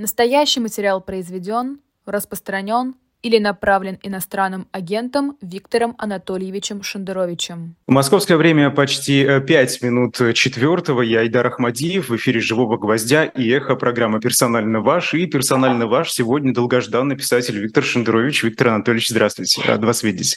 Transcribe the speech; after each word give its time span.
Настоящий 0.00 0.60
материал 0.60 1.00
произведен, 1.00 1.80
распространен 2.06 2.94
или 3.20 3.38
направлен 3.38 3.98
иностранным 4.04 4.68
агентом 4.70 5.36
Виктором 5.42 5.96
Анатольевичем 5.98 6.84
Шендеровичем. 6.84 7.74
Московское 7.88 8.36
время 8.36 8.70
почти 8.70 9.24
5 9.24 9.82
минут 9.82 10.16
четвертого. 10.34 11.02
Я 11.02 11.22
Айдар 11.22 11.48
Ахмадиев 11.48 12.10
в 12.10 12.14
эфире 12.14 12.38
«Живого 12.38 12.76
гвоздя» 12.76 13.24
и 13.24 13.50
эхо 13.50 13.74
программы 13.74 14.20
«Персонально 14.20 14.82
ваш». 14.82 15.14
И 15.14 15.26
персонально 15.26 15.88
ваш 15.88 16.12
сегодня 16.12 16.54
долгожданный 16.54 17.16
писатель 17.16 17.58
Виктор 17.58 17.82
Шендерович. 17.82 18.44
Виктор 18.44 18.68
Анатольевич, 18.68 19.08
здравствуйте. 19.08 19.62
Рад 19.66 19.82
вас 19.82 20.04
видеть. 20.04 20.36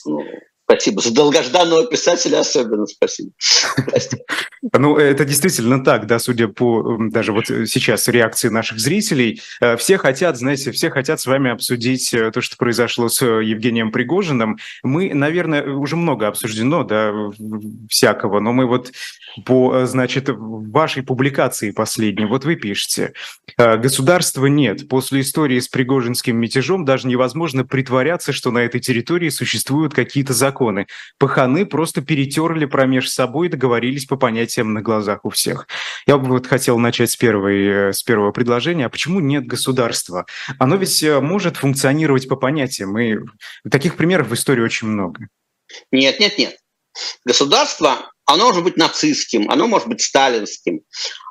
Спасибо. 0.72 1.02
За 1.02 1.14
долгожданного 1.14 1.86
писателя 1.88 2.40
особенно 2.40 2.86
спасибо. 2.86 3.32
Ну, 4.74 4.96
это 4.96 5.26
действительно 5.26 5.84
так, 5.84 6.06
да, 6.06 6.20
судя 6.20 6.48
по 6.48 6.98
даже 7.00 7.34
вот 7.34 7.48
сейчас 7.48 8.08
реакции 8.08 8.48
наших 8.50 8.80
зрителей. 8.80 9.42
Э, 9.60 9.76
все 9.76 9.98
хотят, 9.98 10.38
знаете, 10.38 10.72
все 10.72 10.90
хотят 10.90 11.20
с 11.20 11.26
вами 11.26 11.52
обсудить 11.52 12.14
э, 12.14 12.32
то, 12.32 12.42
что 12.42 12.58
произошло 12.58 13.10
с 13.10 13.22
э, 13.22 13.44
Евгением 13.44 13.92
Пригожиным. 13.92 14.60
Мы, 14.84 15.14
наверное, 15.14 15.64
уже 15.64 15.96
много 15.96 16.28
обсуждено, 16.28 16.84
да, 16.84 17.12
всякого, 17.90 18.40
но 18.40 18.54
мы 18.54 18.68
вот 18.68 18.92
по, 19.46 19.86
значит, 19.86 20.30
вашей 20.30 21.04
публикации 21.04 21.72
последней, 21.72 22.26
вот 22.26 22.46
вы 22.46 22.56
пишете, 22.56 23.14
государства 23.58 24.46
нет. 24.48 24.88
После 24.88 25.22
истории 25.22 25.60
с 25.60 25.68
Пригожинским 25.68 26.38
мятежом 26.38 26.86
даже 26.86 27.08
невозможно 27.08 27.66
притворяться, 27.66 28.34
что 28.34 28.52
на 28.52 28.60
этой 28.60 28.80
территории 28.82 29.30
существуют 29.30 29.94
какие-то 29.94 30.34
законы. 30.34 30.88
Паханы 31.18 31.66
просто 31.66 32.02
перетерли 32.02 32.66
промеж 32.66 33.10
собой 33.10 33.48
и 33.48 33.50
договорились 33.50 34.06
по 34.06 34.18
понятиям 34.18 34.74
на 34.74 34.82
глазах 34.82 35.26
у 35.26 35.30
всех. 35.30 35.68
Я 36.06 36.18
бы 36.18 36.28
вот 36.28 36.48
хотел 36.48 36.78
начать 36.80 37.12
с, 37.12 37.16
первой, 37.16 37.94
с 37.94 38.04
первого 38.04 38.32
предложения. 38.32 38.86
А 38.86 38.90
почему 38.90 39.20
нет 39.20 39.46
государства? 39.46 40.26
Оно 40.60 40.76
ведь 40.76 41.02
э, 41.04 41.20
может 41.20 41.58
функционировать 41.58 42.28
по 42.28 42.36
понятиям, 42.36 42.98
и 42.98 43.18
таких 43.70 43.96
примеров 43.96 44.30
в 44.30 44.34
истории 44.34 44.62
очень 44.62 44.88
много. 44.88 45.28
Нет, 45.92 46.20
нет, 46.20 46.38
нет. 46.38 46.58
Государство 47.26 48.11
оно 48.34 48.48
может 48.48 48.64
быть 48.64 48.78
нацистским, 48.78 49.50
оно 49.50 49.68
может 49.68 49.88
быть 49.88 50.02
сталинским, 50.02 50.82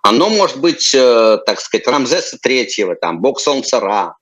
оно 0.02 0.28
может 0.28 0.58
быть, 0.58 0.94
э, 0.94 1.38
так 1.46 1.60
сказать, 1.60 1.86
Рамзеса 1.86 2.38
Третьего, 2.38 2.94
там, 2.94 3.20
Бог 3.20 3.40
Солнца 3.40 3.80
Ра. 3.80 4.14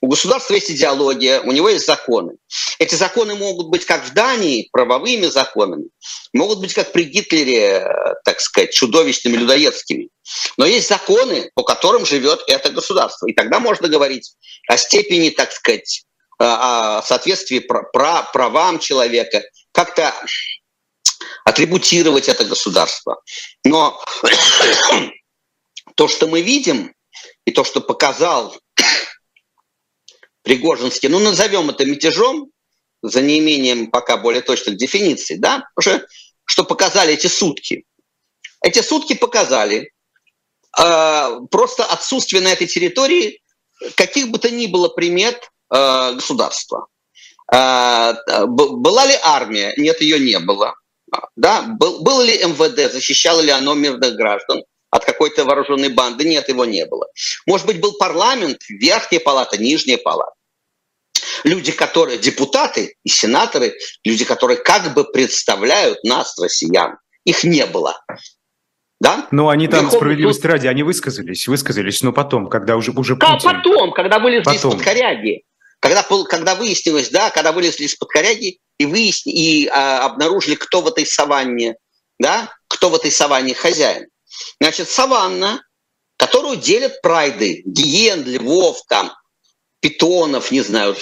У 0.00 0.06
государства 0.06 0.54
есть 0.54 0.70
идеология, 0.70 1.40
у 1.40 1.50
него 1.50 1.68
есть 1.68 1.86
законы. 1.86 2.34
Эти 2.78 2.94
законы 2.94 3.34
могут 3.34 3.68
быть 3.68 3.84
как 3.84 4.04
в 4.04 4.12
Дании, 4.12 4.68
правовыми 4.70 5.26
законами, 5.26 5.88
могут 6.32 6.60
быть 6.60 6.72
как 6.72 6.92
при 6.92 7.04
Гитлере, 7.04 7.80
э, 7.80 8.14
так 8.24 8.40
сказать, 8.40 8.72
чудовищными, 8.72 9.36
людоедскими. 9.36 10.08
Но 10.56 10.66
есть 10.66 10.88
законы, 10.88 11.50
по 11.54 11.62
которым 11.62 12.06
живет 12.06 12.42
это 12.46 12.70
государство. 12.70 13.26
И 13.26 13.32
тогда 13.32 13.60
можно 13.60 13.88
говорить 13.88 14.34
о 14.68 14.76
степени, 14.76 15.30
так 15.30 15.52
сказать, 15.52 16.04
э, 16.38 16.44
о 16.44 17.02
соответствии 17.02 17.58
правам 17.60 18.78
человека, 18.78 19.42
как-то 19.72 20.14
атрибутировать 21.46 22.28
это 22.28 22.44
государство. 22.44 23.22
Но 23.64 24.02
то, 25.94 26.08
что 26.08 26.26
мы 26.26 26.42
видим, 26.42 26.92
и 27.44 27.52
то, 27.52 27.62
что 27.62 27.80
показал 27.80 28.58
Пригожинский, 30.42 31.08
ну, 31.08 31.20
назовем 31.20 31.70
это 31.70 31.86
мятежом, 31.86 32.50
за 33.02 33.22
неимением 33.22 33.92
пока 33.92 34.16
более 34.16 34.42
точных 34.42 34.76
дефиниций, 34.76 35.38
да, 35.38 35.62
уже 35.76 36.04
что 36.44 36.64
показали 36.64 37.14
эти 37.14 37.28
сутки. 37.28 37.84
Эти 38.60 38.82
сутки 38.82 39.14
показали 39.14 39.92
э, 40.76 41.40
просто 41.50 41.84
отсутствие 41.84 42.42
на 42.42 42.48
этой 42.48 42.66
территории 42.66 43.40
каких 43.94 44.30
бы 44.30 44.38
то 44.38 44.50
ни 44.50 44.66
было 44.66 44.88
примет 44.88 45.48
э, 45.72 46.12
государства. 46.14 46.88
Э, 47.52 48.14
была 48.46 49.06
ли 49.06 49.16
армия? 49.22 49.74
Нет, 49.76 50.00
ее 50.00 50.18
не 50.18 50.40
было. 50.40 50.74
Да? 51.36 51.62
Был, 51.62 52.02
было 52.02 52.22
ли 52.22 52.32
МВД, 52.32 52.92
защищало 52.92 53.40
ли 53.40 53.50
оно 53.50 53.74
мирных 53.74 54.14
граждан 54.14 54.62
от 54.90 55.04
какой-то 55.04 55.44
вооруженной 55.44 55.88
банды? 55.88 56.24
Нет, 56.24 56.48
его 56.48 56.64
не 56.64 56.84
было. 56.86 57.06
Может 57.46 57.66
быть, 57.66 57.80
был 57.80 57.94
парламент, 57.98 58.58
верхняя 58.68 59.20
палата, 59.20 59.58
нижняя 59.58 59.98
палата. 59.98 60.32
Люди, 61.44 61.72
которые 61.72 62.18
депутаты 62.18 62.96
и 63.04 63.08
сенаторы, 63.08 63.74
люди, 64.04 64.24
которые 64.24 64.58
как 64.58 64.94
бы 64.94 65.04
представляют 65.04 66.02
нас, 66.04 66.38
россиян, 66.40 66.98
их 67.24 67.44
не 67.44 67.66
было. 67.66 68.00
Да? 69.00 69.28
Ну, 69.30 69.48
они 69.48 69.68
там, 69.68 69.80
Верховный 69.80 69.98
справедливости 69.98 70.42
суд... 70.42 70.50
ради, 70.50 70.66
они 70.68 70.82
высказались, 70.82 71.46
высказались, 71.48 72.02
но 72.02 72.12
потом, 72.12 72.48
когда 72.48 72.76
уже, 72.76 72.92
уже 72.92 73.16
Путин... 73.16 73.38
Потом, 73.42 73.92
когда 73.92 74.18
вылезли 74.18 74.54
из-под 74.54 74.82
коряги. 74.82 75.42
Когда, 75.86 76.02
когда 76.24 76.56
выяснилось, 76.56 77.10
да, 77.10 77.30
когда 77.30 77.52
вылезли 77.52 77.84
из-под 77.84 78.08
коряги 78.08 78.58
и, 78.76 78.86
выясни, 78.86 79.32
и 79.32 79.68
а, 79.68 80.04
обнаружили, 80.04 80.56
кто 80.56 80.80
в 80.80 80.88
этой 80.88 81.06
саванне, 81.06 81.76
да, 82.18 82.52
кто 82.66 82.90
в 82.90 82.96
этой 82.96 83.12
саванне 83.12 83.54
хозяин. 83.54 84.08
Значит, 84.60 84.90
саванна, 84.90 85.62
которую 86.16 86.56
делят 86.56 87.00
прайды, 87.02 87.62
гиен, 87.64 88.24
львов, 88.24 88.82
там, 88.88 89.12
питонов, 89.78 90.50
не 90.50 90.62
знаю, 90.62 90.96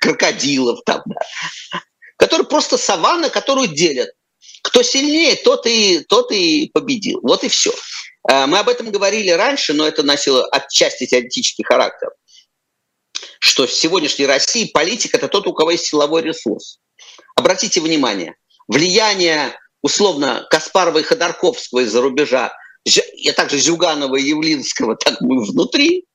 крокодилов, 0.00 0.80
там, 0.84 1.00
да, 1.06 1.80
который 2.16 2.44
просто 2.44 2.76
саванна, 2.76 3.30
которую 3.30 3.68
делят. 3.68 4.10
Кто 4.64 4.82
сильнее, 4.82 5.36
тот 5.36 5.64
и, 5.64 6.04
тот 6.08 6.32
и 6.32 6.72
победил. 6.74 7.20
Вот 7.22 7.44
и 7.44 7.48
все. 7.48 7.72
А, 8.28 8.48
мы 8.48 8.58
об 8.58 8.68
этом 8.68 8.90
говорили 8.90 9.30
раньше, 9.30 9.74
но 9.74 9.86
это 9.86 10.02
носило 10.02 10.44
отчасти 10.48 11.06
теоретический 11.06 11.62
характер 11.62 12.08
что 13.40 13.66
в 13.66 13.72
сегодняшней 13.72 14.26
России 14.26 14.70
политик– 14.72 15.14
это 15.14 15.28
тот, 15.28 15.46
у 15.46 15.52
кого 15.52 15.72
есть 15.72 15.86
силовой 15.86 16.22
ресурс. 16.22 16.78
Обратите 17.36 17.80
внимание, 17.80 18.34
влияние 18.66 19.56
условно 19.82 20.46
Каспарова 20.50 20.98
и 20.98 21.02
Ходорковского 21.02 21.80
из-за 21.80 22.00
рубежа, 22.00 22.52
и 22.84 23.30
также 23.32 23.58
Зюганова 23.58 24.16
и 24.16 24.22
Явлинского, 24.22 24.96
так 24.96 25.20
мы 25.20 25.44
внутри, 25.44 26.06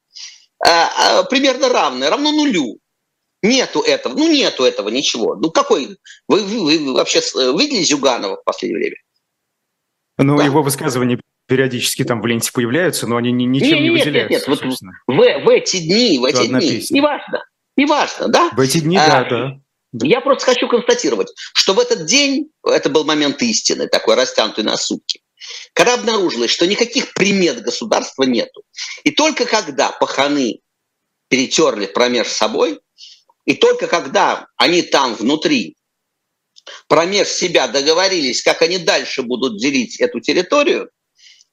а, 0.66 1.20
а, 1.20 1.24
примерно 1.24 1.70
равное, 1.70 2.10
равно 2.10 2.32
нулю. 2.32 2.80
Нету 3.42 3.82
этого, 3.82 4.14
ну 4.14 4.32
нету 4.32 4.64
этого 4.64 4.88
ничего. 4.88 5.36
Ну 5.36 5.52
какой, 5.52 5.98
вы, 6.30 6.44
вы, 6.44 6.80
вы 6.80 6.94
вообще 6.94 7.20
видели 7.20 7.84
Зюганова 7.84 8.38
в 8.38 8.44
последнее 8.46 8.80
время? 8.80 8.96
Ну, 10.18 10.38
да. 10.38 10.46
его 10.46 10.62
высказывания 10.62 11.20
периодически 11.48 12.04
там 12.04 12.22
в 12.22 12.26
ленте 12.26 12.52
появляются, 12.52 13.08
но 13.08 13.18
они 13.18 13.32
ни, 13.32 13.44
ничем 13.44 13.76
нет, 13.76 13.82
не 13.82 13.90
выделяются. 13.90 14.40
Нет, 14.40 14.48
нет, 14.48 14.64
нет. 14.64 14.84
Вот 15.08 15.16
в, 15.16 15.46
в 15.46 15.50
эти 15.50 15.78
дни, 15.78 16.20
в 16.20 16.26
эти 16.26 16.48
дни, 16.48 16.60
песня. 16.60 16.96
неважно, 16.96 17.44
неважно, 17.76 18.28
да? 18.28 18.50
В 18.54 18.60
эти 18.60 18.80
дни, 18.80 18.98
а, 18.98 19.08
да, 19.08 19.30
да. 19.30 19.60
Я 20.08 20.22
просто 20.22 20.46
хочу 20.46 20.68
констатировать, 20.68 21.32
что 21.54 21.74
в 21.74 21.80
этот 21.80 22.06
день, 22.06 22.50
это 22.66 22.90
был 22.90 23.04
момент 23.04 23.42
истины, 23.42 23.88
такой 23.88 24.16
растянутый 24.16 24.64
на 24.64 24.76
сутки, 24.78 25.22
когда 25.74 25.96
обнаружилось, 25.96 26.52
что 26.52 26.66
никаких 26.66 27.14
примет 27.14 27.62
государства 27.62 28.24
нету. 28.24 28.64
И 29.04 29.12
только 29.12 29.46
когда 29.46 29.92
паханы 29.92 30.62
перетерли 31.28 31.86
промеж 31.86 32.28
собой, 32.28 32.80
и 33.46 33.54
только 33.54 33.88
когда 33.88 34.48
они 34.56 34.82
там 34.82 35.16
внутри 35.16 35.76
промеж 36.88 37.28
себя 37.28 37.68
договорились, 37.68 38.42
как 38.42 38.62
они 38.62 38.78
дальше 38.78 39.22
будут 39.22 39.60
делить 39.60 40.00
эту 40.00 40.22
территорию, 40.22 40.90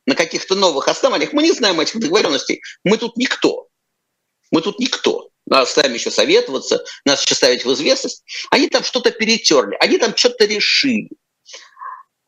на 0.07 0.15
каких-то 0.15 0.55
новых 0.55 0.89
основаниях. 0.89 1.33
Мы 1.33 1.43
не 1.43 1.53
знаем 1.53 1.81
этих 1.81 2.01
договоренностей. 2.01 2.63
Мы 2.85 2.97
тут 2.97 3.17
никто. 3.17 3.69
Мы 4.51 4.63
тут 4.63 4.79
никто. 4.79 5.31
Нас 5.47 5.73
с 5.73 5.77
нами 5.77 5.95
еще 5.95 6.11
советоваться, 6.11 6.85
нас 7.05 7.25
еще 7.25 7.35
ставить 7.35 7.65
в 7.65 7.73
известность. 7.73 8.23
Они 8.51 8.69
там 8.69 8.85
что-то 8.85 9.11
перетерли, 9.11 9.77
они 9.81 9.99
там 9.99 10.17
что-то 10.17 10.45
решили. 10.45 11.11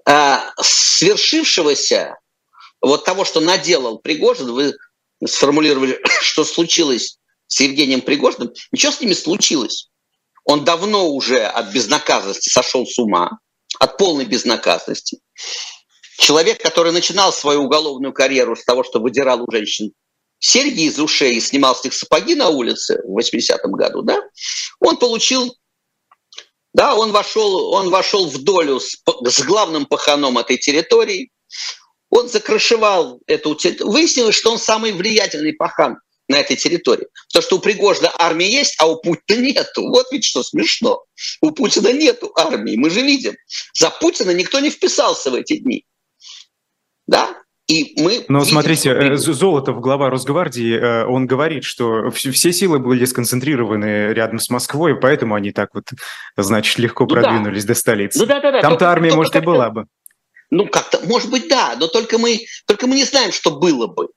А 0.05 0.53
свершившегося, 0.61 2.19
вот 2.81 3.05
того, 3.05 3.25
что 3.25 3.41
наделал 3.41 3.99
Пригожин, 3.99 4.51
вы 4.51 4.75
сформулировали, 5.25 6.01
что 6.21 6.45
случилось 6.45 7.19
с 7.47 7.61
Евгением 7.61 8.01
Пригожиным, 8.01 8.53
ничего 8.73 8.93
с 8.93 9.01
ними 9.01 9.13
случилось. 9.13 9.89
Он 10.45 10.65
давно 10.65 11.09
уже 11.09 11.45
от 11.45 11.73
безнаказанности 11.73 12.49
сошел 12.49 12.85
с 12.85 12.99
ума, 12.99 13.39
от 13.79 13.97
полной 13.99 14.25
безнаказанности. 14.25 15.21
Человек, 16.23 16.63
который 16.63 16.93
начинал 16.93 17.33
свою 17.33 17.65
уголовную 17.65 18.13
карьеру 18.13 18.55
с 18.55 18.65
того, 18.65 18.85
что 18.85 19.01
выдирал 19.01 19.43
у 19.43 19.51
женщин 19.51 19.91
серьги 20.39 20.83
из 20.83 21.01
ушей 21.01 21.35
и 21.35 21.41
снимал 21.41 21.75
с 21.75 21.83
них 21.83 21.93
сапоги 21.93 22.37
на 22.37 22.49
улице 22.49 23.01
в 23.03 23.19
80-м 23.19 23.73
году, 23.73 24.03
да, 24.03 24.21
он 24.79 24.99
получил, 24.99 25.53
да, 26.75 26.95
он 26.95 27.11
вошел, 27.11 27.73
он 27.73 27.91
вошел 27.91 28.29
в 28.29 28.39
долю 28.39 28.79
с, 28.79 29.03
с 29.05 29.43
главным 29.43 29.85
паханом 29.85 30.39
этой 30.39 30.59
территории, 30.59 31.33
он 32.09 32.29
закрышевал 32.29 33.21
эту 33.27 33.57
территорию. 33.57 33.93
Выяснилось, 33.93 34.37
что 34.37 34.53
он 34.53 34.59
самый 34.59 34.93
влиятельный 34.93 35.55
пахан 35.55 35.99
на 36.29 36.39
этой 36.39 36.55
территории. 36.55 37.09
Потому 37.33 37.43
что 37.43 37.57
у 37.57 37.59
Пригожина 37.59 38.13
армия 38.17 38.49
есть, 38.49 38.77
а 38.79 38.87
у 38.87 38.95
Путина 39.01 39.41
нету. 39.41 39.89
Вот 39.89 40.07
ведь 40.13 40.23
что 40.23 40.45
смешно. 40.45 41.03
У 41.41 41.51
Путина 41.51 41.93
нету 41.93 42.31
армии, 42.37 42.77
мы 42.77 42.91
же 42.91 43.01
видим. 43.01 43.35
За 43.75 43.91
Путина 43.91 44.31
никто 44.31 44.61
не 44.61 44.71
вписался 44.71 45.33
в 45.33 45.35
эти 45.35 45.57
дни. 45.57 45.85
Да? 47.07 47.43
И 47.69 47.95
мы 48.03 48.25
Но 48.29 48.41
видим, 48.41 48.53
смотрите, 48.53 48.91
что... 48.91 49.01
Э, 49.01 49.17
Золотов, 49.17 49.81
глава 49.81 50.11
Росгвардии, 50.11 50.77
э, 50.77 51.07
он 51.07 51.27
говорит, 51.27 51.65
что 51.65 52.11
все 52.11 52.53
силы 52.53 52.81
были 52.81 53.05
сконцентрированы 53.05 54.13
рядом 54.13 54.41
с 54.41 54.51
Москвой, 54.51 54.99
поэтому 54.99 55.37
они 55.37 55.53
так 55.53 55.71
вот, 55.73 55.85
значит, 56.37 56.79
легко 56.79 57.05
ну, 57.05 57.11
продвинулись 57.11 57.65
да. 57.65 57.69
до 57.69 57.79
столицы. 57.79 58.19
Ну, 58.19 58.27
да, 58.27 58.41
да, 58.41 58.53
да. 58.53 58.61
Там-то 58.61 58.91
армия, 58.91 59.15
может, 59.15 59.37
и 59.37 59.41
была 59.41 59.71
бы. 59.71 59.87
Ну, 60.51 60.67
как-то, 60.67 61.01
может 61.07 61.31
быть, 61.31 61.49
да, 61.49 61.77
но 61.79 61.87
только 61.87 62.19
мы, 62.19 62.41
только 62.67 62.87
мы 62.87 62.97
не 62.97 63.05
знаем, 63.05 63.33
что 63.33 63.53
было 63.53 63.87
бы. 63.87 64.09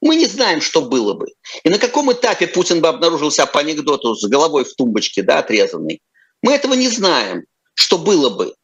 Мы 0.00 0.16
не 0.16 0.26
знаем, 0.26 0.60
что 0.60 0.82
было 0.82 1.14
бы. 1.14 1.26
И 1.62 1.68
на 1.68 1.78
каком 1.78 2.12
этапе 2.12 2.46
Путин 2.46 2.80
бы 2.80 2.88
обнаружил 2.88 3.30
себя 3.30 3.46
по 3.46 3.60
анекдоту 3.60 4.14
с 4.16 4.26
головой 4.26 4.64
в 4.64 4.74
тумбочке, 4.74 5.22
да, 5.22 5.38
отрезанной. 5.38 6.00
Мы 6.42 6.52
этого 6.52 6.74
не 6.74 6.88
знаем, 6.88 7.44
что 7.74 7.96
было 7.96 8.28
бы. 8.28 8.54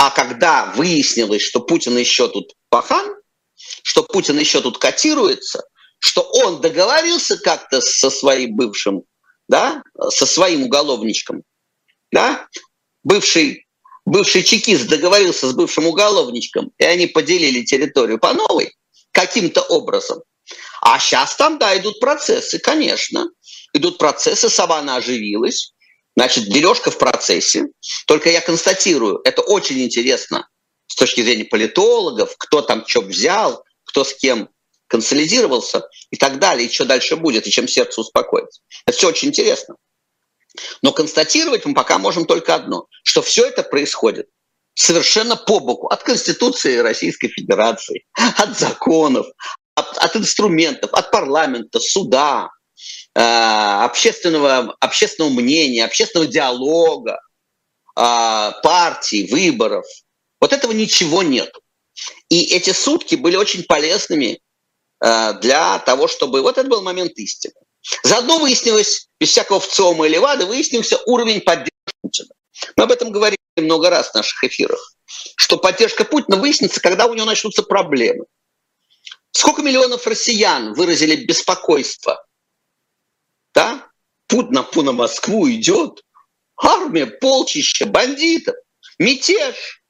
А 0.00 0.08
когда 0.10 0.72
выяснилось, 0.76 1.42
что 1.42 1.60
Путин 1.60 1.98
еще 1.98 2.26
тут 2.26 2.54
пахан, 2.70 3.16
что 3.82 4.02
Путин 4.02 4.38
еще 4.38 4.62
тут 4.62 4.78
котируется, 4.78 5.62
что 5.98 6.22
он 6.22 6.62
договорился 6.62 7.36
как-то 7.36 7.82
со 7.82 8.08
своим 8.08 8.56
бывшим, 8.56 9.02
да, 9.46 9.82
со 10.08 10.24
своим 10.24 10.62
уголовничком, 10.62 11.42
да, 12.10 12.48
бывший, 13.04 13.66
бывший 14.06 14.42
чекист 14.42 14.88
договорился 14.88 15.50
с 15.50 15.52
бывшим 15.52 15.86
уголовничком, 15.86 16.72
и 16.78 16.84
они 16.84 17.06
поделили 17.06 17.62
территорию 17.62 18.18
по 18.18 18.32
новой 18.32 18.74
каким-то 19.12 19.60
образом. 19.60 20.22
А 20.80 20.98
сейчас 20.98 21.36
там, 21.36 21.58
да, 21.58 21.76
идут 21.76 22.00
процессы, 22.00 22.58
конечно. 22.58 23.28
Идут 23.74 23.98
процессы, 23.98 24.48
Савана 24.48 24.96
оживилась. 24.96 25.74
Значит, 26.16 26.44
дележка 26.44 26.90
в 26.90 26.98
процессе. 26.98 27.66
Только 28.06 28.30
я 28.30 28.40
констатирую, 28.40 29.20
это 29.24 29.42
очень 29.42 29.80
интересно 29.82 30.48
с 30.86 30.96
точки 30.96 31.22
зрения 31.22 31.44
политологов, 31.44 32.34
кто 32.36 32.62
там 32.62 32.84
что 32.86 33.00
взял, 33.00 33.64
кто 33.84 34.04
с 34.04 34.14
кем 34.14 34.48
консолидировался 34.88 35.88
и 36.10 36.16
так 36.16 36.40
далее, 36.40 36.66
и 36.66 36.72
что 36.72 36.84
дальше 36.84 37.16
будет, 37.16 37.46
и 37.46 37.50
чем 37.50 37.68
сердце 37.68 38.00
успокоится. 38.00 38.60
Это 38.86 38.96
все 38.96 39.08
очень 39.08 39.28
интересно. 39.28 39.76
Но 40.82 40.92
констатировать 40.92 41.64
мы 41.64 41.74
пока 41.74 41.98
можем 41.98 42.24
только 42.24 42.56
одно, 42.56 42.86
что 43.04 43.22
все 43.22 43.46
это 43.46 43.62
происходит 43.62 44.28
совершенно 44.74 45.36
по 45.36 45.60
боку 45.60 45.88
от 45.88 46.02
Конституции 46.02 46.78
Российской 46.78 47.28
Федерации, 47.28 48.04
от 48.14 48.58
законов, 48.58 49.26
от, 49.74 49.96
от 49.98 50.16
инструментов, 50.16 50.92
от 50.92 51.10
парламента, 51.10 51.78
суда, 51.78 52.50
э, 53.14 53.20
общественного, 53.20 54.76
общественного 54.80 55.32
мнения, 55.32 55.84
общественного 55.84 56.30
диалога, 56.30 57.20
э, 57.96 58.52
партий, 58.62 59.28
выборов. 59.30 59.86
Вот 60.40 60.52
этого 60.52 60.72
ничего 60.72 61.22
нет. 61.22 61.52
И 62.28 62.54
эти 62.54 62.70
сутки 62.70 63.14
были 63.16 63.36
очень 63.36 63.64
полезными 63.64 64.40
э, 65.04 65.32
для 65.40 65.78
того, 65.80 66.08
чтобы... 66.08 66.42
Вот 66.42 66.58
это 66.58 66.68
был 66.68 66.82
момент 66.82 67.12
истины. 67.18 67.54
Заодно 68.02 68.38
выяснилось, 68.38 69.08
без 69.18 69.30
всякого 69.30 69.60
ВЦИОМа 69.60 70.06
или 70.06 70.18
ВАДы, 70.18 70.46
выяснился 70.46 70.98
уровень 71.06 71.40
поддержки 71.40 71.72
Путина. 72.02 72.28
Мы 72.76 72.84
об 72.84 72.92
этом 72.92 73.10
говорили 73.10 73.38
много 73.56 73.90
раз 73.90 74.10
в 74.10 74.14
наших 74.14 74.44
эфирах, 74.44 74.94
что 75.36 75.56
поддержка 75.56 76.04
Путина 76.04 76.36
выяснится, 76.36 76.80
когда 76.80 77.06
у 77.06 77.14
него 77.14 77.26
начнутся 77.26 77.62
проблемы. 77.62 78.24
Сколько 79.32 79.62
миллионов 79.62 80.06
россиян 80.06 80.74
выразили 80.74 81.16
беспокойство? 81.24 82.24
Да? 83.54 83.86
Путь 84.26 84.50
на, 84.50 84.66
на 84.74 84.92
Москву 84.92 85.48
идет. 85.50 86.02
Армия, 86.56 87.06
полчища, 87.06 87.86
бандитов, 87.86 88.54
мятеж. 88.98 89.80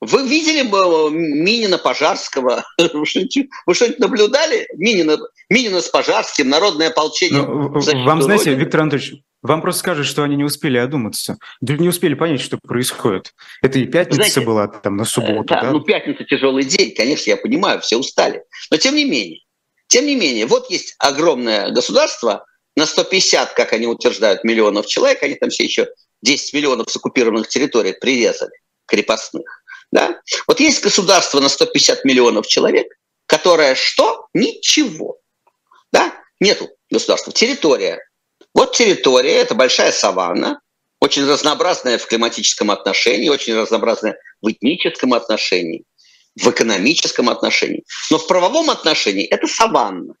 Вы 0.00 0.28
видели 0.28 0.62
бы 0.68 0.78
э, 0.78 1.10
Минина 1.10 1.76
Пожарского? 1.76 2.64
Вы 2.78 3.06
что-нибудь 3.06 3.98
наблюдали? 3.98 4.68
Минина, 4.76 5.18
Минина 5.50 5.80
с 5.80 5.88
Пожарским, 5.88 6.48
народное 6.48 6.88
ополчение. 6.88 7.42
Ну, 7.42 7.70
вам, 8.04 8.22
знаете, 8.22 8.54
Виктор 8.54 8.82
Анатольевич, 8.82 9.22
вам 9.42 9.60
просто 9.60 9.80
скажут, 9.80 10.06
что 10.06 10.22
они 10.22 10.36
не 10.36 10.44
успели 10.44 10.78
одуматься, 10.78 11.38
не 11.60 11.88
успели 11.88 12.14
понять, 12.14 12.40
что 12.40 12.58
происходит. 12.58 13.34
Это 13.62 13.78
и 13.78 13.86
пятница 13.86 14.16
Знаете, 14.16 14.40
была, 14.40 14.66
там, 14.66 14.96
на 14.96 15.04
субботу, 15.04 15.44
да? 15.48 15.62
да? 15.62 15.70
ну 15.72 15.80
пятница 15.80 16.24
тяжелый 16.24 16.64
день, 16.64 16.92
конечно, 16.94 17.30
я 17.30 17.36
понимаю, 17.36 17.80
все 17.80 17.96
устали. 17.96 18.42
Но 18.70 18.76
тем 18.76 18.96
не 18.96 19.04
менее, 19.04 19.40
тем 19.88 20.06
не 20.06 20.16
менее, 20.16 20.46
вот 20.46 20.70
есть 20.70 20.94
огромное 20.98 21.70
государство, 21.70 22.44
на 22.76 22.86
150, 22.86 23.54
как 23.54 23.72
они 23.72 23.86
утверждают, 23.86 24.44
миллионов 24.44 24.86
человек, 24.86 25.22
они 25.22 25.34
там 25.34 25.50
все 25.50 25.64
еще 25.64 25.88
10 26.22 26.54
миллионов 26.54 26.90
с 26.90 26.96
оккупированных 26.96 27.48
территорий 27.48 27.92
прирезали, 27.92 28.52
крепостных. 28.86 29.64
Да? 29.90 30.20
Вот 30.46 30.60
есть 30.60 30.82
государство 30.82 31.40
на 31.40 31.48
150 31.48 32.04
миллионов 32.04 32.46
человек, 32.46 32.86
которое 33.26 33.74
что? 33.74 34.28
Ничего. 34.32 35.18
Да? 35.92 36.14
Нету 36.38 36.70
государства. 36.88 37.32
Территория 37.32 38.00
вот 38.54 38.72
территория, 38.72 39.36
это 39.36 39.54
большая 39.54 39.92
саванна, 39.92 40.60
очень 41.00 41.24
разнообразная 41.28 41.98
в 41.98 42.06
климатическом 42.06 42.70
отношении, 42.70 43.28
очень 43.28 43.54
разнообразная 43.54 44.18
в 44.42 44.50
этническом 44.50 45.14
отношении, 45.14 45.84
в 46.40 46.50
экономическом 46.50 47.28
отношении. 47.28 47.84
Но 48.10 48.18
в 48.18 48.26
правовом 48.26 48.70
отношении 48.70 49.26
это 49.26 49.46
саванна. 49.46 50.14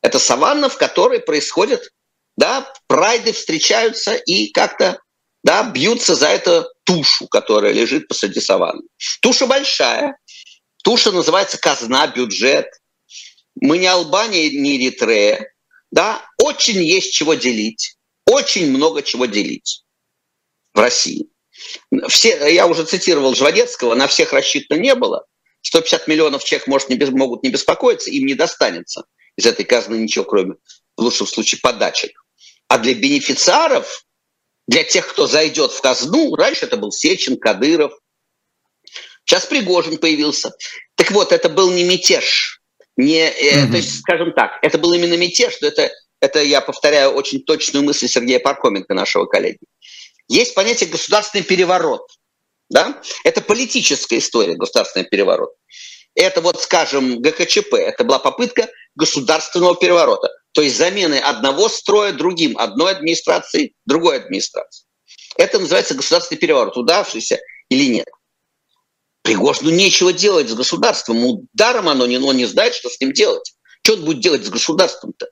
Это 0.00 0.18
саванна, 0.18 0.68
в 0.68 0.76
которой 0.76 1.20
происходят, 1.20 1.88
да, 2.36 2.72
прайды 2.86 3.32
встречаются 3.32 4.14
и 4.14 4.50
как-то 4.50 5.00
да, 5.44 5.64
бьются 5.64 6.14
за 6.14 6.28
эту 6.28 6.66
тушу, 6.84 7.26
которая 7.28 7.72
лежит 7.72 8.08
посреди 8.08 8.40
саванны. 8.40 8.82
Туша 9.20 9.46
большая, 9.46 10.16
туша 10.84 11.12
называется 11.12 11.58
казна, 11.58 12.06
бюджет. 12.06 12.66
Мы 13.60 13.78
не 13.78 13.86
Албания, 13.86 14.50
не 14.50 14.76
Эритрея, 14.76 15.52
да, 15.90 16.24
очень 16.38 16.82
есть 16.82 17.12
чего 17.12 17.34
делить, 17.34 17.96
очень 18.26 18.70
много 18.70 19.02
чего 19.02 19.26
делить 19.26 19.84
в 20.72 20.78
России. 20.80 21.28
Все, 22.08 22.48
я 22.52 22.66
уже 22.66 22.84
цитировал 22.84 23.34
Жванецкого, 23.34 23.94
на 23.94 24.08
всех 24.08 24.32
рассчитано 24.32 24.78
не 24.78 24.94
было. 24.94 25.26
150 25.62 26.08
миллионов 26.08 26.44
человек 26.44 26.66
может, 26.66 26.88
не 26.88 26.96
могут 27.10 27.42
не 27.42 27.50
беспокоиться, 27.50 28.10
им 28.10 28.26
не 28.26 28.34
достанется 28.34 29.04
из 29.36 29.46
этой 29.46 29.64
казны 29.64 29.96
ничего, 29.96 30.24
кроме, 30.24 30.54
в 30.96 31.02
лучшем 31.02 31.26
случае, 31.26 31.60
подачек. 31.62 32.22
А 32.68 32.78
для 32.78 32.94
бенефициаров, 32.94 34.04
для 34.66 34.84
тех, 34.84 35.08
кто 35.08 35.26
зайдет 35.26 35.72
в 35.72 35.80
казну, 35.80 36.34
раньше 36.34 36.66
это 36.66 36.76
был 36.76 36.90
Сечин, 36.90 37.38
Кадыров, 37.38 37.92
сейчас 39.24 39.46
Пригожин 39.46 39.98
появился. 39.98 40.52
Так 40.94 41.10
вот, 41.10 41.32
это 41.32 41.48
был 41.48 41.70
не 41.70 41.84
мятеж, 41.84 42.62
не, 42.96 43.28
mm-hmm. 43.28 43.70
То 43.70 43.76
есть, 43.76 44.00
скажем 44.00 44.32
так, 44.32 44.58
это 44.62 44.78
был 44.78 44.92
именно 44.92 45.16
мятеж, 45.16 45.54
что 45.54 45.66
это, 45.66 45.90
это, 46.20 46.42
я 46.42 46.60
повторяю, 46.60 47.10
очень 47.10 47.42
точную 47.42 47.84
мысль 47.84 48.06
Сергея 48.06 48.38
Паркоменко, 48.38 48.92
нашего 48.94 49.26
коллеги. 49.26 49.58
Есть 50.28 50.54
понятие 50.54 50.90
государственный 50.90 51.44
переворот. 51.44 52.06
Да? 52.72 53.00
Это 53.22 53.42
политическая 53.42 54.18
история, 54.18 54.54
государственный 54.54 55.04
переворот. 55.04 55.50
Это 56.14 56.40
вот, 56.40 56.60
скажем, 56.60 57.20
ГКЧП, 57.20 57.74
это 57.74 58.04
была 58.04 58.18
попытка 58.18 58.68
государственного 58.94 59.76
переворота. 59.76 60.30
То 60.52 60.62
есть 60.62 60.76
замены 60.76 61.16
одного 61.16 61.68
строя 61.68 62.12
другим, 62.12 62.56
одной 62.58 62.92
администрации 62.92 63.74
другой 63.86 64.16
администрации. 64.16 64.86
Это 65.36 65.58
называется 65.58 65.94
государственный 65.94 66.38
переворот, 66.38 66.76
удавшийся 66.76 67.38
или 67.68 67.88
нет. 67.88 68.08
Пригожину 69.22 69.70
нечего 69.70 70.12
делать 70.12 70.48
с 70.48 70.54
государством. 70.54 71.24
Ударом 71.24 71.88
оно 71.88 72.06
не, 72.06 72.18
он 72.18 72.36
не 72.36 72.46
знает, 72.46 72.74
что 72.74 72.88
с 72.88 73.00
ним 73.00 73.12
делать. 73.12 73.54
Что 73.82 73.94
он 73.94 74.04
будет 74.04 74.20
делать 74.20 74.44
с 74.44 74.50
государством-то? 74.50 75.28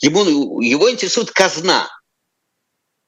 Ему, 0.00 0.60
его 0.60 0.90
интересует 0.90 1.30
казна. 1.30 1.88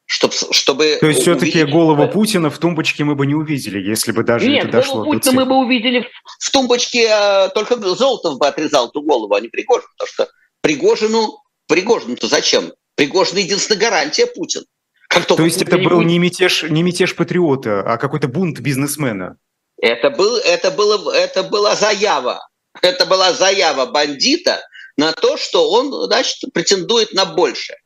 Чтобы, 0.07 0.35
чтобы 0.35 0.99
То 1.01 1.07
есть 1.07 1.23
все-таки 1.23 1.65
голову 1.65 2.07
Путина 2.09 2.51
в 2.51 2.59
тумбочке 2.59 3.05
мы 3.05 3.15
бы 3.15 3.27
не 3.27 3.35
увидели, 3.35 3.79
если 3.79 4.13
бы 4.13 4.25
даже 4.25 4.49
Нет, 4.49 4.65
это 4.65 4.73
дошло 4.79 4.97
голову 4.97 5.13
Путина 5.13 5.41
мы 5.41 5.47
бы 5.47 5.57
увидели 5.57 6.07
в, 6.41 6.51
тумбочке, 6.51 7.09
а, 7.09 7.49
только 7.49 7.77
Золотов 7.77 8.39
бы 8.39 8.47
отрезал 8.47 8.89
эту 8.89 9.01
голову, 9.03 9.35
а 9.35 9.41
не 9.41 9.49
Пригожин. 9.49 9.89
Потому 9.97 10.09
что 10.13 10.29
Пригожину, 10.61 11.39
Пригожину-то 11.69 12.27
зачем? 12.27 12.73
Пригожин 12.95 13.39
единственная 13.39 13.81
гарантия 13.81 14.27
Путина. 14.27 14.65
То 15.29 15.45
есть 15.45 15.63
это 15.63 15.79
был 15.79 16.03
не 16.03 16.19
мятеж, 16.19 16.65
не 16.65 16.83
мятеж 16.83 17.15
патриота, 17.15 17.83
а 17.83 17.97
какой-то 17.99 18.29
бунт 18.29 18.61
бизнесмена? 18.61 19.37
Это, 19.81 20.11
был, 20.11 20.37
это, 20.37 20.71
было, 20.71 21.13
это 21.13 21.43
была 21.43 21.75
заява. 21.75 22.49
Это 22.81 23.05
была 23.05 23.33
заява 23.33 23.87
бандита 23.87 24.61
на 24.97 25.13
то, 25.13 25.37
что 25.37 25.71
он, 25.71 25.93
значит, 26.07 26.53
претендует 26.53 27.13
на 27.13 27.25
большее. 27.27 27.77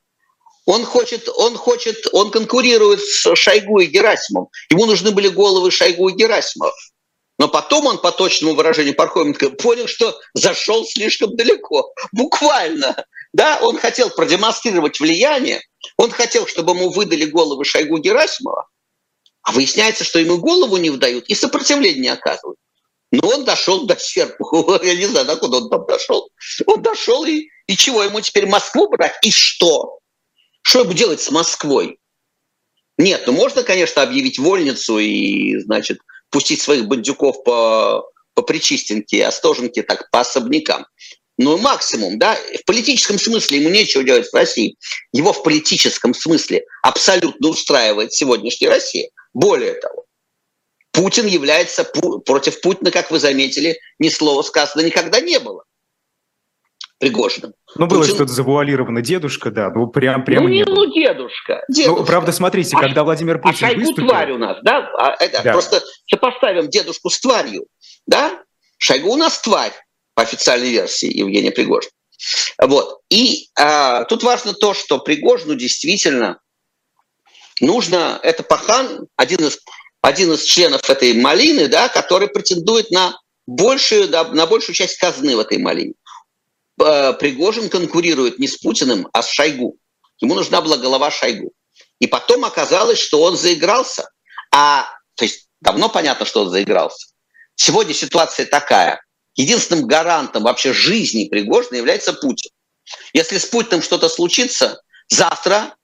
Он 0.67 0.85
хочет, 0.85 1.29
он 1.29 1.57
хочет, 1.57 1.97
он 2.13 2.31
конкурирует 2.33 3.01
с 3.01 3.35
Шойгу 3.37 3.81
и 3.81 3.87
Герасимом. 3.87 4.49
Ему 4.69 4.87
нужны 4.87 5.13
были 5.13 5.29
головы 5.29 5.71
Шойгу 5.71 6.09
и 6.09 6.15
Герасимов. 6.15 6.75
Но 7.39 7.49
потом 7.49 7.87
он, 7.87 7.99
по 7.99 8.11
точному 8.11 8.55
выражению 8.55 8.95
Пархоменко, 8.95 9.51
понял, 9.51 9.87
что 9.87 10.19
зашел 10.35 10.85
слишком 10.85 11.37
далеко. 11.37 11.93
Буквально. 12.13 13.05
Да, 13.33 13.59
он 13.63 13.79
хотел 13.79 14.11
продемонстрировать 14.11 14.99
влияние, 14.99 15.61
он 15.99 16.11
хотел, 16.11 16.47
чтобы 16.47 16.73
ему 16.73 16.91
выдали 16.91 17.27
головы 17.27 17.65
Шойгу 17.65 17.99
Герасимова, 17.99 18.67
а 19.43 19.53
выясняется, 19.53 20.05
что 20.05 20.19
ему 20.19 20.39
голову 20.39 20.79
не 20.79 20.91
выдают 20.91 21.27
и 21.29 21.35
сопротивление 21.35 22.01
не 22.01 22.09
оказывают. 22.09 22.59
Но 23.13 23.29
он 23.29 23.45
дошел 23.45 23.87
до 23.87 23.97
сверху. 23.97 24.79
Я 24.83 24.97
не 24.97 25.07
знаю, 25.07 25.27
докуда 25.27 25.59
он 25.59 25.69
там 25.69 25.87
дошел. 25.87 26.29
Он 26.67 26.83
дошел, 26.83 27.25
и, 27.25 27.47
и 27.67 27.77
чего 27.77 28.03
ему 28.03 28.21
теперь 28.21 28.47
Москву 28.47 28.89
брать? 28.89 29.17
И 29.23 29.31
что? 29.31 29.96
Что 30.67 30.81
ему 30.81 30.95
делать 30.95 31.21
с 31.21 31.31
Москвой? 31.31 32.01
Нет, 32.99 33.23
ну 33.29 33.33
можно, 33.33 33.63
конечно, 33.63 34.03
объявить 34.03 34.41
вольницу 34.41 34.99
и, 34.99 35.57
значит, 35.61 36.01
пустить 36.29 36.61
своих 36.61 36.87
бандюков 36.87 37.45
по, 37.45 38.11
по 38.35 38.43
Причистенке, 38.43 39.25
Остоженке, 39.25 39.85
так, 39.85 40.11
по 40.11 40.21
особнякам. 40.21 40.85
Ну, 41.39 41.57
максимум, 41.57 42.19
да, 42.19 42.35
в 42.35 42.65
политическом 42.67 43.17
смысле 43.17 43.59
ему 43.59 43.69
нечего 43.69 44.03
делать 44.03 44.29
в 44.29 44.35
России. 44.35 44.77
Его 45.13 45.33
в 45.33 45.45
политическом 45.45 46.13
смысле 46.15 46.65
абсолютно 46.83 47.49
устраивает 47.49 48.13
сегодняшняя 48.13 48.71
Россия. 48.71 49.11
Более 49.35 49.75
того, 49.75 50.07
Путин 50.91 51.27
является 51.27 51.85
против 51.85 52.61
Путина, 52.61 52.91
как 52.91 53.13
вы 53.13 53.21
заметили, 53.21 53.79
ни 54.01 54.09
слова 54.09 54.43
сказано 54.43 54.85
никогда 54.85 55.21
не 55.21 55.39
было. 55.39 55.63
Пригожиным. 56.99 57.53
Ну, 57.75 57.87
было 57.87 58.01
Путин... 58.01 58.15
что-то 58.15 58.33
завуалировано. 58.33 59.03
Дедушка, 59.03 59.51
да, 59.51 59.71
ну 59.71 59.87
прям, 59.87 60.25
прям 60.25 60.45
ну, 60.45 60.49
не 60.49 60.65
ну, 60.65 60.91
дедушка, 60.93 61.63
дедушка. 61.69 62.01
Ну, 62.01 62.07
правда, 62.07 62.33
смотрите, 62.33 62.75
а, 62.77 62.81
когда 62.81 63.05
Владимир 63.05 63.39
Путин 63.39 63.67
а 63.67 63.69
Шойгу 63.69 63.81
выступил... 63.81 64.09
тварь 64.09 64.33
у 64.33 64.39
нас, 64.39 64.59
да? 64.63 64.91
А, 64.99 65.15
это, 65.23 65.43
да? 65.43 65.53
Просто 65.53 65.83
сопоставим 66.07 66.69
дедушку 66.69 67.11
с 67.11 67.21
тварью, 67.21 67.67
да? 68.07 68.43
Шойгу 68.79 69.13
у 69.13 69.17
нас 69.17 69.39
тварь, 69.41 69.73
по 70.15 70.23
официальной 70.23 70.71
версии 70.71 71.15
Евгения 71.15 71.53
Пригожина. 71.53 71.93
Вот. 72.59 73.01
И 73.11 73.49
а, 73.59 74.05
тут 74.05 74.23
важно 74.23 74.55
то, 74.55 74.73
что 74.73 74.99
Пригожину 74.99 75.55
действительно 75.55 76.41
нужно, 77.61 78.19
это 78.23 78.43
Пахан, 78.43 79.07
один 79.17 79.41
из 79.41 79.59
один 80.07 80.33
из 80.33 80.45
членов 80.45 80.89
этой 80.89 81.15
малины, 81.15 81.67
да, 81.67 81.89
который 81.89 82.29
претендует 82.29 82.91
на 82.93 83.19
большую, 83.47 84.09
да, 84.09 84.25
на 84.25 84.47
большую 84.47 84.75
часть 84.75 84.99
казны 84.99 85.37
в 85.37 85.41
этой 85.41 85.59
малине. 85.59 85.95
Пригожин 86.77 87.69
конкурирует 87.69 88.39
не 88.39 88.49
с 88.49 88.59
Путиным, 88.59 89.09
а 89.13 89.23
с 89.23 89.29
Шойгу. 89.29 89.79
Ему 90.21 90.35
нужна 90.35 90.61
была 90.61 90.77
голова 90.77 91.11
Шойгу. 91.11 91.53
И 91.99 92.07
потом 92.07 92.45
оказалось, 92.45 92.99
что 92.99 93.23
он 93.23 93.37
заигрался. 93.37 94.09
А, 94.55 94.87
то 95.15 95.25
есть 95.25 95.49
давно 95.61 95.89
понятно, 95.89 96.27
что 96.27 96.43
он 96.43 96.51
заигрался. 96.51 97.09
Сегодня 97.55 97.95
ситуация 97.95 98.47
такая. 98.47 99.03
Единственным 99.35 99.87
гарантом 99.87 100.45
вообще 100.45 100.73
жизни 100.73 101.29
Пригожина 101.29 101.77
является 101.77 102.13
Путин. 102.13 102.51
Если 103.13 103.39
с 103.39 103.47
Путиным 103.47 103.83
что-то 103.83 104.09
случится, 104.09 104.81
завтра 105.09 105.75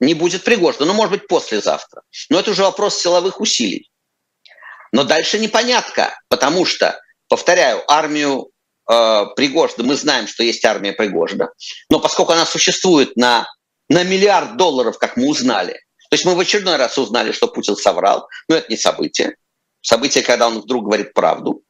не 0.00 0.14
будет 0.14 0.44
Пригожина. 0.44 0.86
Ну, 0.86 0.94
может 0.94 1.12
быть, 1.12 1.28
послезавтра. 1.28 2.02
Но 2.28 2.38
это 2.38 2.50
уже 2.50 2.62
вопрос 2.62 2.98
силовых 2.98 3.40
усилий. 3.40 3.90
Но 4.92 5.04
дальше 5.04 5.38
непонятка, 5.38 6.18
потому 6.28 6.64
что, 6.64 7.00
повторяю, 7.28 7.82
армию 7.90 8.50
э, 8.88 9.26
Пригожина, 9.36 9.84
мы 9.84 9.94
знаем, 9.94 10.26
что 10.26 10.42
есть 10.42 10.64
армия 10.64 10.92
Пригожина, 10.92 11.50
но 11.90 12.00
поскольку 12.00 12.32
она 12.32 12.46
существует 12.46 13.16
на, 13.16 13.46
на 13.88 14.02
миллиард 14.02 14.56
долларов, 14.56 14.98
как 14.98 15.16
мы 15.16 15.28
узнали, 15.28 15.80
то 16.10 16.14
есть 16.14 16.24
мы 16.24 16.34
в 16.34 16.40
очередной 16.40 16.76
раз 16.76 16.96
узнали, 16.96 17.32
что 17.32 17.48
Путин 17.48 17.76
соврал, 17.76 18.28
но 18.48 18.56
это 18.56 18.70
не 18.70 18.76
событие. 18.76 19.36
Событие, 19.82 20.24
когда 20.24 20.48
он 20.48 20.60
вдруг 20.60 20.84
говорит 20.84 21.12
правду. 21.12 21.62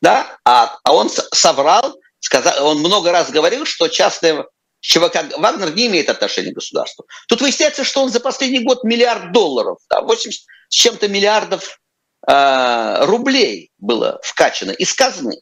Да? 0.00 0.38
А, 0.44 0.78
а 0.84 0.94
он 0.94 1.10
соврал, 1.10 1.98
сказал, 2.20 2.66
он 2.66 2.78
много 2.78 3.10
раз 3.10 3.30
говорил, 3.30 3.66
что 3.66 3.88
частная 3.88 4.46
ЧВК 4.80 5.36
Вагнер 5.38 5.74
не 5.74 5.88
имеет 5.88 6.08
отношения 6.08 6.52
к 6.52 6.54
государству. 6.54 7.06
Тут 7.28 7.40
выясняется, 7.40 7.82
что 7.82 8.02
он 8.02 8.10
за 8.10 8.20
последний 8.20 8.60
год 8.60 8.84
миллиард 8.84 9.32
долларов, 9.32 9.78
да, 9.90 10.00
80 10.00 10.46
с 10.68 10.74
чем-то 10.74 11.08
миллиардов 11.08 11.80
э, 12.26 13.04
рублей 13.04 13.70
было 13.78 14.20
вкачано 14.22 14.70
из 14.72 14.92
казны. 14.94 15.40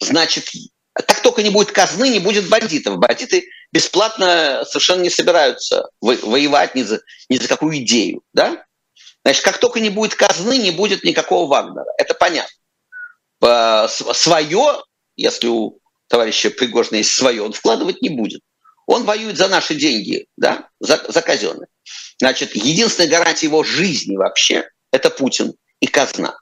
Значит, 0.00 0.48
как 0.92 1.20
только 1.20 1.42
не 1.42 1.50
будет 1.50 1.72
казны, 1.72 2.08
не 2.08 2.20
будет 2.20 2.48
бандитов. 2.48 2.98
Бандиты 2.98 3.46
бесплатно 3.72 4.64
совершенно 4.66 5.02
не 5.02 5.10
собираются 5.10 5.88
воевать 6.00 6.74
ни 6.74 6.82
за, 6.82 7.00
ни 7.28 7.36
за 7.36 7.48
какую 7.48 7.76
идею. 7.78 8.22
Да? 8.32 8.64
Значит, 9.24 9.42
как 9.42 9.58
только 9.58 9.80
не 9.80 9.90
будет 9.90 10.14
казны, 10.14 10.58
не 10.58 10.70
будет 10.70 11.02
никакого 11.02 11.48
Вагнера. 11.48 11.86
Это 11.98 12.14
понятно. 12.14 12.54
Свое, 13.88 14.82
если 15.16 15.48
у 15.48 15.80
товарища 16.08 16.50
Пригожина 16.50 16.96
есть 16.96 17.14
свое, 17.14 17.42
он 17.42 17.52
вкладывать 17.52 18.02
не 18.02 18.10
будет. 18.10 18.42
Он 18.86 19.04
воюет 19.04 19.36
за 19.38 19.48
наши 19.48 19.74
деньги, 19.74 20.26
да, 20.36 20.68
за, 20.78 21.02
за 21.08 21.22
казенные. 21.22 21.68
Значит, 22.18 22.54
единственная 22.54 23.08
гарантия 23.08 23.46
его 23.46 23.64
жизни 23.64 24.16
вообще– 24.16 24.68
это 24.92 25.10
Путин 25.10 25.54
и 25.80 25.86
казна. 25.86 26.38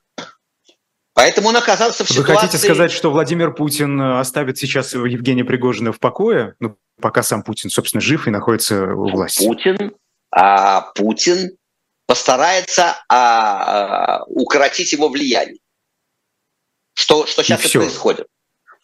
Поэтому 1.15 1.49
он 1.49 1.57
оказался 1.57 2.05
в 2.05 2.09
Вы 2.09 2.15
ситуации... 2.15 2.33
Вы 2.33 2.39
хотите 2.39 2.59
сказать, 2.59 2.91
что 2.91 3.11
Владимир 3.11 3.53
Путин 3.53 4.01
э, 4.01 4.19
оставит 4.19 4.59
сейчас 4.59 4.95
Евгения 4.95 5.45
Пригожина 5.45 5.93
в 5.93 6.01
покое, 6.01 6.55
ну, 6.59 6.77
пока 7.01 7.23
сам 7.23 7.43
Путин, 7.43 7.69
собственно, 7.69 8.01
жив 8.01 8.27
и 8.27 8.31
находится 8.31 8.95
у 8.95 9.11
власти? 9.11 9.45
Путин, 9.45 9.95
а, 10.31 10.93
Путин 10.95 11.57
постарается 12.07 12.97
а, 13.09 14.21
а, 14.21 14.25
укоротить 14.27 14.93
его 14.93 15.09
влияние. 15.09 15.59
Что, 16.95 17.27
что 17.27 17.43
сейчас 17.43 17.65
и, 17.65 17.69
и 17.69 17.81
происходит. 17.81 18.27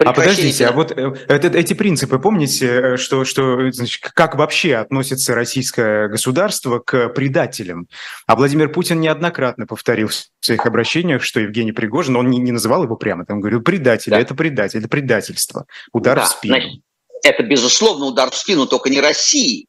А 0.00 0.12
подождите, 0.12 0.64
а 0.66 0.72
вот 0.72 0.92
э, 0.92 1.12
это, 1.26 1.48
эти 1.48 1.74
принципы, 1.74 2.20
помните, 2.20 2.66
э, 2.66 2.96
что, 2.96 3.24
что 3.24 3.70
значит, 3.72 4.00
как 4.00 4.36
вообще 4.36 4.76
относится 4.76 5.34
российское 5.34 6.06
государство 6.06 6.78
к 6.78 7.08
предателям? 7.08 7.88
А 8.28 8.36
Владимир 8.36 8.70
Путин 8.70 9.00
неоднократно 9.00 9.66
повторил 9.66 10.06
в 10.08 10.14
своих 10.40 10.64
обращениях, 10.66 11.24
что 11.24 11.40
Евгений 11.40 11.72
Пригожин, 11.72 12.14
он 12.14 12.30
не, 12.30 12.38
не 12.38 12.52
называл 12.52 12.84
его 12.84 12.94
прямо, 12.94 13.26
там 13.26 13.40
говорил, 13.40 13.60
предатель, 13.60 14.12
да. 14.12 14.20
это 14.20 14.36
предатель, 14.36 14.78
это 14.78 14.88
предательство, 14.88 15.66
удар 15.92 16.16
да, 16.16 16.24
в 16.26 16.28
спину. 16.28 16.54
Значит, 16.54 16.82
это, 17.24 17.42
безусловно, 17.42 18.06
удар 18.06 18.30
в 18.30 18.36
спину, 18.36 18.66
только 18.66 18.90
не 18.90 19.00
России, 19.00 19.66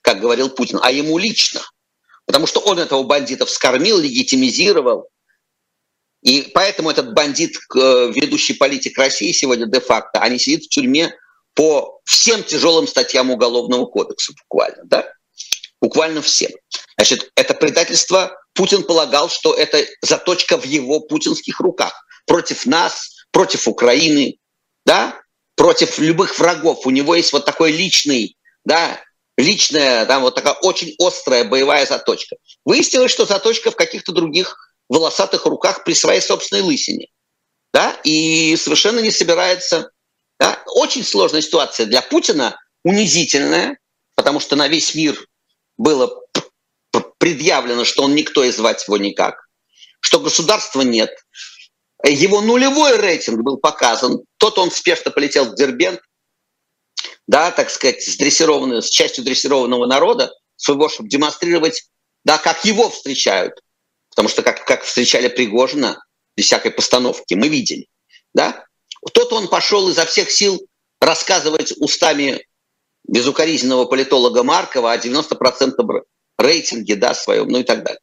как 0.00 0.20
говорил 0.20 0.48
Путин, 0.48 0.78
а 0.80 0.92
ему 0.92 1.18
лично. 1.18 1.60
Потому 2.24 2.46
что 2.46 2.60
он 2.60 2.78
этого 2.78 3.02
бандита 3.02 3.46
вскормил, 3.46 3.98
легитимизировал, 3.98 5.08
и 6.22 6.50
поэтому 6.54 6.90
этот 6.90 7.12
бандит, 7.14 7.56
э, 7.74 8.12
ведущий 8.14 8.54
политик 8.54 8.96
России 8.96 9.32
сегодня 9.32 9.66
де-факто, 9.66 10.20
они 10.20 10.38
сидят 10.38 10.64
в 10.64 10.68
тюрьме 10.68 11.14
по 11.54 12.00
всем 12.04 12.42
тяжелым 12.44 12.86
статьям 12.86 13.30
Уголовного 13.30 13.86
кодекса 13.86 14.32
буквально, 14.32 14.84
да? 14.84 15.12
Буквально 15.80 16.22
всем. 16.22 16.52
Значит, 16.96 17.30
это 17.34 17.54
предательство, 17.54 18.38
Путин 18.54 18.84
полагал, 18.84 19.28
что 19.30 19.52
это 19.54 19.84
заточка 20.00 20.56
в 20.56 20.64
его 20.64 21.00
путинских 21.00 21.58
руках. 21.58 21.92
Против 22.26 22.66
нас, 22.66 23.26
против 23.32 23.66
Украины, 23.66 24.38
да? 24.86 25.20
Против 25.56 25.98
любых 25.98 26.38
врагов. 26.38 26.86
У 26.86 26.90
него 26.90 27.16
есть 27.16 27.32
вот 27.32 27.44
такой 27.44 27.72
личный, 27.72 28.36
да, 28.64 29.00
личная, 29.36 30.06
там 30.06 30.22
вот 30.22 30.36
такая 30.36 30.54
очень 30.54 30.94
острая 30.98 31.44
боевая 31.44 31.84
заточка. 31.84 32.36
Выяснилось, 32.64 33.10
что 33.10 33.26
заточка 33.26 33.70
в 33.70 33.76
каких-то 33.76 34.12
других 34.12 34.71
волосатых 34.92 35.46
руках 35.46 35.84
при 35.84 35.94
своей 35.94 36.20
собственной 36.20 36.62
лысине. 36.62 37.06
Да? 37.72 37.98
И 38.04 38.54
совершенно 38.56 39.00
не 39.00 39.10
собирается... 39.10 39.90
Да? 40.38 40.62
Очень 40.66 41.04
сложная 41.04 41.40
ситуация 41.40 41.86
для 41.86 42.02
Путина, 42.02 42.56
унизительная, 42.84 43.78
потому 44.14 44.38
что 44.38 44.54
на 44.56 44.68
весь 44.68 44.94
мир 44.94 45.18
было 45.78 46.20
предъявлено, 47.18 47.84
что 47.84 48.02
он 48.02 48.14
никто 48.14 48.44
и 48.44 48.50
звать 48.50 48.84
его 48.86 48.96
никак, 48.98 49.46
что 50.00 50.20
государства 50.20 50.82
нет. 50.82 51.10
Его 52.04 52.40
нулевой 52.40 52.98
рейтинг 52.98 53.42
был 53.42 53.58
показан. 53.58 54.24
Тот 54.38 54.58
он 54.58 54.70
спешно 54.70 55.10
полетел 55.10 55.46
в 55.46 55.54
Дербент, 55.54 56.00
да, 57.28 57.50
так 57.52 57.70
сказать, 57.70 58.02
с, 58.02 58.16
с 58.16 58.90
частью 58.90 59.24
дрессированного 59.24 59.86
народа 59.86 60.32
своего, 60.56 60.88
чтобы 60.88 61.08
демонстрировать, 61.08 61.84
да, 62.24 62.38
как 62.38 62.64
его 62.64 62.90
встречают. 62.90 63.54
Потому 64.14 64.28
что 64.28 64.42
как, 64.42 64.64
как 64.64 64.82
встречали 64.82 65.28
Пригожина 65.28 66.02
без 66.36 66.46
всякой 66.46 66.70
постановки, 66.70 67.34
мы 67.34 67.48
видели. 67.48 67.86
Да? 68.34 68.64
Тот 69.12 69.32
он 69.32 69.48
пошел 69.48 69.88
изо 69.88 70.04
всех 70.04 70.30
сил 70.30 70.66
рассказывать 71.00 71.72
устами 71.78 72.46
безукоризненного 73.08 73.86
политолога 73.86 74.42
Маркова 74.42 74.92
о 74.92 74.98
90% 74.98 75.72
рейтинге, 76.38 76.96
да, 76.96 77.14
своем, 77.14 77.48
ну 77.48 77.60
и 77.60 77.62
так 77.62 77.84
далее. 77.84 78.00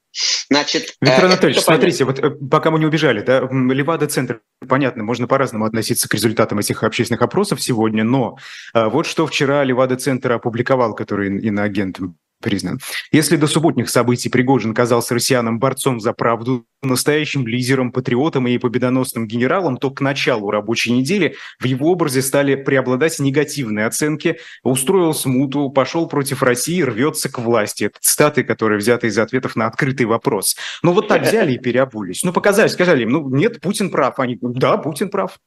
Значит, 0.50 0.96
Виктор 1.02 1.26
э, 1.26 1.28
Анатольевич, 1.28 1.64
смотрите, 1.64 2.04
вот 2.06 2.20
э, 2.20 2.30
пока 2.30 2.72
мы 2.72 2.80
не 2.80 2.86
убежали, 2.86 3.22
да, 3.22 3.42
Левада-центр, 3.42 4.42
понятно, 4.68 5.04
можно 5.04 5.28
по-разному 5.28 5.66
относиться 5.66 6.10
к 6.10 6.14
результатам 6.14 6.60
этих 6.60 6.84
общественных 6.84 7.22
опросов 7.22 7.62
сегодня, 7.62 8.04
но 8.04 8.38
э, 8.74 8.86
вот 8.88 9.06
что 9.06 9.28
вчера 9.28 9.64
Левада-центр 9.64 10.32
опубликовал, 10.32 10.96
который 10.96 11.40
иноагент 11.42 12.00
признан. 12.42 12.80
Если 13.12 13.36
до 13.38 13.48
субботних 13.48 13.90
событий 13.90 14.30
Пригожин 14.30 14.74
казался 14.74 15.14
россиянам 15.14 15.60
борцом 15.60 16.00
за 16.00 16.14
правду, 16.14 16.66
настоящим 16.82 17.46
лидером, 17.46 17.92
патриотом 17.92 18.48
и 18.48 18.58
победоносным 18.58 19.28
генералом, 19.28 19.78
то 19.78 19.92
к 19.92 20.02
началу 20.02 20.50
рабочей 20.50 20.92
недели 20.92 21.36
в 21.60 21.66
его 21.66 21.92
образе 21.92 22.22
стали 22.22 22.56
преобладать 22.56 23.20
негативные 23.20 23.86
оценки. 23.86 24.40
Устроил 24.64 25.14
смуту, 25.14 25.70
пошел 25.70 26.08
против 26.08 26.42
России, 26.42 26.82
рвется 26.82 27.30
к 27.30 27.40
власти. 27.40 27.86
Это 27.86 27.98
цитаты, 28.00 28.44
которые 28.44 28.80
взяты 28.80 29.08
из 29.08 29.18
ответов 29.18 29.56
на 29.56 29.68
открытый 29.68 30.06
вопрос. 30.06 30.56
Ну 30.84 30.94
вот 30.94 31.08
так 31.08 31.24
взяли 31.24 31.54
и 31.54 31.58
переобулись. 31.58 32.24
Ну 32.24 32.32
показали, 32.32 32.68
сказали 32.70 33.04
им, 33.04 33.10
ну 33.10 33.30
нет, 33.30 33.60
Путин 33.60 33.90
прав. 33.90 34.20
Они, 34.20 34.38
да, 34.42 34.78
Путин 34.78 35.10
прав. 35.10 35.38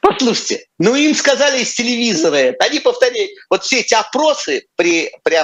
Послушайте, 0.00 0.66
ну 0.78 0.94
им 0.94 1.14
сказали 1.14 1.60
из 1.60 1.74
телевизора 1.74 2.36
это. 2.36 2.64
Они 2.64 2.80
повторяют, 2.80 3.30
вот 3.50 3.62
все 3.62 3.80
эти 3.80 3.92
опросы 3.92 4.66
при, 4.74 5.12
при 5.22 5.38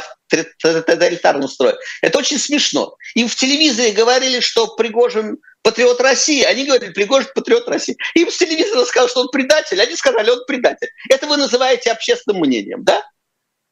тоталитарном 0.58 1.48
строе, 1.48 1.76
это 2.00 2.18
очень 2.18 2.38
смешно. 2.38 2.96
Им 3.14 3.28
в 3.28 3.34
телевизоре 3.34 3.92
говорили, 3.92 4.40
что 4.40 4.74
Пригожин 4.74 5.36
патриот 5.62 6.00
России, 6.00 6.42
они 6.42 6.64
говорили, 6.64 6.92
Пригожин 6.92 7.30
патриот 7.34 7.68
России. 7.68 7.96
Им 8.14 8.30
с 8.30 8.38
телевизора 8.38 8.86
сказали, 8.86 9.10
что 9.10 9.20
он 9.20 9.28
предатель, 9.28 9.80
они 9.80 9.94
сказали, 9.96 10.30
он 10.30 10.44
предатель. 10.46 10.88
Это 11.10 11.26
вы 11.26 11.36
называете 11.36 11.92
общественным 11.92 12.40
мнением, 12.40 12.84
да? 12.84 13.04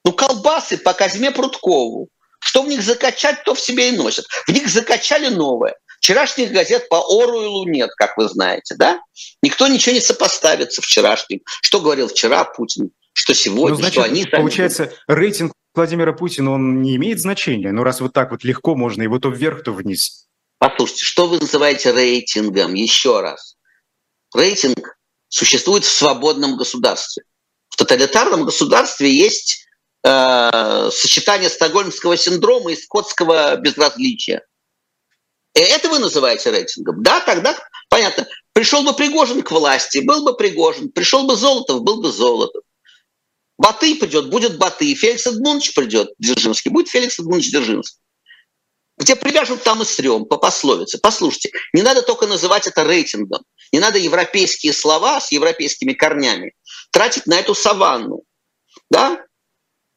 Ну, 0.05 0.13
колбасы 0.13 0.77
по 0.77 0.93
Казьме 0.93 1.31
Прудкову. 1.31 2.09
Что 2.43 2.63
в 2.63 2.69
них 2.69 2.83
закачать, 2.83 3.45
то 3.45 3.55
в 3.55 3.61
себе 3.61 3.91
и 3.91 3.97
носят. 3.97 4.27
В 4.47 4.53
них 4.53 4.69
закачали 4.69 5.29
новое. 5.29 5.75
Вчерашних 6.01 6.51
газет 6.51 6.89
по 6.89 6.97
Оруэллу 6.97 7.69
нет, 7.69 7.91
как 7.95 8.17
вы 8.17 8.27
знаете, 8.29 8.75
да? 8.75 9.01
Никто 9.43 9.69
ничего 9.69 9.95
не 9.95 10.01
сопоставит 10.01 10.73
со 10.73 10.81
вчерашним. 10.81 11.41
Что 11.61 11.79
говорил 11.79 12.09
вчера 12.09 12.45
Путин, 12.45 12.91
что 13.13 13.35
сегодня, 13.35 13.75
ну, 13.75 13.81
значит, 13.81 13.93
что 13.93 14.03
они... 14.05 14.25
Получается, 14.25 14.95
рейтинг 15.07 15.53
Владимира 15.75 16.15
Путина, 16.15 16.53
он 16.53 16.81
не 16.81 16.97
имеет 16.97 17.21
значения? 17.21 17.71
Ну, 17.71 17.83
раз 17.83 18.01
вот 18.01 18.15
так 18.15 18.31
вот 18.31 18.45
легко 18.45 18.75
можно 18.75 19.03
его 19.03 19.19
то 19.19 19.29
вверх, 19.29 19.63
то 19.63 19.73
вниз. 19.73 20.27
Послушайте, 20.59 21.05
что 21.05 21.27
вы 21.27 21.39
называете 21.39 21.93
рейтингом? 21.93 22.73
Еще 22.73 23.21
раз. 23.21 23.57
Рейтинг 24.35 24.97
существует 25.29 25.85
в 25.85 25.91
свободном 25.91 26.57
государстве. 26.57 27.25
В 27.69 27.77
тоталитарном 27.77 28.47
государстве 28.47 29.13
есть 29.15 29.67
э, 30.03 30.91
сочетание 30.93 31.51
стокгольмского 31.51 32.17
синдрома 32.17 32.73
и 32.73 32.77
скотского 32.77 33.57
безразличия. 33.57 34.43
И 35.55 35.61
это 35.61 35.89
вы 35.89 35.99
называете 35.99 36.51
рейтингом? 36.51 37.03
Да, 37.03 37.21
тогда 37.21 37.57
понятно. 37.89 38.27
Пришел 38.53 38.83
бы 38.83 38.93
Пригожин 38.95 39.43
к 39.43 39.51
власти, 39.51 39.99
был 39.99 40.25
бы 40.25 40.37
Пригожин. 40.37 40.91
Пришел 40.91 41.27
бы 41.27 41.37
Золотов, 41.37 41.83
был 41.83 42.01
бы 42.01 42.13
Золотов. 42.13 42.63
Баты 43.59 43.95
придет, 43.97 44.31
будет 44.31 44.57
Баты. 44.57 44.95
Феликс 44.95 45.27
Эдмундович 45.27 45.75
придет, 45.75 46.09
Дзержинский, 46.19 46.71
будет 46.71 46.89
Феликс 46.89 47.19
Эдмундович 47.19 47.51
Дзержинский. 47.51 48.01
Где 48.97 49.17
привяжут, 49.17 49.63
там 49.63 49.83
и 49.83 49.85
стрём, 49.85 50.25
по 50.27 50.37
пословице. 50.37 50.99
Послушайте, 50.99 51.51
не 51.73 51.83
надо 51.83 52.03
только 52.03 52.27
называть 52.27 52.67
это 52.67 52.85
рейтингом. 52.85 53.43
Не 53.73 53.79
надо 53.79 53.99
европейские 53.99 54.73
слова 54.73 55.21
с 55.21 55.33
европейскими 55.33 55.93
корнями 55.93 56.55
тратить 56.91 57.27
на 57.27 57.39
эту 57.39 57.55
саванну. 57.55 58.23
Да? 58.91 59.23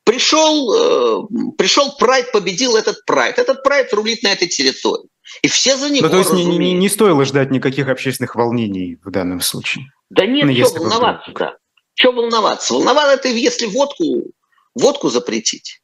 Пришел, 0.03 0.73
э, 0.73 1.53
пришел 1.57 1.95
прайд, 1.97 2.31
победил 2.31 2.75
этот 2.75 3.05
прайд. 3.05 3.39
Этот 3.39 3.63
прайд 3.63 3.93
рулит 3.93 4.23
на 4.23 4.33
этой 4.33 4.47
территории. 4.47 5.09
И 5.41 5.47
все 5.47 5.75
за 5.77 5.89
него. 5.89 6.07
Ну, 6.07 6.11
то 6.11 6.17
есть 6.19 6.33
не, 6.33 6.45
не, 6.45 6.73
не 6.73 6.89
стоило 6.89 7.25
ждать 7.25 7.51
никаких 7.51 7.87
общественных 7.87 8.35
волнений 8.35 8.97
в 9.03 9.09
данном 9.11 9.41
случае. 9.41 9.85
Да 10.09 10.25
нет, 10.25 10.45
ну, 10.45 10.65
что 10.65 10.79
волноваться-то? 10.79 11.57
Что 11.95 12.11
волноваться? 12.11 12.73
Волноваться 12.73 13.13
это 13.13 13.27
если 13.29 13.65
водку, 13.65 14.31
водку 14.75 15.09
запретить. 15.09 15.79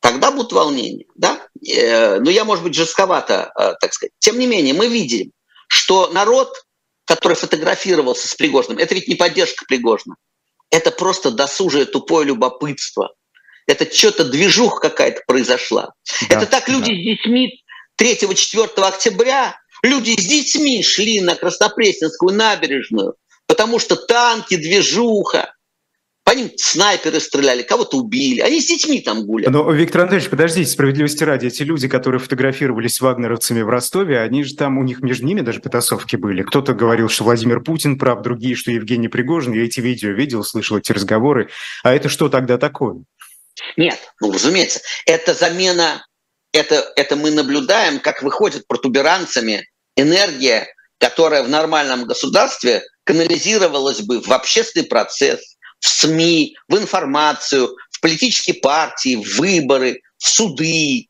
Тогда 0.00 0.30
будут 0.30 0.52
волнения. 0.52 1.06
Да? 1.14 1.40
Э, 1.68 2.18
но 2.20 2.30
я, 2.30 2.44
может 2.44 2.64
быть, 2.64 2.74
жестковато, 2.74 3.52
э, 3.58 3.74
так 3.80 3.92
сказать. 3.92 4.12
Тем 4.18 4.38
не 4.38 4.46
менее, 4.46 4.74
мы 4.74 4.88
видим, 4.88 5.32
что 5.68 6.08
народ, 6.08 6.64
который 7.04 7.36
фотографировался 7.36 8.26
с 8.28 8.34
Пригожным, 8.34 8.78
это 8.78 8.94
ведь 8.94 9.08
не 9.08 9.14
поддержка 9.14 9.64
Пригожина. 9.66 10.16
Это 10.70 10.90
просто 10.90 11.30
досужее 11.30 11.84
тупое 11.84 12.26
любопытство. 12.26 13.12
Это 13.66 13.92
что-то 13.92 14.24
движуха 14.24 14.80
какая-то 14.80 15.22
произошла. 15.26 15.92
Да, 16.28 16.36
это 16.36 16.46
так 16.46 16.68
люди 16.68 16.92
да. 16.92 16.98
с 16.98 17.04
детьми 17.04 17.62
3-4 17.98 18.68
октября 18.82 19.56
люди 19.82 20.20
с 20.20 20.26
детьми 20.26 20.82
шли 20.82 21.20
на 21.20 21.34
Краснопресненскую 21.34 22.34
набережную, 22.34 23.14
потому 23.46 23.78
что 23.78 23.96
танки, 23.96 24.56
движуха, 24.56 25.54
по 26.30 26.34
ним 26.34 26.50
снайперы 26.56 27.18
стреляли, 27.18 27.62
кого-то 27.62 27.96
убили. 27.96 28.40
Они 28.40 28.60
с 28.60 28.66
детьми 28.66 29.00
там 29.00 29.26
гуляли. 29.26 29.50
Но, 29.50 29.68
Виктор 29.72 30.02
Андреевич, 30.02 30.30
подождите, 30.30 30.70
справедливости 30.70 31.24
ради, 31.24 31.46
эти 31.46 31.64
люди, 31.64 31.88
которые 31.88 32.20
фотографировались 32.20 32.94
с 32.94 33.00
вагнеровцами 33.00 33.62
в 33.62 33.68
Ростове, 33.68 34.20
они 34.20 34.44
же 34.44 34.54
там, 34.54 34.78
у 34.78 34.84
них 34.84 35.00
между 35.00 35.26
ними 35.26 35.40
даже 35.40 35.60
потасовки 35.60 36.14
были. 36.14 36.42
Кто-то 36.42 36.72
говорил, 36.72 37.08
что 37.08 37.24
Владимир 37.24 37.60
Путин 37.60 37.98
прав, 37.98 38.22
другие, 38.22 38.54
что 38.54 38.70
Евгений 38.70 39.08
Пригожин. 39.08 39.54
Я 39.54 39.64
эти 39.64 39.80
видео 39.80 40.10
видел, 40.10 40.44
слышал 40.44 40.78
эти 40.78 40.92
разговоры. 40.92 41.48
А 41.82 41.92
это 41.92 42.08
что 42.08 42.28
тогда 42.28 42.58
такое? 42.58 43.02
Нет, 43.76 43.98
ну, 44.20 44.30
разумеется, 44.30 44.80
это 45.06 45.34
замена 45.34 46.06
это, 46.52 46.92
это 46.96 47.16
мы 47.16 47.30
наблюдаем, 47.30 48.00
как 48.00 48.22
выходит 48.22 48.66
протуберанцами 48.66 49.68
энергия, 49.96 50.68
которая 50.98 51.42
в 51.42 51.48
нормальном 51.48 52.04
государстве 52.04 52.82
канализировалась 53.04 54.00
бы 54.00 54.20
в 54.20 54.30
общественный 54.32 54.86
процесс, 54.86 55.40
в 55.78 55.88
СМИ, 55.88 56.56
в 56.68 56.76
информацию, 56.76 57.74
в 57.90 58.00
политические 58.00 58.54
партии, 58.54 59.16
в 59.16 59.38
выборы, 59.38 60.00
в 60.18 60.28
суды. 60.28 61.08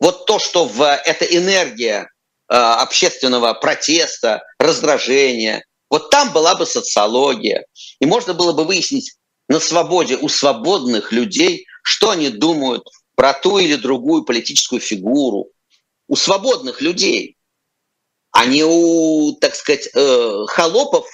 Вот 0.00 0.26
то, 0.26 0.38
что 0.38 0.64
в, 0.66 0.82
эта 0.82 1.24
энергия 1.24 2.02
э, 2.02 2.54
общественного 2.54 3.54
протеста, 3.54 4.42
раздражения, 4.58 5.64
вот 5.90 6.10
там 6.10 6.32
была 6.32 6.54
бы 6.54 6.66
социология. 6.66 7.66
И 8.00 8.06
можно 8.06 8.34
было 8.34 8.52
бы 8.52 8.64
выяснить 8.64 9.14
на 9.48 9.60
свободе 9.60 10.16
у 10.16 10.28
свободных 10.28 11.12
людей, 11.12 11.66
что 11.82 12.10
они 12.10 12.30
думают 12.30 12.84
про 13.16 13.32
ту 13.32 13.58
или 13.58 13.74
другую 13.74 14.22
политическую 14.24 14.80
фигуру 14.80 15.48
у 16.06 16.14
свободных 16.14 16.80
людей, 16.80 17.36
а 18.30 18.44
не 18.46 18.62
у, 18.62 19.32
так 19.40 19.56
сказать, 19.56 19.88
э, 19.92 20.44
холопов, 20.46 21.06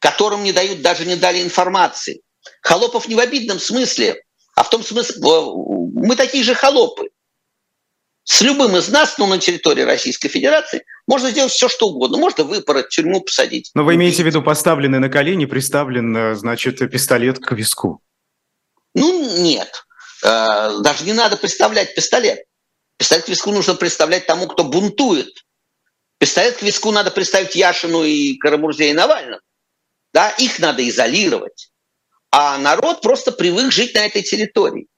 которым 0.00 0.42
не 0.42 0.52
дают, 0.52 0.82
даже 0.82 1.04
не 1.04 1.14
дали 1.14 1.42
информации. 1.42 2.22
Холопов 2.62 3.06
не 3.06 3.14
в 3.14 3.20
обидном 3.20 3.60
смысле, 3.60 4.22
а 4.56 4.64
в 4.64 4.70
том 4.70 4.82
смысле, 4.82 5.16
мы 5.20 6.16
такие 6.16 6.42
же 6.42 6.54
холопы. 6.54 7.10
С 8.24 8.40
любым 8.40 8.76
из 8.76 8.88
нас, 8.88 9.18
ну, 9.18 9.26
на 9.26 9.38
территории 9.38 9.82
Российской 9.82 10.28
Федерации, 10.28 10.84
можно 11.06 11.30
сделать 11.30 11.52
все, 11.52 11.68
что 11.68 11.86
угодно. 11.86 12.18
Можно 12.18 12.42
выпороть, 12.42 12.88
тюрьму 12.88 13.20
посадить. 13.20 13.70
Но 13.74 13.84
вы 13.84 13.94
имеете 13.94 14.24
в 14.24 14.26
виду 14.26 14.42
поставленный 14.42 14.98
на 14.98 15.08
колени, 15.08 15.44
приставлен, 15.44 16.16
э, 16.16 16.34
значит, 16.34 16.78
пистолет 16.90 17.38
к 17.38 17.52
виску? 17.52 18.02
Ну, 18.94 19.42
нет. 19.42 19.85
Э, 20.26 20.78
даже 20.80 21.04
не 21.04 21.12
надо 21.12 21.36
представлять 21.36 21.94
пистолет. 21.94 22.40
Пистолет 22.98 23.24
к 23.24 23.28
виску 23.28 23.52
нужно 23.52 23.74
представлять 23.74 24.26
тому, 24.26 24.48
кто 24.48 24.64
бунтует. 24.64 25.28
Пистолет 26.18 26.56
к 26.56 26.62
виску 26.62 26.90
надо 26.90 27.10
представить 27.10 27.54
Яшину 27.54 28.02
и 28.02 28.36
Карамурзе 28.38 28.90
и 28.90 28.94
Навальному. 28.94 29.40
Да, 30.12 30.30
их 30.30 30.58
надо 30.58 30.88
изолировать. 30.88 31.70
А 32.30 32.58
народ 32.58 33.02
просто 33.02 33.32
привык 33.32 33.70
жить 33.70 33.94
на 33.94 34.06
этой 34.06 34.22
территории. 34.22 34.88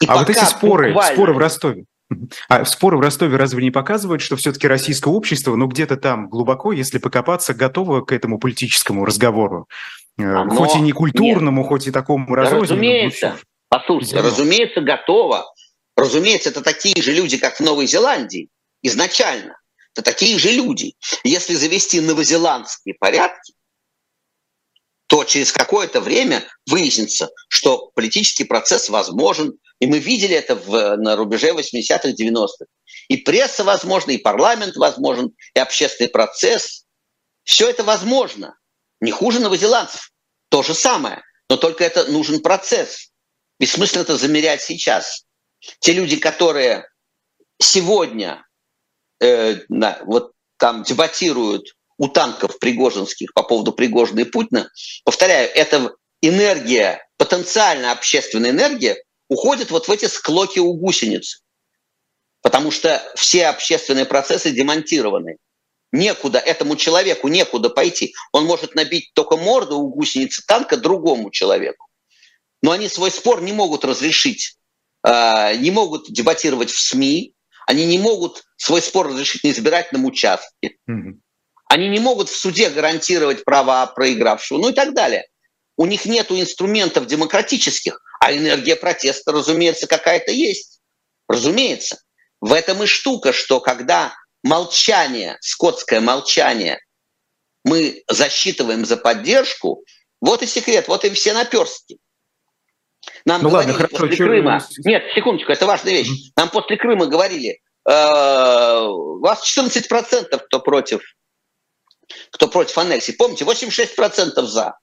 И 0.00 0.06
а 0.06 0.18
вот 0.18 0.30
эти 0.30 0.44
споры, 0.44 0.88
буквально... 0.88 1.14
споры 1.14 1.34
в 1.34 1.38
Ростове, 1.38 1.84
а 2.48 2.64
споры 2.64 2.96
в 2.96 3.00
Ростове 3.00 3.36
разве 3.36 3.62
не 3.62 3.70
показывают, 3.70 4.22
что 4.22 4.36
все-таки 4.36 4.66
российское 4.68 5.10
общество, 5.10 5.54
ну 5.56 5.66
где-то 5.66 5.96
там 5.96 6.28
глубоко, 6.28 6.72
если 6.72 6.98
покопаться, 6.98 7.54
готово 7.54 8.00
к 8.02 8.12
этому 8.12 8.38
политическому 8.38 9.04
разговору? 9.04 9.68
Э, 10.16 10.22
Оно... 10.22 10.54
Хоть 10.54 10.76
и 10.76 10.80
не 10.80 10.92
культурному, 10.92 11.62
нет. 11.62 11.68
хоть 11.68 11.86
и 11.88 11.90
такому 11.90 12.26
да, 12.34 12.42
разрозненному. 12.42 12.82
Разумеется, 12.82 13.38
Послушайте, 13.74 14.14
Зерно. 14.14 14.30
разумеется, 14.30 14.80
готово. 14.82 15.52
Разумеется, 15.96 16.50
это 16.50 16.62
такие 16.62 17.02
же 17.02 17.10
люди, 17.10 17.38
как 17.38 17.56
в 17.56 17.60
Новой 17.60 17.88
Зеландии 17.88 18.48
изначально. 18.82 19.60
Это 19.92 20.02
такие 20.02 20.38
же 20.38 20.52
люди. 20.52 20.94
Если 21.24 21.54
завести 21.54 22.00
новозеландские 22.00 22.94
порядки, 22.94 23.52
то 25.08 25.24
через 25.24 25.50
какое-то 25.50 26.00
время 26.00 26.46
выяснится, 26.70 27.30
что 27.48 27.90
политический 27.96 28.44
процесс 28.44 28.88
возможен. 28.90 29.58
И 29.80 29.88
мы 29.88 29.98
видели 29.98 30.36
это 30.36 30.54
в, 30.54 30.96
на 30.96 31.16
рубеже 31.16 31.50
80-х, 31.50 32.10
90-х. 32.10 32.66
И 33.08 33.16
пресса 33.16 33.64
возможна, 33.64 34.12
и 34.12 34.18
парламент 34.18 34.76
возможен, 34.76 35.34
и 35.52 35.58
общественный 35.58 36.08
процесс. 36.08 36.84
Все 37.42 37.70
это 37.70 37.82
возможно. 37.82 38.56
Не 39.00 39.10
хуже 39.10 39.40
новозеландцев. 39.40 40.12
То 40.48 40.62
же 40.62 40.74
самое. 40.74 41.22
Но 41.50 41.56
только 41.56 41.82
это 41.82 42.04
нужен 42.04 42.40
процесс. 42.40 43.10
Бессмысленно 43.64 44.02
это 44.02 44.18
замерять 44.18 44.60
сейчас. 44.60 45.24
Те 45.78 45.94
люди, 45.94 46.16
которые 46.16 46.86
сегодня 47.58 48.44
э, 49.22 49.56
на, 49.70 50.02
вот 50.04 50.32
там 50.58 50.82
дебатируют 50.82 51.74
у 51.96 52.08
танков 52.08 52.58
пригожинских 52.58 53.32
по 53.32 53.42
поводу 53.42 53.72
Пригожина 53.72 54.20
и 54.20 54.24
Путина, 54.24 54.68
повторяю, 55.02 55.48
это 55.54 55.94
энергия, 56.20 57.08
потенциально 57.16 57.92
общественная 57.92 58.50
энергия 58.50 59.02
уходит 59.30 59.70
вот 59.70 59.88
в 59.88 59.90
эти 59.90 60.04
склоки 60.08 60.58
у 60.58 60.74
гусеницы. 60.74 61.38
Потому 62.42 62.70
что 62.70 63.02
все 63.16 63.46
общественные 63.46 64.04
процессы 64.04 64.50
демонтированы. 64.50 65.38
Некуда 65.90 66.38
этому 66.38 66.76
человеку, 66.76 67.28
некуда 67.28 67.70
пойти. 67.70 68.14
Он 68.32 68.44
может 68.44 68.74
набить 68.74 69.14
только 69.14 69.38
морду 69.38 69.78
у 69.78 69.88
гусеницы 69.88 70.42
танка 70.46 70.76
другому 70.76 71.30
человеку. 71.30 71.88
Но 72.64 72.70
они 72.70 72.88
свой 72.88 73.10
спор 73.10 73.42
не 73.42 73.52
могут 73.52 73.84
разрешить, 73.84 74.56
а, 75.02 75.52
не 75.52 75.70
могут 75.70 76.10
дебатировать 76.10 76.70
в 76.70 76.80
СМИ, 76.80 77.34
они 77.66 77.84
не 77.84 77.98
могут 77.98 78.42
свой 78.56 78.80
спор 78.80 79.08
разрешить 79.08 79.44
на 79.44 79.50
избирательном 79.50 80.06
участке. 80.06 80.78
Они 81.68 81.90
не 81.90 81.98
могут 81.98 82.30
в 82.30 82.34
суде 82.34 82.70
гарантировать 82.70 83.44
права 83.44 83.86
проигравшего, 83.88 84.56
ну 84.56 84.70
и 84.70 84.72
так 84.72 84.94
далее. 84.94 85.26
У 85.76 85.84
них 85.84 86.06
нет 86.06 86.30
инструментов 86.30 87.06
демократических, 87.06 88.00
а 88.18 88.32
энергия 88.32 88.76
протеста, 88.76 89.32
разумеется, 89.32 89.86
какая-то 89.86 90.32
есть. 90.32 90.80
Разумеется. 91.28 92.00
В 92.40 92.54
этом 92.54 92.82
и 92.82 92.86
штука, 92.86 93.34
что 93.34 93.60
когда 93.60 94.14
молчание, 94.42 95.36
скотское 95.42 96.00
молчание, 96.00 96.78
мы 97.62 98.04
засчитываем 98.08 98.86
за 98.86 98.96
поддержку, 98.96 99.84
вот 100.22 100.42
и 100.42 100.46
секрет, 100.46 100.88
вот 100.88 101.04
и 101.04 101.10
все 101.10 101.34
наперстки. 101.34 101.98
Нам 103.26 103.42
ну 103.42 103.50
говорили 103.50 103.72
ладно, 103.72 103.88
хорошо, 103.88 104.06
после 104.06 104.16
Крыма... 104.16 104.60
Нет, 104.84 105.02
секундочку, 105.14 105.52
это 105.52 105.66
важная 105.66 105.92
вещь. 105.92 106.10
Mm-hmm. 106.10 106.32
Нам 106.36 106.50
после 106.50 106.76
Крыма 106.76 107.06
говорили, 107.06 107.60
э, 107.88 108.80
у 108.86 109.20
вас 109.20 109.42
14% 109.58 110.38
кто 110.38 110.60
против, 110.60 111.02
кто 112.30 112.48
против 112.48 112.76
аннексии. 112.76 113.12
Помните, 113.12 113.44
86% 113.44 114.42
за. 114.42 114.78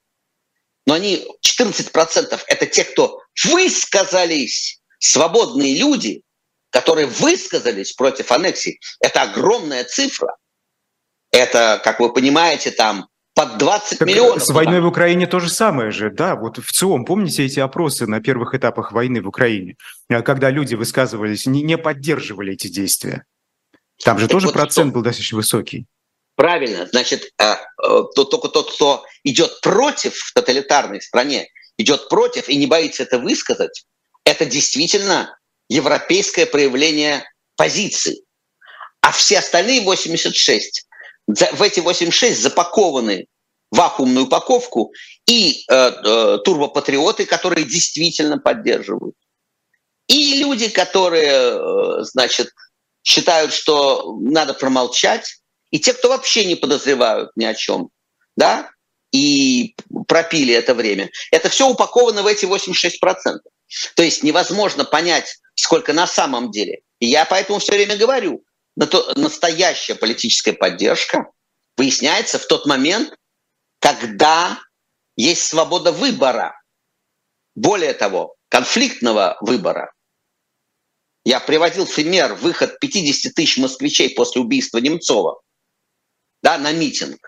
Но 0.88 0.95
они, 0.95 1.27
14% 1.45 2.39
это 2.47 2.65
те, 2.65 2.84
кто 2.84 3.21
высказались, 3.45 4.82
свободные 4.97 5.77
люди, 5.77 6.23
которые 6.71 7.06
высказались 7.06 7.93
против 7.93 8.32
аннексии. 8.32 8.80
Это 8.99 9.21
огромная 9.21 9.84
цифра. 9.84 10.36
Это, 11.32 11.80
как 11.84 11.99
вы 11.99 12.12
понимаете, 12.12 12.71
там 12.71 13.08
под 13.33 13.57
20 13.57 13.99
так 13.99 14.07
миллионов. 14.07 14.43
С 14.43 14.49
войной 14.49 14.81
в 14.81 14.85
Украине 14.85 15.27
то 15.27 15.39
же 15.39 15.49
самое 15.49 15.91
же, 15.91 16.09
да. 16.09 16.35
Вот 16.35 16.57
в 16.57 16.71
ЦИОМ, 16.71 17.05
помните 17.05 17.45
эти 17.45 17.59
опросы 17.59 18.07
на 18.07 18.21
первых 18.21 18.53
этапах 18.53 18.91
войны 18.91 19.21
в 19.21 19.27
Украине, 19.27 19.77
э, 20.09 20.21
когда 20.21 20.49
люди 20.49 20.75
высказывались, 20.75 21.45
не, 21.45 21.63
не 21.63 21.77
поддерживали 21.77 22.53
эти 22.53 22.67
действия? 22.67 23.25
Там 24.03 24.17
же 24.17 24.27
так 24.27 24.31
тоже 24.31 24.47
вот 24.47 24.53
процент 24.53 24.89
что? 24.89 24.95
был 24.95 25.03
достаточно 25.03 25.37
высокий. 25.37 25.85
Правильно. 26.35 26.87
Значит, 26.87 27.31
э, 27.37 27.43
э, 27.43 27.57
то, 28.15 28.23
только 28.23 28.47
тот, 28.47 28.73
кто 28.73 29.05
идет 29.23 29.61
против 29.61 30.15
в 30.15 30.33
тоталитарной 30.33 31.01
стране, 31.01 31.47
идет 31.77 32.09
против 32.09 32.49
и 32.49 32.57
не 32.57 32.67
боится 32.67 33.03
это 33.03 33.19
высказать, 33.19 33.85
это 34.25 34.45
действительно 34.45 35.37
европейское 35.69 36.45
проявление 36.45 37.23
позиции. 37.55 38.23
А 39.01 39.11
все 39.11 39.39
остальные 39.39 39.81
86, 39.81 40.87
в 41.35 41.61
эти 41.61 41.79
86 41.79 42.41
запакованы 42.41 43.27
вакуумную 43.71 44.25
упаковку 44.25 44.93
и 45.25 45.63
э, 45.69 45.73
э, 45.73 46.37
турбопатриоты, 46.43 47.25
которые 47.25 47.65
действительно 47.65 48.37
поддерживают. 48.37 49.15
И 50.07 50.39
люди, 50.39 50.67
которые, 50.67 51.31
э, 51.31 52.03
значит, 52.03 52.49
считают, 53.03 53.53
что 53.53 54.17
надо 54.19 54.53
промолчать, 54.53 55.41
и 55.71 55.79
те, 55.79 55.93
кто 55.93 56.09
вообще 56.09 56.45
не 56.45 56.55
подозревают 56.55 57.31
ни 57.37 57.45
о 57.45 57.53
чем, 57.53 57.89
да, 58.35 58.69
и 59.13 59.75
пропили 60.07 60.53
это 60.53 60.73
время. 60.73 61.09
Это 61.31 61.49
все 61.49 61.67
упаковано 61.67 62.23
в 62.23 62.27
эти 62.27 62.45
86%. 62.45 63.39
То 63.95 64.03
есть 64.03 64.23
невозможно 64.23 64.83
понять, 64.83 65.37
сколько 65.55 65.93
на 65.93 66.07
самом 66.07 66.51
деле. 66.51 66.81
И 66.99 67.07
я 67.07 67.25
поэтому 67.25 67.59
все 67.59 67.73
время 67.73 67.95
говорю, 67.95 68.43
настоящая 69.15 69.95
политическая 69.95 70.53
поддержка 70.53 71.31
выясняется 71.77 72.39
в 72.39 72.47
тот 72.47 72.65
момент, 72.65 73.13
когда 73.79 74.59
есть 75.15 75.43
свобода 75.43 75.91
выбора. 75.91 76.59
Более 77.55 77.93
того, 77.93 78.35
конфликтного 78.49 79.37
выбора. 79.41 79.93
Я 81.23 81.39
приводил 81.39 81.85
пример 81.85 82.33
выход 82.33 82.79
50 82.79 83.33
тысяч 83.33 83.57
москвичей 83.57 84.09
после 84.15 84.41
убийства 84.41 84.79
Немцова 84.79 85.41
да, 86.41 86.57
на 86.57 86.71
митинг. 86.71 87.19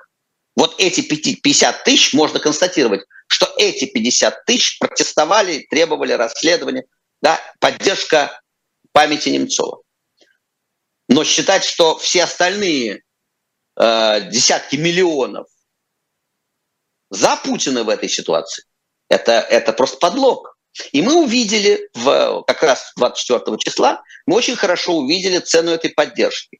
Вот 0.55 0.75
эти 0.79 1.01
50 1.01 1.83
тысяч 1.83 2.13
можно 2.13 2.39
констатировать, 2.39 3.01
что 3.27 3.51
эти 3.57 3.85
50 3.85 4.45
тысяч 4.45 4.79
протестовали, 4.79 5.65
требовали 5.69 6.13
расследования, 6.13 6.85
да, 7.21 7.39
поддержка 7.59 8.41
памяти 8.91 9.29
Немцова. 9.29 9.82
Но 11.13 11.23
считать, 11.23 11.63
что 11.63 11.95
все 11.99 12.23
остальные 12.23 13.03
э, 13.79 14.29
десятки 14.31 14.77
миллионов 14.77 15.45
за 17.11 17.35
Путина 17.35 17.83
в 17.83 17.89
этой 17.89 18.09
ситуации, 18.09 18.63
это, 19.09 19.33
это 19.33 19.73
просто 19.73 19.97
подлог. 19.97 20.57
И 20.91 21.03
мы 21.03 21.23
увидели, 21.23 21.87
в, 21.93 22.43
как 22.47 22.63
раз 22.63 22.93
24 22.97 23.59
числа, 23.59 24.01
мы 24.25 24.35
очень 24.35 24.55
хорошо 24.55 24.93
увидели 24.95 25.37
цену 25.37 25.69
этой 25.69 25.91
поддержки. 25.91 26.59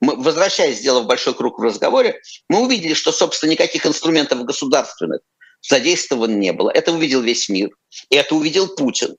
Мы, 0.00 0.16
возвращаясь, 0.16 0.78
сделав 0.78 1.06
большой 1.06 1.34
круг 1.34 1.60
в 1.60 1.62
разговоре, 1.62 2.20
мы 2.48 2.64
увидели, 2.64 2.94
что, 2.94 3.12
собственно, 3.12 3.52
никаких 3.52 3.86
инструментов 3.86 4.44
государственных 4.44 5.20
задействовано 5.60 6.34
не 6.34 6.52
было. 6.52 6.70
Это 6.70 6.90
увидел 6.90 7.20
весь 7.20 7.48
мир. 7.48 7.70
И 8.10 8.16
это 8.16 8.34
увидел 8.34 8.66
Путин 8.74 9.16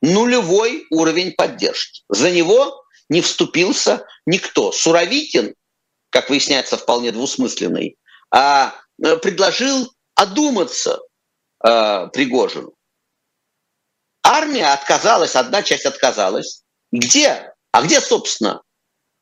нулевой 0.00 0.86
уровень 0.88 1.32
поддержки. 1.32 2.02
За 2.08 2.30
него 2.30 2.82
не 3.08 3.20
вступился 3.20 4.06
никто. 4.26 4.72
Суровикин, 4.72 5.54
как 6.10 6.30
выясняется, 6.30 6.76
вполне 6.76 7.12
двусмысленный, 7.12 7.96
а 8.30 8.74
э, 9.02 9.16
предложил 9.16 9.92
одуматься 10.14 11.00
э, 11.64 12.08
Пригожину. 12.12 12.74
Армия 14.22 14.72
отказалась, 14.72 15.36
одна 15.36 15.62
часть 15.62 15.86
отказалась. 15.86 16.62
Где? 16.90 17.52
А 17.72 17.82
где, 17.82 18.00
собственно? 18.00 18.62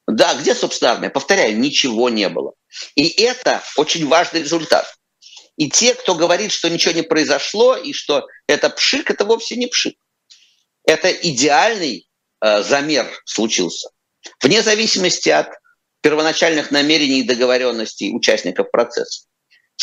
Да, 0.07 0.35
где, 0.35 0.55
собственно, 0.55 0.93
армия? 0.93 1.11
Повторяю, 1.11 1.59
ничего 1.59 2.09
не 2.09 2.29
было. 2.29 2.53
И 2.95 3.09
это 3.23 3.63
очень 3.77 4.07
важный 4.07 4.41
результат. 4.41 4.87
И 5.57 5.71
те, 5.71 5.95
кто 5.95 6.15
говорит, 6.15 6.53
что 6.53 6.69
ничего 6.69 6.95
не 6.95 7.03
произошло, 7.03 7.77
и 7.77 7.93
что 7.93 8.27
это 8.47 8.71
пшик, 8.71 9.11
это 9.11 9.25
вовсе 9.25 9.57
не 9.57 9.67
пшик 9.67 9.97
это 10.85 11.11
идеальный 11.11 12.07
замер 12.45 13.07
случился. 13.25 13.89
Вне 14.43 14.63
зависимости 14.63 15.31
от 15.31 15.49
первоначальных 16.03 16.71
намерений 16.71 17.21
и 17.21 17.27
договоренностей 17.27 18.15
участников 18.15 18.71
процесса. 18.71 19.27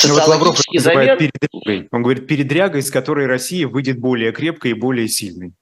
Ну, 0.04 0.13
вот 0.13 0.28
Лавров 0.28 0.62
замер... 0.74 1.17
передрягой. 1.17 1.88
Он 1.91 2.04
говорит, 2.04 2.28
передрягой, 2.28 2.82
из 2.82 2.91
которой 2.91 3.26
Россия 3.26 3.67
выйдет 3.67 4.00
более 4.00 4.32
крепкой 4.32 4.71
и 4.71 4.76
более 4.76 5.08
сильной. 5.08 5.54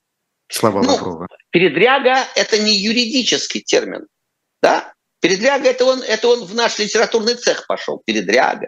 Слова 0.51 0.81
ну, 0.83 0.93
Лаврова. 0.93 1.27
Передряга– 1.51 2.25
это 2.35 2.57
не 2.59 2.75
юридический 2.75 3.61
термин. 3.61 4.07
Да? 4.61 4.93
Передряга– 5.21 5.67
это 5.69 5.85
он, 5.85 6.01
это 6.01 6.27
он 6.27 6.43
в 6.45 6.53
наш 6.53 6.77
литературный 6.79 7.35
цех 7.35 7.65
пошел. 7.67 8.01
Передряга. 8.05 8.67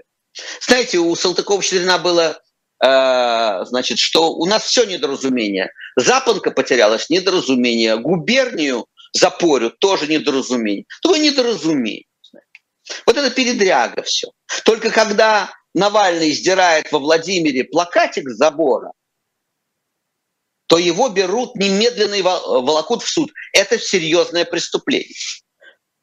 Знаете, 0.62 1.00
у 1.00 1.14
Салтыкова-Щедрина 1.14 2.00
было 2.00 2.42
Э, 2.51 2.51
значит, 2.82 4.00
что 4.00 4.34
у 4.34 4.46
нас 4.46 4.64
все 4.64 4.86
недоразумение. 4.86 5.72
Запонка 5.96 6.52
потерялась, 6.52 7.10
недоразумение. 7.10 7.98
Губернию 7.98 8.88
запорю, 9.14 9.72
тоже 9.72 10.08
недоразумение. 10.08 10.86
Такое 11.02 11.20
недоразумение. 11.20 12.06
Вот 13.06 13.18
это 13.18 13.30
передряга 13.30 14.02
все. 14.04 14.32
Только 14.66 14.90
когда 14.90 15.52
Навальный 15.74 16.32
сдирает 16.34 16.92
во 16.92 17.00
Владимире 17.00 17.64
плакатик 17.64 18.30
с 18.30 18.36
забора, 18.36 18.92
то 20.68 20.78
его 20.78 21.10
берут 21.10 21.56
немедленно 21.56 22.16
и 22.16 22.22
волокут 22.22 23.04
в 23.04 23.10
суд. 23.10 23.32
Это 23.54 23.78
серьезное 23.78 24.46
преступление. 24.46 25.14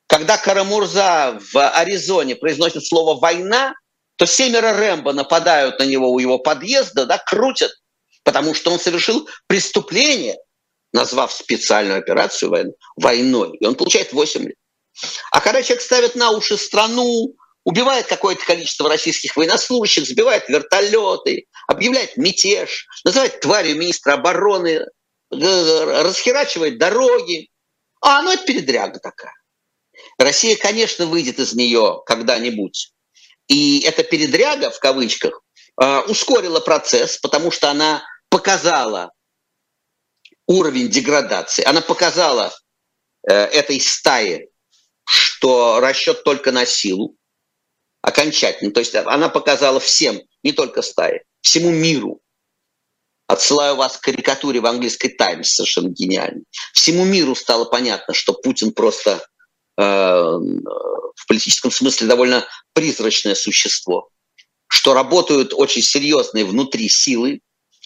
Когда 0.06 0.38
Карамурза 0.38 1.38
в 1.52 1.70
Аризоне 1.70 2.36
произносит 2.36 2.86
слово 2.86 3.18
«война», 3.18 3.74
то 4.18 4.26
семеро 4.26 4.72
Рэмбо 4.72 5.12
нападают 5.12 5.78
на 5.78 5.84
него 5.84 6.10
у 6.10 6.18
его 6.18 6.38
подъезда, 6.38 7.06
да, 7.06 7.18
крутят, 7.18 7.70
потому 8.24 8.52
что 8.52 8.72
он 8.72 8.80
совершил 8.80 9.28
преступление, 9.46 10.36
назвав 10.92 11.32
специальную 11.32 11.98
операцию 11.98 12.74
войной, 12.96 13.56
и 13.58 13.64
он 13.64 13.76
получает 13.76 14.12
8 14.12 14.42
лет. 14.42 14.56
А 15.30 15.40
когда 15.40 15.62
человек 15.62 15.82
ставит 15.82 16.16
на 16.16 16.32
уши 16.32 16.58
страну, 16.58 17.32
убивает 17.62 18.06
какое-то 18.06 18.44
количество 18.44 18.88
российских 18.88 19.36
военнослужащих, 19.36 20.04
сбивает 20.04 20.48
вертолеты, 20.48 21.46
объявляет 21.68 22.16
мятеж, 22.16 22.88
называет 23.04 23.38
тварью 23.38 23.76
министра 23.76 24.14
обороны, 24.14 24.84
расхерачивает 25.30 26.78
дороги. 26.78 27.50
А, 28.00 28.22
ну 28.22 28.32
это 28.32 28.44
передряга 28.44 28.98
такая. 28.98 29.34
Россия, 30.18 30.56
конечно, 30.56 31.06
выйдет 31.06 31.38
из 31.38 31.54
нее 31.54 32.00
когда-нибудь. 32.04 32.92
И 33.48 33.80
эта 33.80 34.04
передряга, 34.04 34.70
в 34.70 34.78
кавычках, 34.78 35.42
э, 35.80 36.00
ускорила 36.02 36.60
процесс, 36.60 37.16
потому 37.18 37.50
что 37.50 37.70
она 37.70 38.04
показала 38.28 39.10
уровень 40.46 40.88
деградации. 40.88 41.64
Она 41.64 41.80
показала 41.80 42.54
э, 43.28 43.34
этой 43.34 43.80
стае, 43.80 44.48
что 45.04 45.80
расчет 45.80 46.24
только 46.24 46.52
на 46.52 46.66
силу, 46.66 47.16
окончательно. 48.02 48.72
То 48.72 48.80
есть 48.80 48.94
она 48.94 49.28
показала 49.28 49.80
всем, 49.80 50.20
не 50.42 50.52
только 50.52 50.82
стае, 50.82 51.24
всему 51.40 51.70
миру. 51.70 52.20
Отсылаю 53.26 53.76
вас 53.76 53.98
к 53.98 54.02
карикатуре 54.02 54.60
в 54.60 54.66
английской 54.66 55.08
Таймс, 55.08 55.50
совершенно 55.50 55.88
гениальной. 55.88 56.44
Всему 56.72 57.04
миру 57.04 57.34
стало 57.34 57.66
понятно, 57.66 58.14
что 58.14 58.32
Путин 58.32 58.72
просто 58.72 59.26
в 59.78 61.26
политическом 61.28 61.70
смысле 61.70 62.08
довольно 62.08 62.44
призрачное 62.72 63.34
существо, 63.34 64.08
что 64.66 64.92
работают 64.92 65.52
очень 65.54 65.82
серьезные 65.82 66.44
внутри 66.44 66.88
силы, 66.88 67.40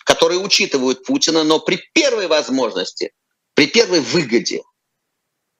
которые 0.05 0.40
учитывают 0.40 1.05
Путина, 1.05 1.44
но 1.44 1.61
при 1.61 1.81
первой 1.92 2.26
возможности, 2.28 3.12
при 3.55 3.66
первой 3.66 4.00
выгоде, 4.00 4.62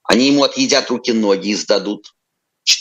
они 0.05 0.29
ему 0.29 0.43
отъедят 0.43 0.91
руки-ноги 0.91 1.51
и 1.51 1.55
сдадут. 1.55 2.15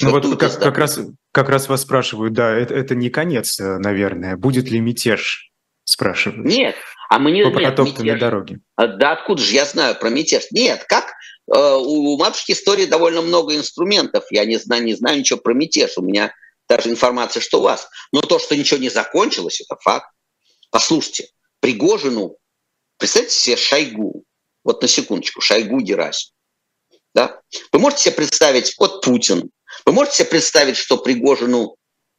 Ну 0.01 0.11
вот 0.11 0.37
как, 0.37 0.59
как, 0.59 0.77
раз, 0.77 0.99
как 1.31 1.49
раз 1.49 1.67
вас 1.67 1.81
спрашивают, 1.81 2.33
да, 2.33 2.55
это, 2.55 2.73
это 2.73 2.95
не 2.95 3.09
конец, 3.09 3.59
э, 3.59 3.77
наверное. 3.79 4.37
Будет 4.37 4.69
ли 4.69 4.79
мятеж, 4.79 5.51
спрашивают. 5.83 6.45
Нет, 6.45 6.75
а 7.09 7.19
мы 7.19 7.31
не... 7.31 7.43
По 7.43 7.51
протоптанной 7.51 8.17
дороге. 8.17 8.59
А, 8.75 8.87
да 8.87 9.13
откуда 9.13 9.41
же 9.41 9.53
я 9.53 9.65
знаю 9.65 9.95
про 9.99 10.09
мятеж? 10.09 10.43
Нет, 10.51 10.85
как? 10.87 11.10
Э, 11.47 11.75
у 11.75 12.17
матушки 12.17 12.51
истории 12.51 12.85
довольно 12.85 13.21
много 13.21 13.55
инструментов. 13.55 14.25
Я 14.31 14.45
не 14.45 14.57
знаю, 14.57 14.83
не 14.83 14.93
знаю 14.93 15.19
ничего 15.19 15.39
про 15.39 15.53
мятеж. 15.53 15.97
У 15.97 16.01
меня 16.01 16.33
даже 16.67 16.89
информация, 16.89 17.41
что 17.41 17.59
у 17.59 17.63
вас. 17.63 17.87
Но 18.11 18.21
то, 18.21 18.39
что 18.39 18.55
ничего 18.55 18.79
не 18.79 18.89
закончилось, 18.89 19.61
это 19.61 19.79
факт. 19.81 20.09
Послушайте, 20.69 21.29
Пригожину, 21.59 22.37
представьте 22.97 23.35
себе 23.35 23.57
Шойгу, 23.57 24.23
вот 24.63 24.81
на 24.81 24.87
секундочку, 24.87 25.41
Шойгу 25.41 25.81
Герасим. 25.81 26.31
Да? 27.13 27.41
Вы 27.71 27.79
можете 27.79 28.03
себе 28.03 28.15
представить, 28.15 28.73
вот 28.79 29.03
Путин, 29.03 29.51
вы 29.85 29.91
можете 29.91 30.17
себе 30.17 30.29
представить, 30.29 30.77
что 30.77 30.97
Пригожину 30.97 31.75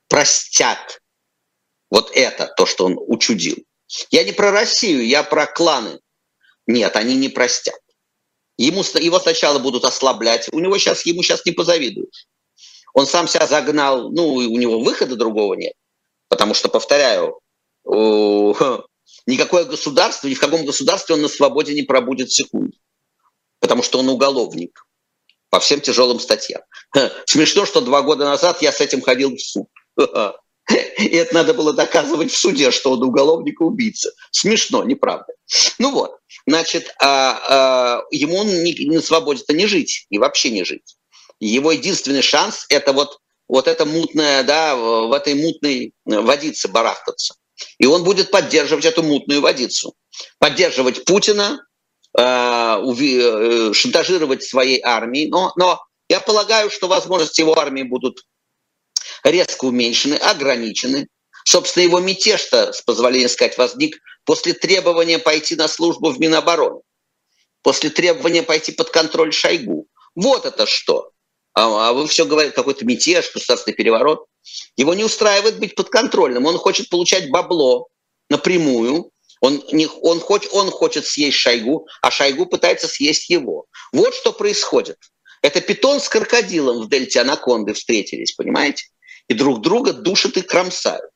простят 0.09 1.01
вот 1.91 2.11
это, 2.15 2.53
то, 2.57 2.67
что 2.67 2.85
он 2.85 2.97
учудил. 2.99 3.57
Я 4.11 4.25
не 4.25 4.33
про 4.33 4.51
Россию, 4.51 5.07
я 5.07 5.23
про 5.23 5.47
кланы. 5.47 6.01
Нет, 6.67 6.97
они 6.97 7.17
не 7.17 7.29
простят. 7.29 7.79
Ему, 8.63 8.85
его 9.01 9.19
сначала 9.19 9.59
будут 9.59 9.85
ослаблять. 9.85 10.49
У 10.53 10.61
него 10.61 10.79
сейчас, 10.79 11.05
ему 11.05 11.25
сейчас 11.25 11.45
не 11.45 11.51
позавидуешь. 11.51 12.29
Он 12.95 13.07
сам 13.07 13.27
себя 13.27 13.49
загнал, 13.49 14.11
ну, 14.13 14.35
у 14.35 14.57
него 14.57 14.79
выхода 14.79 15.17
другого 15.17 15.55
нет. 15.55 15.73
Потому 16.29 16.55
что, 16.55 16.69
повторяю, 16.69 17.41
никакое 19.27 19.65
государство, 19.65 20.29
ни 20.29 20.35
в 20.35 20.41
каком 20.41 20.65
государстве 20.65 21.17
он 21.17 21.23
на 21.23 21.29
свободе 21.29 21.75
не 21.75 21.83
пробудет 21.83 22.31
секунду, 22.31 22.77
потому 23.59 23.83
что 23.83 23.99
он 23.99 24.09
уголовник 24.09 24.87
по 25.51 25.59
всем 25.59 25.81
тяжелым 25.81 26.21
статьям. 26.21 26.63
Смешно, 27.27 27.67
что 27.67 27.81
два 27.81 28.03
года 28.03 28.27
назад 28.27 28.63
я 28.63 28.71
с 28.71 28.81
этим 28.81 29.03
ходил 29.03 29.35
в 29.35 29.41
суд. 29.41 29.67
И 30.99 31.09
это 31.09 31.35
надо 31.35 31.55
было 31.55 31.73
доказывать 31.73 32.31
в 32.31 32.37
суде, 32.37 32.71
что 32.71 32.93
он 32.93 33.03
уголовник 33.03 33.61
и 33.61 33.65
убийца. 33.65 34.13
Смешно, 34.31 34.85
неправда. 34.85 35.33
Ну 35.79 35.91
вот, 35.93 36.13
значит, 36.47 36.95
а, 37.01 37.41
а, 37.49 38.03
ему 38.11 38.45
не, 38.45 38.87
на 38.87 39.03
свободе-то 39.03 39.53
не 39.53 39.67
жить, 39.67 40.07
и 40.11 40.19
вообще 40.19 40.51
не 40.51 40.65
жить. 40.65 40.97
Его 41.41 41.73
единственный 41.73 42.23
шанс– 42.23 42.67
это 42.69 42.93
вот, 42.93 43.19
вот 43.49 43.67
это 43.67 43.85
мутное, 43.85 44.45
да, 44.45 44.77
в 44.77 45.13
этой 45.13 45.35
мутной 45.35 45.93
водице 46.05 46.69
барахтаться. 46.69 47.35
И 47.79 47.87
он 47.87 48.05
будет 48.05 48.31
поддерживать 48.31 48.85
эту 48.85 49.03
мутную 49.03 49.41
водицу. 49.41 49.95
Поддерживать 50.39 51.05
Путина, 51.05 51.67
э, 52.17 52.23
э, 52.23 53.73
шантажировать 53.73 54.45
своей 54.45 54.81
армией. 54.83 55.29
Но, 55.29 55.53
но 55.57 55.81
я 56.09 56.21
полагаю, 56.21 56.71
что 56.71 56.89
возможности 56.89 57.41
его 57.41 57.59
армии 57.59 57.83
будут 57.83 58.23
резко 59.25 59.67
уменьшены, 59.67 60.15
ограничены. 60.15 61.09
Собственно, 61.45 61.85
его 61.85 62.01
мятеж-то, 62.01 62.73
с 62.73 62.83
позволения 62.83 63.29
сказать, 63.29 63.59
возник 63.59 63.99
после 64.25 64.53
требования 64.53 65.19
пойти 65.19 65.57
на 65.57 65.69
службу 65.69 66.11
в 66.11 66.21
Минобороны, 66.21 66.81
после 67.63 67.91
требования 67.91 68.43
пойти 68.43 68.73
под 68.73 68.91
контроль 68.91 69.33
Шойгу. 69.33 69.87
Вот 70.15 70.47
это 70.47 70.67
что. 70.67 71.11
А, 71.55 71.89
а 71.89 71.93
вы 71.93 72.07
все 72.07 72.25
говорите, 72.25 72.55
какой-то 72.55 72.85
мятеж, 72.85 73.33
государственный 73.33 73.75
переворот. 73.75 74.27
Его 74.77 74.95
не 74.95 75.05
устраивает 75.05 75.59
быть 75.59 75.75
подконтрольным. 75.75 76.47
Он 76.47 76.57
хочет 76.59 76.89
получать 76.89 77.31
бабло 77.31 77.89
напрямую. 78.31 79.11
Он, 79.41 79.63
не, 79.73 79.89
он, 79.89 80.21
хоть, 80.21 80.49
он 80.53 80.71
хочет 80.71 81.05
съесть 81.05 81.37
Шойгу, 81.39 81.89
а 82.01 82.11
Шойгу 82.11 82.47
пытается 82.47 82.87
съесть 82.87 83.29
его. 83.29 83.67
Вот 83.93 84.15
что 84.15 84.33
происходит. 84.33 84.99
Это 85.43 85.61
питон 85.61 86.01
с 86.01 86.09
крокодилом 86.09 86.83
в 86.83 86.89
дельте 86.89 87.21
Анаконды 87.21 87.75
встретились, 87.75 88.33
понимаете? 88.33 88.85
И 89.29 89.35
друг 89.35 89.61
друга 89.61 89.93
душат 89.93 90.37
и 90.37 90.43
кромсают. 90.43 91.11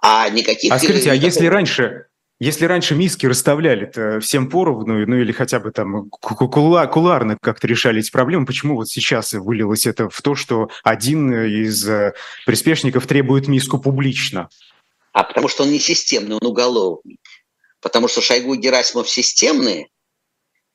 А 0.00 0.28
никаких... 0.28 0.72
А 0.72 0.78
скажите, 0.78 1.10
а 1.10 1.14
если 1.14 1.46
раньше 1.46 2.06
если 2.40 2.66
раньше 2.66 2.94
миски 2.94 3.26
расставляли 3.26 4.20
всем 4.20 4.48
поровну, 4.48 5.04
ну 5.06 5.16
или 5.16 5.32
хотя 5.32 5.58
бы 5.58 5.72
там 5.72 6.08
кула, 6.08 6.86
куларно 6.86 7.36
как-то 7.40 7.66
решали 7.66 7.98
эти 7.98 8.12
проблемы, 8.12 8.46
почему 8.46 8.76
вот 8.76 8.88
сейчас 8.88 9.32
вылилось 9.32 9.86
это 9.86 10.08
в 10.08 10.22
то, 10.22 10.36
что 10.36 10.68
один 10.84 11.32
из 11.32 11.88
э, 11.88 12.14
приспешников 12.46 13.08
требует 13.08 13.48
миску 13.48 13.78
публично? 13.78 14.48
А 15.12 15.24
потому 15.24 15.48
что 15.48 15.64
он 15.64 15.72
не 15.72 15.80
системный, 15.80 16.36
он 16.36 16.46
уголовник. 16.46 17.18
Потому 17.80 18.06
что 18.06 18.20
Шойгу 18.20 18.54
и 18.54 18.58
Герасимов 18.58 19.10
системные, 19.10 19.88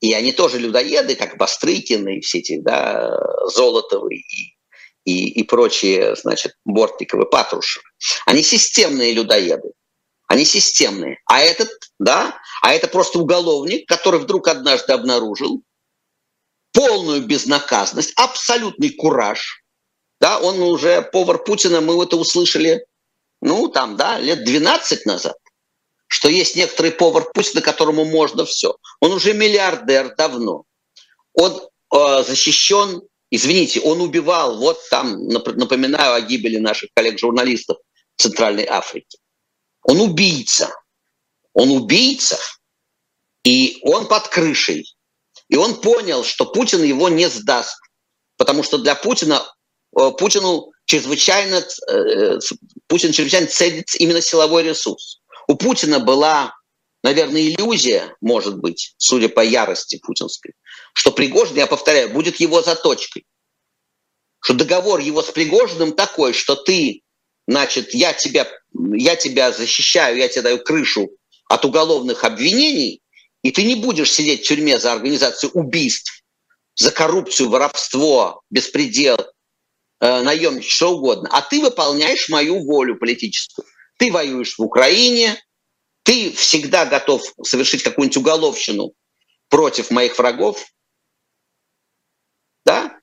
и 0.00 0.12
они 0.12 0.32
тоже 0.32 0.58
людоеды, 0.58 1.14
как 1.14 1.38
Бастрыкин 1.38 2.06
и 2.08 2.20
все 2.20 2.40
эти, 2.40 2.60
да, 2.60 3.18
Золотовы 3.46 4.16
и, 4.16 4.53
и, 5.04 5.28
и 5.28 5.42
прочие, 5.44 6.16
значит, 6.16 6.56
Бортниковы, 6.64 7.26
Патрушевы. 7.26 7.84
Они 8.26 8.42
системные 8.42 9.12
людоеды. 9.12 9.72
Они 10.26 10.44
системные. 10.44 11.20
А 11.26 11.40
этот, 11.40 11.70
да, 11.98 12.38
а 12.62 12.72
это 12.72 12.88
просто 12.88 13.18
уголовник, 13.18 13.86
который 13.86 14.20
вдруг 14.20 14.48
однажды 14.48 14.92
обнаружил 14.92 15.62
полную 16.72 17.22
безнаказанность, 17.22 18.12
абсолютный 18.16 18.90
кураж. 18.90 19.62
Да, 20.20 20.40
он 20.40 20.60
уже 20.62 21.02
повар 21.02 21.42
Путина, 21.42 21.80
мы 21.80 22.02
это 22.02 22.16
услышали, 22.16 22.84
ну, 23.40 23.68
там, 23.68 23.96
да, 23.96 24.18
лет 24.18 24.44
12 24.44 25.04
назад, 25.06 25.36
что 26.06 26.28
есть 26.28 26.56
некоторый 26.56 26.92
повар 26.92 27.30
Путина, 27.32 27.60
которому 27.60 28.04
можно 28.04 28.44
все. 28.44 28.76
Он 29.00 29.12
уже 29.12 29.34
миллиардер 29.34 30.14
давно. 30.16 30.64
Он 31.34 31.60
э, 31.92 32.24
защищен, 32.24 33.02
извините, 33.34 33.80
он 33.80 34.00
убивал, 34.00 34.58
вот 34.58 34.78
там, 34.90 35.28
напоминаю 35.28 36.14
о 36.14 36.20
гибели 36.20 36.58
наших 36.58 36.90
коллег-журналистов 36.94 37.78
в 38.16 38.22
Центральной 38.22 38.66
Африке. 38.66 39.18
Он 39.82 40.00
убийца. 40.00 40.72
Он 41.54 41.70
убийца, 41.70 42.38
и 43.44 43.78
он 43.82 44.08
под 44.08 44.28
крышей. 44.28 44.92
И 45.48 45.56
он 45.56 45.80
понял, 45.80 46.24
что 46.24 46.46
Путин 46.46 46.82
его 46.82 47.08
не 47.08 47.28
сдаст, 47.28 47.78
потому 48.36 48.64
что 48.64 48.78
для 48.78 48.96
Путина, 48.96 49.42
э, 49.96 50.10
Путину 50.18 50.72
чрезвычайно, 50.86 51.64
э, 51.88 52.38
Путин 52.88 53.12
чрезвычайно 53.12 53.46
ценит 53.46 53.94
именно 54.00 54.20
силовой 54.20 54.64
ресурс. 54.64 55.20
У 55.46 55.54
Путина 55.54 56.00
была, 56.00 56.54
наверное, 57.04 57.42
иллюзия, 57.42 58.16
может 58.22 58.58
быть, 58.58 58.94
судя 58.96 59.28
по 59.28 59.40
ярости 59.40 60.00
путинской, 60.02 60.54
что 60.94 61.12
Пригожин, 61.12 61.56
я 61.56 61.66
повторяю, 61.66 62.10
будет 62.10 62.40
его 62.40 62.62
заточкой. 62.62 63.26
Что 64.40 64.54
договор 64.54 65.00
его 65.00 65.22
с 65.22 65.30
Пригожиным 65.30 65.92
такой, 65.92 66.32
что 66.32 66.56
ты 66.56 67.02
значит, 67.46 67.92
я 67.92 68.14
тебя, 68.14 68.48
я 68.72 69.16
тебя 69.16 69.52
защищаю, 69.52 70.16
я 70.16 70.28
тебе 70.28 70.42
даю 70.42 70.58
крышу 70.58 71.10
от 71.48 71.64
уголовных 71.66 72.24
обвинений, 72.24 73.02
и 73.42 73.50
ты 73.50 73.64
не 73.64 73.74
будешь 73.74 74.10
сидеть 74.10 74.44
в 74.44 74.48
тюрьме 74.48 74.78
за 74.80 74.94
организацию 74.94 75.50
убийств, 75.52 76.22
за 76.74 76.90
коррупцию, 76.90 77.50
воровство, 77.50 78.40
беспредел, 78.48 79.18
э, 80.00 80.22
наемничество, 80.22 80.74
что 80.74 80.96
угодно, 80.96 81.28
а 81.30 81.42
ты 81.42 81.60
выполняешь 81.60 82.30
мою 82.30 82.64
волю 82.64 82.96
политическую. 82.96 83.66
Ты 83.98 84.10
воюешь 84.10 84.56
в 84.56 84.62
Украине, 84.62 85.38
ты 86.04 86.30
всегда 86.32 86.86
готов 86.86 87.22
совершить 87.42 87.82
какую-нибудь 87.82 88.16
уголовщину 88.18 88.92
против 89.48 89.90
моих 89.90 90.16
врагов, 90.18 90.64
да, 92.64 92.98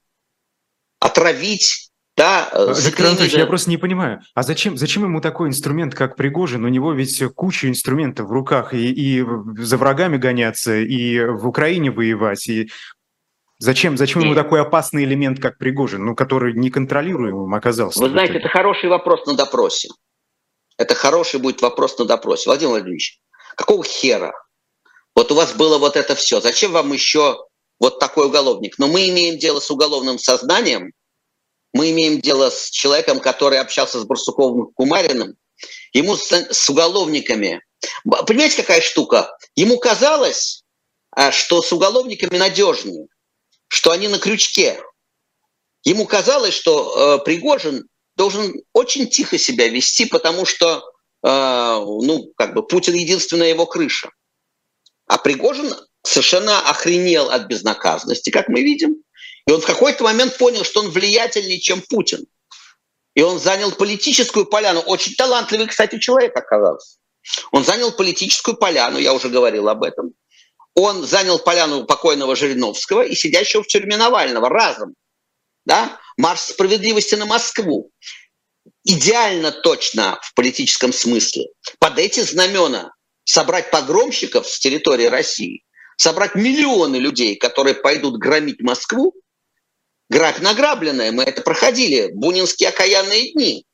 отравить 1.00 1.92
да, 2.18 2.50
э, 2.52 2.74
Виктор 2.86 3.08
Анатольевич, 3.08 3.36
я 3.36 3.46
просто 3.46 3.70
не 3.70 3.78
понимаю, 3.78 4.22
а 4.36 4.44
зачем, 4.44 4.78
зачем 4.78 5.04
ему 5.04 5.22
такой 5.22 5.50
инструмент, 5.50 5.96
как 5.96 6.16
Пригожин? 6.16 6.64
У 6.66 6.68
него 6.68 6.94
ведь 6.94 7.24
куча 7.36 7.68
инструментов 7.68 8.28
в 8.28 8.32
руках, 8.32 8.74
и, 8.74 8.92
и 8.92 9.26
за 9.58 9.78
врагами 9.78 10.18
гоняться, 10.18 10.78
и 10.78 11.22
в 11.22 11.48
Украине 11.48 11.92
воевать, 11.92 12.48
и 12.48 12.70
Зачем, 13.62 13.96
зачем 13.96 14.24
ему 14.24 14.34
такой 14.34 14.60
опасный 14.60 15.04
элемент, 15.04 15.40
как 15.40 15.60
Пригожин, 15.60 16.04
ну, 16.04 16.16
который 16.16 16.54
неконтролируемым 16.54 17.54
оказался? 17.54 18.02
Вы 18.02 18.10
знаете, 18.10 18.40
это 18.40 18.50
хороший 18.50 18.90
вопрос 18.90 19.24
на 19.28 19.36
допросе. 19.36 19.90
Это 20.82 20.96
хороший 20.96 21.40
будет 21.40 21.62
вопрос 21.62 21.96
на 22.00 22.06
допросе. 22.06 22.46
Владимир 22.48 22.72
Владимирович, 22.72 23.20
какого 23.56 23.84
хера 23.84 24.34
Вот 25.14 25.32
у 25.32 25.36
вас 25.36 25.54
было 25.54 25.78
вот 25.78 25.96
это 25.96 26.16
все. 26.16 26.42
Зачем 26.42 26.72
вам 26.72 26.92
еще 26.92 27.46
вот 27.80 28.00
такой 28.00 28.26
уголовник? 28.26 28.80
Но 28.80 28.88
мы 28.88 29.08
имеем 29.10 29.38
дело 29.38 29.60
с 29.60 29.70
уголовным 29.70 30.18
сознанием, 30.18 30.92
мы 31.72 31.92
имеем 31.92 32.20
дело 32.20 32.50
с 32.50 32.72
человеком, 32.72 33.20
который 33.20 33.60
общался 33.60 34.00
с 34.00 34.06
Барсуковым 34.06 34.72
Кумариным, 34.74 35.36
ему 35.94 36.18
с, 36.18 36.32
с 36.32 36.68
уголовниками. 36.68 37.64
Понимаете, 38.26 38.58
какая 38.58 38.82
штука? 38.82 39.38
Ему 39.54 39.78
казалось, 39.78 40.64
а, 41.12 41.32
что 41.32 41.62
с 41.62 41.72
уголовниками 41.72 42.40
надежнее, 42.40 43.06
что 43.68 43.92
они 43.92 44.08
на 44.08 44.18
крючке. 44.18 44.82
Ему 45.84 46.08
казалось, 46.08 46.56
что 46.56 47.20
э, 47.20 47.24
Пригожин 47.24 47.88
должен 48.16 48.54
очень 48.74 49.10
тихо 49.10 49.38
себя 49.38 49.68
вести, 49.68 50.06
потому 50.06 50.46
что, 50.46 50.84
э, 51.24 51.28
ну, 51.28 52.32
как 52.36 52.54
бы 52.54 52.66
Путин 52.66 52.94
единственная 52.94 53.50
его 53.50 53.66
крыша. 53.66 54.10
А 55.08 55.18
Пригожин 55.18 55.74
совершенно 56.04 56.60
охренел 56.70 57.30
от 57.30 57.48
безнаказанности, 57.48 58.30
как 58.30 58.48
мы 58.48 58.62
видим. 58.62 58.96
И 59.48 59.52
он 59.52 59.62
в 59.62 59.66
какой-то 59.66 60.04
момент 60.04 60.38
понял, 60.38 60.64
что 60.64 60.82
он 60.82 60.90
влиятельнее, 60.90 61.60
чем 61.60 61.82
Путин. 61.82 62.26
И 63.14 63.22
он 63.22 63.40
занял 63.40 63.72
политическую 63.72 64.46
поляну. 64.46 64.80
Очень 64.82 65.16
талантливый, 65.16 65.68
кстати, 65.68 66.00
человек 66.00 66.36
оказался. 66.36 66.98
Он 67.52 67.64
занял 67.64 67.92
политическую 67.92 68.56
поляну, 68.56 68.98
я 68.98 69.14
уже 69.14 69.30
говорил 69.30 69.70
об 69.70 69.84
этом. 69.84 70.14
Он 70.74 71.06
занял 71.06 71.38
поляну 71.38 71.86
покойного 71.86 72.36
Жириновского 72.36 73.02
и 73.02 73.14
сидящего 73.14 73.64
в 73.64 73.68
тюрьме 73.68 73.98
Навального 73.98 74.50
разом. 74.50 74.96
Да? 75.66 76.00
Марш 76.18 76.42
справедливости 76.42 77.16
на 77.16 77.26
Москву. 77.26 77.92
Идеально 78.84 79.52
точно 79.52 80.20
в 80.22 80.34
политическом 80.34 80.94
смысле. 80.94 81.48
Под 81.80 82.00
эти 82.00 82.22
знамена 82.22 82.92
собрать 83.24 83.72
погромщиков 83.72 84.48
с 84.48 84.60
территории 84.60 85.06
России, 85.06 85.64
собрать 85.98 86.36
миллионы 86.36 86.98
людей, 86.98 87.36
которые 87.36 87.76
пойдут 87.76 88.18
громить 88.18 88.62
Москву, 88.62 89.14
грабь 90.10 90.40
награбленное, 90.40 91.12
мы 91.12 91.24
это 91.24 91.42
проходили, 91.42 92.10
бунинские 92.14 92.70
окаянные 92.70 93.32
дни. 93.34 93.66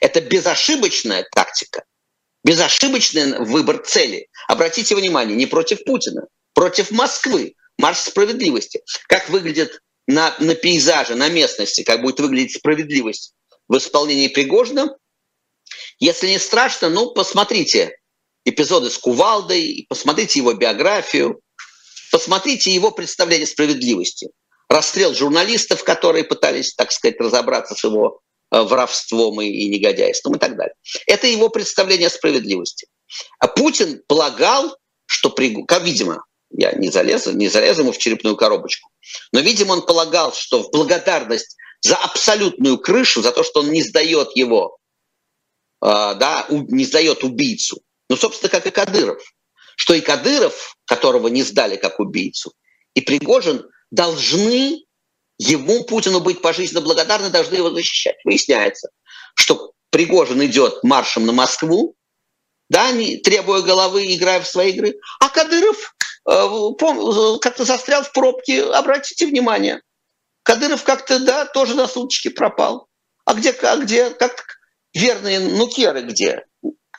Это 0.00 0.20
безошибочная 0.20 1.26
тактика, 1.34 1.84
безошибочный 2.44 3.38
выбор 3.38 3.78
цели. 3.78 4.28
Обратите 4.48 4.94
внимание, 4.96 5.36
не 5.36 5.46
против 5.46 5.84
Путина, 5.84 6.26
против 6.52 6.90
Москвы, 6.90 7.54
марш 7.78 7.98
справедливости. 7.98 8.82
Как 9.06 9.28
выглядит 9.28 9.80
на, 10.08 10.34
на 10.40 10.56
пейзаже, 10.56 11.14
на 11.14 11.28
местности, 11.28 11.84
как 11.84 12.02
будет 12.02 12.18
выглядеть 12.18 12.56
справедливость 12.56 13.34
в 13.68 13.76
исполнении 13.76 14.26
Пригожина. 14.26 14.96
Если 16.00 16.26
не 16.26 16.38
страшно, 16.38 16.88
ну, 16.88 17.12
посмотрите 17.12 17.96
эпизоды 18.44 18.90
с 18.90 18.98
Кувалдой, 18.98 19.86
посмотрите 19.88 20.40
его 20.40 20.54
биографию, 20.54 21.40
посмотрите 22.10 22.72
его 22.72 22.90
представление 22.90 23.46
справедливости 23.46 24.28
расстрел 24.68 25.14
журналистов, 25.14 25.82
которые 25.82 26.24
пытались, 26.24 26.74
так 26.74 26.92
сказать, 26.92 27.18
разобраться 27.18 27.74
с 27.74 27.82
его 27.82 28.20
э, 28.50 28.60
воровством 28.60 29.40
и, 29.40 29.46
и 29.46 29.68
негодяйством 29.68 30.36
и 30.36 30.38
так 30.38 30.56
далее. 30.56 30.74
Это 31.06 31.26
его 31.26 31.48
представление 31.48 32.10
справедливости. 32.10 32.86
А 33.40 33.48
Путин 33.48 34.02
полагал, 34.06 34.76
что, 35.06 35.30
при, 35.30 35.64
как, 35.64 35.84
видимо, 35.84 36.24
я 36.50 36.72
не 36.72 36.90
залез, 36.90 37.26
не 37.26 37.48
залез 37.48 37.78
ему 37.78 37.92
в 37.92 37.98
черепную 37.98 38.36
коробочку, 38.36 38.90
но, 39.32 39.40
видимо, 39.40 39.72
он 39.72 39.86
полагал, 39.86 40.32
что 40.32 40.62
в 40.62 40.70
благодарность 40.70 41.56
за 41.80 41.96
абсолютную 41.96 42.78
крышу, 42.78 43.22
за 43.22 43.32
то, 43.32 43.42
что 43.42 43.60
он 43.60 43.70
не 43.70 43.82
сдает 43.82 44.30
его, 44.34 44.78
э, 45.82 45.86
да, 45.86 46.46
не 46.48 46.84
сдает 46.84 47.24
убийцу, 47.24 47.80
ну, 48.08 48.16
собственно, 48.16 48.50
как 48.50 48.66
и 48.66 48.70
Кадыров, 48.70 49.22
что 49.76 49.94
и 49.94 50.00
Кадыров, 50.00 50.76
которого 50.86 51.28
не 51.28 51.42
сдали 51.42 51.76
как 51.76 52.00
убийцу, 52.00 52.52
и 52.94 53.00
Пригожин– 53.00 53.64
должны 53.90 54.84
ему, 55.38 55.84
Путину, 55.84 56.20
быть 56.20 56.42
пожизненно 56.42 56.80
благодарны, 56.80 57.30
должны 57.30 57.56
его 57.56 57.70
защищать. 57.70 58.16
Выясняется, 58.24 58.90
что 59.34 59.72
Пригожин 59.90 60.44
идет 60.44 60.82
маршем 60.82 61.26
на 61.26 61.32
Москву, 61.32 61.94
да, 62.68 62.90
требуя 63.24 63.62
головы, 63.62 64.14
играя 64.14 64.40
в 64.40 64.46
свои 64.46 64.72
игры, 64.72 64.98
а 65.20 65.30
Кадыров 65.30 65.94
как-то 66.28 67.64
застрял 67.64 68.02
в 68.02 68.12
пробке, 68.12 68.62
обратите 68.64 69.26
внимание. 69.26 69.80
Кадыров 70.42 70.82
как-то, 70.82 71.18
да, 71.20 71.46
тоже 71.46 71.74
на 71.74 71.86
суточке 71.86 72.30
пропал. 72.30 72.86
А 73.24 73.34
где, 73.34 73.50
а 73.50 73.76
где, 73.76 74.10
как 74.10 74.44
верные 74.94 75.40
нукеры 75.40 76.02
где? 76.02 76.44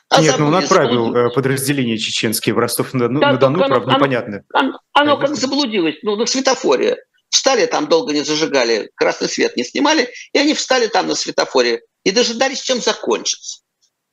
А 0.08 0.20
Нет, 0.20 0.38
ну 0.38 0.48
он 0.48 0.56
отправил 0.56 1.06
заблудилось. 1.06 1.34
подразделение 1.34 1.98
чеченские 1.98 2.54
в 2.54 2.58
Ростов-на-Дону, 2.58 3.20
да, 3.20 3.32
Дону, 3.34 3.58
правда, 3.58 3.84
оно, 3.84 3.96
непонятно. 3.96 4.44
Оно, 4.52 4.80
оно 4.92 5.16
как 5.18 5.36
заблудилось, 5.36 5.96
ну, 6.02 6.16
на 6.16 6.26
светофоре. 6.26 6.96
Встали 7.28 7.66
там, 7.66 7.86
долго 7.86 8.12
не 8.12 8.22
зажигали, 8.22 8.90
красный 8.96 9.28
свет 9.28 9.56
не 9.56 9.62
снимали, 9.62 10.10
и 10.32 10.38
они 10.38 10.54
встали 10.54 10.88
там 10.88 11.06
на 11.06 11.14
светофоре 11.14 11.82
и 12.02 12.10
дожидались, 12.10 12.60
чем 12.60 12.80
закончится. 12.80 13.60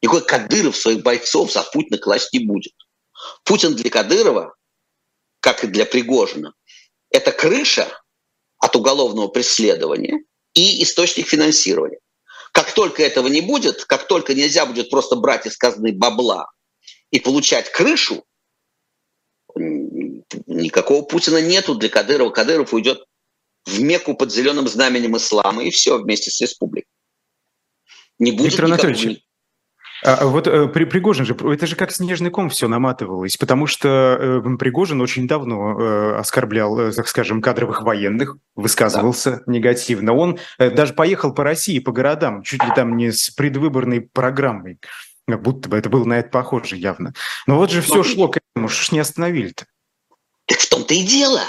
Никакой 0.04 0.22
Кадыров 0.22 0.78
своих 0.78 1.02
бойцов 1.02 1.52
за 1.52 1.64
Путина 1.64 1.98
класть 1.98 2.32
не 2.32 2.46
будет. 2.46 2.74
Путин 3.44 3.74
для 3.74 3.90
Кадырова, 3.90 4.54
как 5.48 5.64
и 5.64 5.68
для 5.68 5.86
Пригожина, 5.86 6.54
это 7.10 7.32
крыша 7.32 7.88
от 8.58 8.76
уголовного 8.76 9.30
преследования 9.30 10.26
и 10.54 10.84
источник 10.84 11.26
финансирования. 11.26 12.00
Как 12.52 12.74
только 12.74 13.02
этого 13.02 13.30
не 13.30 13.40
будет, 13.40 13.86
как 13.86 14.10
только 14.10 14.34
нельзя 14.34 14.66
будет 14.66 14.90
просто 14.90 15.16
брать 15.16 15.46
из 15.46 15.56
казны 15.56 15.94
бабла 15.94 16.52
и 17.12 17.22
получать 17.22 17.72
крышу, 17.72 18.26
никакого 19.56 21.04
Путина 21.04 21.42
нету 21.42 21.76
для 21.76 21.88
Кадырова. 21.88 22.30
Кадыров 22.30 22.74
уйдет 22.74 23.06
в 23.64 23.80
Мекку 23.80 24.16
под 24.16 24.34
зеленым 24.34 24.68
знаменем 24.68 25.16
ислама, 25.16 25.64
и 25.64 25.70
все 25.70 25.98
вместе 25.98 26.30
с 26.30 26.42
республикой. 26.42 26.92
Не 28.20 28.34
будет 28.34 28.52
Виктор 28.52 28.66
никакого... 28.66 28.90
Анатольевич, 28.90 29.24
а, 30.04 30.16
а 30.16 30.26
вот 30.28 30.48
э, 30.48 30.68
при, 30.68 30.86
Пригожин 30.86 31.26
же, 31.26 31.36
это 31.36 31.66
же 31.68 31.76
как 31.76 31.92
снежный 31.92 32.30
ком 32.30 32.50
все 32.50 32.68
наматывалось, 32.68 33.38
потому 33.38 33.68
что 33.68 34.42
э, 34.46 34.58
Пригожин 34.58 35.02
очень 35.02 35.28
давно 35.28 35.80
э, 35.80 36.16
оскорблял, 36.18 36.80
э, 36.80 36.92
так 36.92 37.08
скажем, 37.08 37.42
кадровых 37.42 37.82
военных, 37.82 38.38
высказывался 38.56 39.32
да. 39.32 39.44
негативно. 39.48 40.14
Он 40.14 40.40
э, 40.60 40.70
даже 40.70 40.94
поехал 40.94 41.34
по 41.34 41.44
России, 41.44 41.80
по 41.80 41.92
городам, 41.92 42.44
чуть 42.44 42.64
ли 42.64 42.70
там 42.76 42.96
не 42.96 43.12
с 43.12 43.30
предвыборной 43.32 44.02
программой, 44.02 44.80
как 45.28 45.42
будто 45.42 45.68
бы 45.70 45.78
это 45.78 45.90
было 45.90 46.06
на 46.06 46.20
это 46.20 46.30
похоже 46.30 46.78
явно. 46.78 47.14
Но 47.48 47.58
вот 47.58 47.72
же 47.72 47.82
все 47.82 47.96
Но... 47.96 48.04
шло 48.04 48.28
к 48.28 48.38
этому, 48.38 48.70
что 48.70 48.84
ж 48.84 48.92
не 48.92 49.00
остановили-то? 49.00 49.66
Так 50.46 50.60
в 50.60 50.70
том-то 50.70 50.94
и 50.94 51.04
дело. 51.04 51.42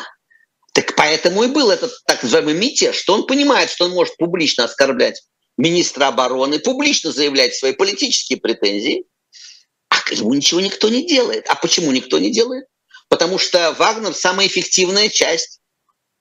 Так 0.72 0.94
поэтому 0.96 1.42
и 1.44 1.48
был 1.48 1.70
этот 1.70 1.90
так 2.06 2.22
называемый 2.22 2.54
мятеж, 2.54 2.96
что 2.96 3.14
он 3.14 3.26
понимает, 3.26 3.70
что 3.70 3.84
он 3.84 3.92
может 3.92 4.16
публично 4.16 4.64
оскорблять 4.64 5.22
министра 5.58 6.06
обороны, 6.06 6.58
публично 6.58 7.12
заявлять 7.12 7.54
свои 7.54 7.72
политические 7.72 8.40
претензии, 8.40 9.04
а 9.90 9.96
ему 10.10 10.32
ничего 10.32 10.60
никто 10.60 10.88
не 10.88 11.06
делает. 11.06 11.46
А 11.48 11.56
почему 11.56 11.92
никто 11.92 12.18
не 12.18 12.30
делает? 12.30 12.66
Потому 13.08 13.38
что 13.38 13.72
Вагнер– 13.72 14.14
самая 14.14 14.46
эффективная 14.46 15.08
часть 15.08 15.60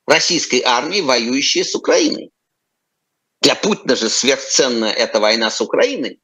российской 0.05 0.61
армии, 0.61 1.01
воюющая 1.01 1.63
с 1.63 1.75
Украиной. 1.75 2.31
Для 3.41 3.55
Путина 3.55 3.95
же 3.95 4.09
сверхценна 4.09 4.85
эта 4.85 5.19
война 5.19 5.51
с 5.51 5.61
Украиной. 5.61 6.19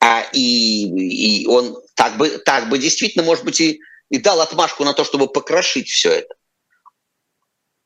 А, 0.00 0.28
и, 0.32 1.40
и 1.42 1.46
он 1.46 1.80
так 1.94 2.18
бы, 2.18 2.30
так 2.38 2.68
бы 2.68 2.78
действительно, 2.78 3.24
может 3.24 3.44
быть, 3.44 3.60
и, 3.60 3.80
и 4.10 4.18
дал 4.18 4.40
отмашку 4.40 4.84
на 4.84 4.92
то, 4.92 5.04
чтобы 5.04 5.28
покрошить 5.28 5.88
все 5.88 6.10
это. 6.10 6.34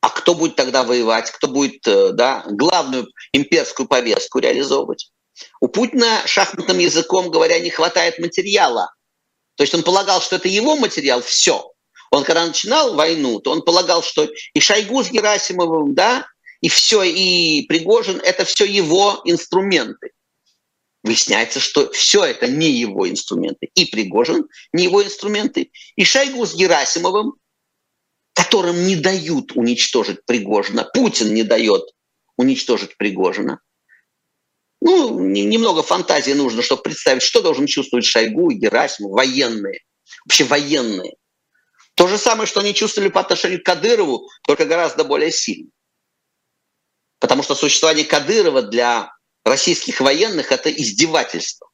А 0.01 0.11
кто 0.11 0.35
будет 0.35 0.57
тогда 0.57 0.85
воевать? 0.85 1.31
Кто 1.31 1.49
будет 1.49 1.87
э, 1.87 2.13
да, 2.13 2.45
главную 2.49 3.09
имперскую 3.33 3.89
повестку 3.89 4.39
реализовывать? 4.39 5.11
У 5.61 5.69
Путина, 5.69 6.23
шахматным 6.27 6.79
языком 6.79 7.31
говоря, 7.31 7.59
не 7.59 7.71
хватает 7.71 8.19
материала. 8.19 8.93
То 9.57 9.63
есть 9.63 9.75
он 9.75 9.83
полагал, 9.83 10.21
что 10.21 10.37
это 10.37 10.49
его 10.49 10.77
материал, 10.77 11.23
все. 11.23 11.73
Он 12.11 12.25
когда 12.25 12.47
начинал 12.47 12.95
войну, 12.95 13.41
то 13.41 13.51
он 13.51 13.63
полагал, 13.63 14.03
что 14.03 14.29
и 14.55 14.61
Шойгу 14.61 15.03
с 15.03 15.11
Герасимовым, 15.11 15.95
да, 15.95 16.27
и 16.61 16.69
все, 16.69 17.03
и 17.03 17.67
Пригожин– 17.67 18.21
это 18.25 18.45
все 18.45 18.65
его 18.65 19.21
инструменты. 19.25 20.13
Выясняется, 21.03 21.61
что 21.61 21.91
все 21.93 22.25
это 22.25 22.49
не 22.49 22.71
его 22.71 23.09
инструменты. 23.09 23.71
И 23.75 23.87
Пригожин 23.87 24.47
не 24.73 24.85
его 24.85 25.03
инструменты, 25.03 25.71
и 25.97 26.05
Шойгу 26.05 26.47
с 26.47 26.55
Герасимовым 26.55 27.35
которым 28.37 28.85
не 28.85 28.97
дают 28.97 29.53
уничтожить 29.57 30.25
Пригожина. 30.27 30.85
Путин 30.93 31.33
не 31.33 31.43
дает 31.43 31.83
уничтожить 32.37 32.97
Пригожина. 32.99 33.61
Ну, 34.83 35.19
немного 35.19 35.83
фантазии 35.83 36.33
нужно, 36.33 36.61
чтобы 36.61 36.83
представить, 36.83 37.23
что 37.23 37.41
должен 37.41 37.67
чувствовать 37.67 38.05
Шойгу 38.05 38.51
и 38.51 38.57
Герасимов, 38.57 39.13
военные, 39.13 39.81
вообще 40.27 40.45
военные. 40.45 41.15
То 41.95 42.09
же 42.09 42.19
самое, 42.19 42.47
что 42.47 42.61
они 42.61 42.75
чувствовали 42.75 43.09
по 43.09 43.21
отношению 43.21 43.63
к 43.63 43.65
Кадырову, 43.65 44.29
только 44.47 44.67
гораздо 44.67 45.03
более 45.03 45.33
сильно. 45.33 45.71
Потому 47.19 47.43
что 47.43 47.55
существование 47.55 48.05
Кадырова 48.05 48.61
для 48.61 49.11
российских 49.45 50.01
военных– 50.03 50.53
это 50.53 50.71
издевательство. 50.71 51.71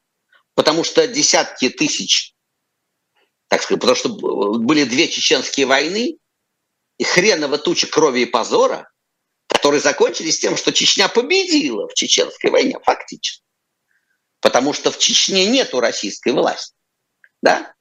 Потому 0.55 0.85
что 0.85 1.09
десятки 1.09 1.71
тысяч 1.71 2.33
так 3.53 3.63
сказать, 3.63 3.83
потому 3.83 3.97
что 3.97 4.09
были 4.61 4.85
две 4.85 5.09
чеченские 5.09 5.67
войны, 5.67 6.17
и 7.03 7.05
хреново 7.05 7.59
туча 7.59 7.89
крови 7.89 8.21
и 8.21 8.27
позора, 8.27 8.89
которые 9.49 9.81
закончились 9.81 10.39
тем, 10.39 10.57
что 10.57 10.73
Чечня 10.73 11.09
победила 11.09 11.89
в 11.89 11.95
чеченской 11.95 12.49
войне, 12.49 12.77
фактически. 12.85 13.43
Потому 14.41 14.73
что 14.73 14.93
в 14.93 14.99
Чечне 14.99 15.47
нету 15.47 15.81
российской 15.81 16.33
власти. 16.33 16.77
Да? 17.43 17.75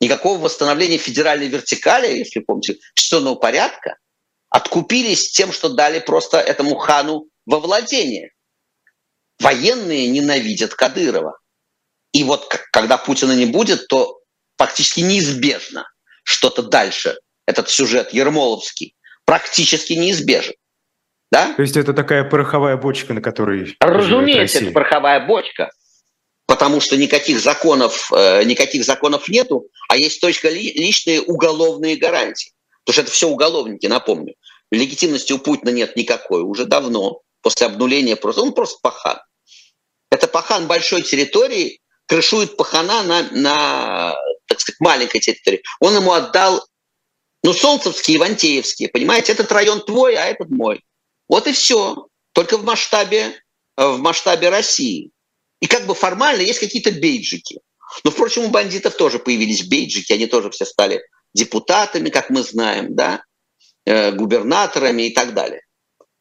Никакого 0.00 0.38
восстановления 0.38 0.96
федеральной 0.96 1.48
вертикали, 1.48 2.06
если 2.06 2.40
помните, 2.40 2.78
конституционного 2.94 3.34
порядка, 3.34 3.98
откупились 4.48 5.30
тем, 5.30 5.52
что 5.52 5.68
дали 5.68 5.98
просто 5.98 6.38
этому 6.38 6.76
хану 6.76 7.28
во 7.44 7.60
владение. 7.60 8.32
Военные 9.40 10.08
ненавидят 10.08 10.74
Кадырова. 10.74 11.38
И 12.12 12.24
вот 12.24 12.48
когда 12.72 12.96
Путина 12.96 13.32
не 13.32 13.44
будет, 13.44 13.88
то 13.88 14.20
фактически 14.56 15.00
неизбежно 15.00 15.86
что-то 16.24 16.62
дальше, 16.62 17.18
этот 17.48 17.70
сюжет 17.70 18.12
Ермоловский, 18.12 18.94
практически 19.24 19.94
неизбежен. 19.94 20.52
Да? 21.32 21.54
То 21.54 21.62
есть 21.62 21.78
это 21.78 21.94
такая 21.94 22.24
пороховая 22.24 22.76
бочка, 22.76 23.14
на 23.14 23.22
которой... 23.22 23.74
Разумеется, 23.80 24.58
это 24.58 24.70
пороховая 24.70 25.26
бочка, 25.26 25.70
потому 26.46 26.80
что 26.80 26.98
никаких 26.98 27.40
законов, 27.40 28.10
э, 28.12 28.44
никаких 28.44 28.84
законов 28.84 29.28
нету, 29.28 29.66
а 29.88 29.96
есть 29.96 30.20
только 30.20 30.50
личные 30.50 31.22
уголовные 31.22 31.96
гарантии. 31.96 32.52
Потому 32.84 32.92
что 32.92 33.02
это 33.02 33.10
все 33.10 33.28
уголовники, 33.28 33.86
напомню. 33.86 34.34
Легитимности 34.70 35.32
у 35.32 35.38
Путина 35.38 35.70
нет 35.70 35.96
никакой, 35.96 36.42
уже 36.42 36.66
давно, 36.66 37.22
после 37.40 37.66
обнуления 37.66 38.16
просто. 38.16 38.42
Он 38.42 38.52
просто 38.52 38.78
пахан. 38.82 39.18
Это 40.10 40.28
пахан 40.28 40.66
большой 40.66 41.00
территории, 41.00 41.80
крышует 42.06 42.58
пахана 42.58 43.02
на, 43.04 43.22
на 43.30 44.16
так 44.46 44.60
сказать, 44.60 44.80
маленькой 44.80 45.20
территории. 45.20 45.62
Он 45.80 45.94
ему 45.94 46.12
отдал, 46.12 46.62
ну, 47.42 47.52
Солнцевские, 47.52 48.16
Ивантеевские, 48.16 48.88
понимаете, 48.88 49.32
этот 49.32 49.50
район 49.52 49.84
твой, 49.84 50.16
а 50.16 50.26
этот 50.26 50.50
мой. 50.50 50.82
Вот 51.28 51.46
и 51.46 51.52
все. 51.52 52.08
Только 52.32 52.58
в 52.58 52.64
масштабе, 52.64 53.34
э, 53.76 53.86
в 53.86 53.98
масштабе 53.98 54.48
России. 54.48 55.10
И 55.60 55.66
как 55.66 55.86
бы 55.86 55.94
формально 55.94 56.42
есть 56.42 56.60
какие-то 56.60 56.90
бейджики. 56.92 57.60
Но, 58.04 58.10
впрочем, 58.10 58.44
у 58.44 58.48
бандитов 58.48 58.96
тоже 58.96 59.18
появились 59.18 59.66
бейджики, 59.66 60.12
они 60.12 60.26
тоже 60.26 60.50
все 60.50 60.64
стали 60.64 61.02
депутатами, 61.34 62.10
как 62.10 62.30
мы 62.30 62.42
знаем, 62.42 62.94
да, 62.94 63.22
э, 63.86 64.12
губернаторами 64.12 65.02
и 65.02 65.14
так 65.14 65.34
далее. 65.34 65.62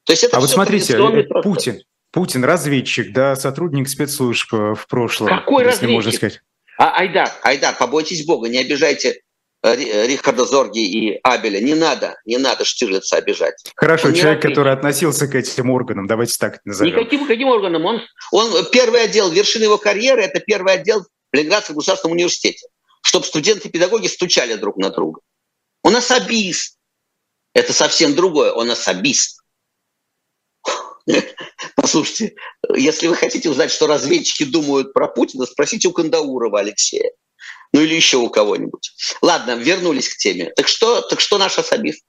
То 0.05 0.13
есть 0.13 0.23
это 0.23 0.37
а 0.37 0.39
вот 0.39 0.49
смотрите, 0.49 0.97
э, 0.97 1.41
Путин, 1.41 1.81
Путин 2.11 2.43
разведчик, 2.45 3.11
да, 3.11 3.35
сотрудник 3.35 3.89
спецслужб 3.89 4.51
в 4.51 4.85
прошлом. 4.87 5.27
Какой 5.27 5.63
если 5.63 5.71
разведчик? 5.71 5.95
можно 5.95 6.11
сказать. 6.11 6.41
А, 6.77 6.99
Айдар, 6.99 7.31
Айдар, 7.43 7.75
побойтесь 7.75 8.25
Бога, 8.25 8.49
не 8.49 8.59
обижайте 8.59 9.21
Рихарда 9.63 10.45
Зорги 10.45 10.79
и 10.79 11.19
Абеля. 11.23 11.59
Не 11.59 11.73
надо, 11.73 12.19
не 12.25 12.37
надо 12.37 12.63
Штирлица 12.63 13.17
обижать. 13.17 13.55
Хорошо, 13.75 14.09
он 14.09 14.13
человек, 14.13 14.41
который 14.41 14.71
относился 14.71 15.27
к 15.27 15.35
этим 15.35 15.71
органам, 15.71 16.07
давайте 16.07 16.37
так 16.37 16.59
назовем. 16.65 16.95
Никаким 16.95 17.27
каким 17.27 17.47
органам. 17.47 17.85
Он, 17.85 18.01
он 18.31 18.65
первый 18.71 19.03
отдел, 19.03 19.31
вершина 19.31 19.63
его 19.63 19.77
карьеры, 19.77 20.21
это 20.21 20.39
первый 20.39 20.73
отдел 20.73 21.01
в 21.01 21.35
Ленинградском 21.35 21.75
государственном 21.75 22.15
университете, 22.15 22.67
чтобы 23.01 23.25
студенты 23.25 23.67
и 23.67 23.71
педагоги 23.71 24.07
стучали 24.07 24.53
друг 24.55 24.77
на 24.77 24.89
друга. 24.89 25.21
Он 25.83 25.95
особист. 25.95 26.77
Это 27.53 27.73
совсем 27.73 28.13
другое, 28.13 28.51
он 28.51 28.69
особист. 28.69 29.41
Послушайте, 31.75 32.35
если 32.75 33.07
вы 33.07 33.15
хотите 33.15 33.49
узнать, 33.49 33.71
что 33.71 33.87
разведчики 33.87 34.43
думают 34.43 34.93
про 34.93 35.07
Путина, 35.07 35.45
спросите 35.45 35.87
у 35.87 35.93
Кандаурова 35.93 36.59
Алексея 36.59 37.11
ну 37.73 37.81
или 37.81 37.95
еще 37.95 38.17
у 38.17 38.29
кого-нибудь. 38.29 38.91
Ладно, 39.21 39.55
вернулись 39.55 40.13
к 40.13 40.17
теме. 40.17 40.51
Так 40.55 40.67
что, 40.67 41.01
так 41.01 41.19
что 41.19 41.37
наш 41.37 41.57
особист? 41.57 42.03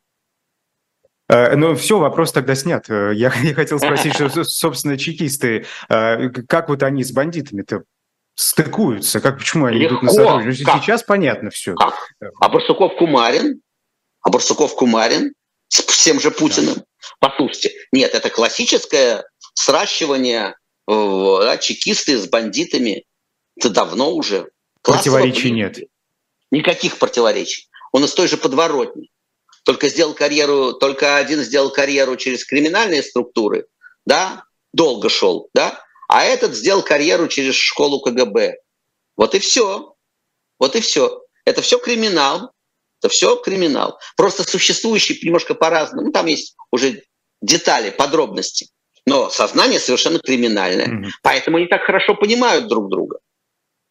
Э, 1.29 1.55
ну, 1.57 1.75
все, 1.77 1.99
вопрос 1.99 2.33
тогда 2.33 2.55
снят. 2.55 2.89
Э, 2.89 3.13
я, 3.15 3.33
я 3.43 3.55
хотел 3.55 3.79
спросить, 3.79 4.15
что, 4.15 4.29
собственно, 4.45 4.99
чекисты, 4.99 5.67
э, 5.89 6.29
как 6.49 6.69
вот 6.69 6.83
они 6.83 7.05
с 7.05 7.13
бандитами-то 7.13 7.83
стыкуются? 8.35 9.21
Как, 9.21 9.39
почему 9.39 9.67
они 9.67 9.79
Легко. 9.79 9.97
идут 9.97 10.03
на 10.05 10.13
сотрудничество? 10.13 10.73
Ну, 10.75 10.83
сейчас 10.83 11.03
понятно 11.03 11.51
все. 11.51 11.75
Как? 11.75 11.95
А 12.41 12.49
Барсуков 12.49 12.97
Кумарин? 12.97 13.61
А 14.23 14.31
Барсуков 14.31 14.75
Кумарин? 14.75 15.35
С 15.69 15.83
всем 15.83 16.19
же 16.19 16.31
Путиным? 16.31 16.77
Да. 16.77 16.83
Послушайте, 17.21 17.73
нет, 17.93 18.15
это 18.15 18.31
классическое 18.31 19.25
сращивание 19.55 20.55
да, 20.87 21.59
чекисты 21.59 22.17
с 22.17 22.27
бандитами. 22.27 23.05
Это 23.57 23.69
давно 23.69 24.13
уже. 24.13 24.49
Противоречий 24.83 25.51
нет. 25.51 25.79
Никаких 26.51 26.99
противоречий. 26.99 27.69
Он 27.93 28.05
из 28.05 28.13
той 28.15 28.29
же 28.29 28.37
подворотни. 28.37 29.11
Только 29.65 29.89
сделал 29.89 30.15
карьеру, 30.15 30.73
только 30.73 31.17
один 31.17 31.41
сделал 31.41 31.71
карьеру 31.71 32.17
через 32.17 32.45
криминальные 32.45 33.03
структуры, 33.03 33.67
да, 34.07 34.45
долго 34.73 35.11
шел, 35.11 35.51
да, 35.53 35.83
а 36.09 36.25
этот 36.25 36.55
сделал 36.55 36.83
карьеру 36.83 37.29
через 37.29 37.55
школу 37.55 38.01
КГБ. 38.01 38.57
Вот 39.17 39.35
и 39.35 39.39
все. 39.39 39.95
Вот 40.59 40.75
и 40.75 40.81
все. 40.81 41.23
Это 41.45 41.61
все 41.61 41.79
криминал. 41.79 42.53
Это 43.01 43.11
все 43.11 43.37
криминал. 43.37 43.99
Просто 44.17 44.49
существующий 44.49 45.19
немножко 45.23 45.55
по-разному. 45.55 46.07
Ну, 46.07 46.13
там 46.13 46.27
есть 46.27 46.57
уже 46.73 47.03
детали, 47.43 47.91
подробности. 47.91 48.69
Но 49.07 49.31
сознание 49.31 49.79
совершенно 49.79 50.19
криминальное. 50.19 50.87
Mm-hmm. 50.87 51.11
Поэтому 51.23 51.59
они 51.59 51.67
так 51.67 51.83
хорошо 51.83 52.15
понимают 52.15 52.69
друг 52.69 52.89
друга. 52.91 53.19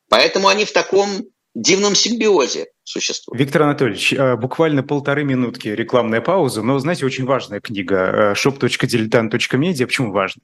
Поэтому 0.09 0.47
они 0.47 0.65
в 0.65 0.71
таком 0.71 1.23
дивном 1.55 1.95
симбиозе 1.95 2.67
существуют. 2.83 3.39
Виктор 3.39 3.63
Анатольевич, 3.63 4.13
э, 4.13 4.35
буквально 4.35 4.83
полторы 4.83 5.23
минутки 5.23 5.69
рекламная 5.69 6.21
пауза, 6.21 6.61
но, 6.61 6.77
знаете, 6.79 7.05
очень 7.05 7.25
важная 7.25 7.59
книга 7.59 8.33
shop.diletant.media. 8.33 9.83
Э, 9.83 9.87
Почему 9.87 10.11
важно? 10.11 10.41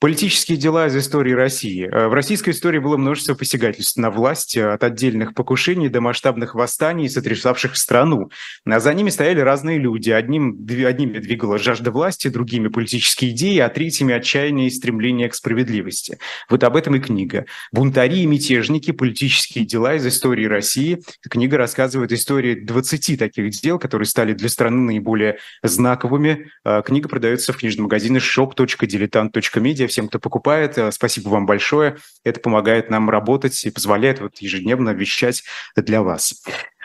Политические 0.00 0.58
дела 0.58 0.86
из 0.88 0.96
истории 0.96 1.32
России. 1.32 1.88
Э, 1.90 2.08
в 2.08 2.14
российской 2.14 2.50
истории 2.50 2.78
было 2.78 2.96
множество 2.96 3.34
посягательств 3.34 3.96
на 3.96 4.10
власть, 4.10 4.56
э, 4.56 4.72
от 4.72 4.82
отдельных 4.84 5.34
покушений 5.34 5.88
до 5.88 6.00
масштабных 6.00 6.54
восстаний, 6.54 7.08
сотрясавших 7.08 7.76
страну. 7.76 8.30
А 8.66 8.80
за 8.80 8.92
ними 8.92 9.10
стояли 9.10 9.40
разные 9.40 9.78
люди. 9.78 10.10
Одним, 10.10 10.66
одними 10.86 11.18
двигала 11.18 11.58
жажда 11.58 11.90
власти, 11.90 12.28
другими 12.28 12.68
политические 12.68 13.30
идеи, 13.30 13.58
а 13.58 13.68
третьими 13.68 14.12
отчаяние 14.14 14.66
и 14.66 14.70
стремление 14.70 15.28
к 15.28 15.34
справедливости. 15.34 16.18
Вот 16.50 16.64
об 16.64 16.76
этом 16.76 16.96
и 16.96 17.00
книга. 17.00 17.46
«Бунтари 17.72 18.20
и 18.20 18.26
мятежники. 18.26 18.90
Политические 18.90 19.64
дела 19.64 19.94
из 19.94 20.06
истории 20.06 20.46
России». 20.46 21.02
Книга 21.30 21.56
рассказывает 21.56 22.12
историю 22.12 22.64
20 22.66 23.18
таких 23.18 23.50
дел, 23.50 23.78
которые 23.78 24.06
стали 24.06 24.32
для 24.32 24.48
страны 24.48 24.78
наиболее 24.78 25.38
знаковыми. 25.62 26.50
Э, 26.64 26.82
книга 26.84 27.08
продается 27.08 27.52
в 27.52 27.56
книжном 27.56 27.84
магазине 27.84 28.18
shop.diletant.media 28.18 29.83
Друзья, 29.84 29.92
всем, 29.92 30.08
кто 30.08 30.18
покупает, 30.18 30.78
э, 30.78 30.90
спасибо 30.92 31.28
вам 31.28 31.44
большое. 31.44 31.98
Это 32.24 32.40
помогает 32.40 32.88
нам 32.88 33.10
работать 33.10 33.62
и 33.66 33.70
позволяет 33.70 34.18
вот 34.18 34.38
ежедневно 34.38 34.90
вещать 34.90 35.42
для 35.76 36.00
вас. 36.00 36.42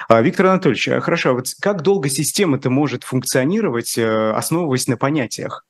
А, 0.09 0.21
Виктор 0.21 0.47
Анатольевич, 0.47 0.89
а, 0.89 0.99
хорошо, 0.99 1.29
а 1.29 1.33
вот 1.33 1.47
как 1.61 1.81
долго 1.81 2.09
система-то 2.09 2.69
может 2.69 3.05
функционировать, 3.05 3.97
э, 3.97 4.31
основываясь 4.31 4.87
на 4.87 4.97
понятиях? 4.97 5.65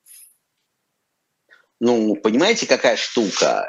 Ну, 1.80 2.16
понимаете, 2.16 2.66
какая 2.66 2.96
штука? 2.96 3.68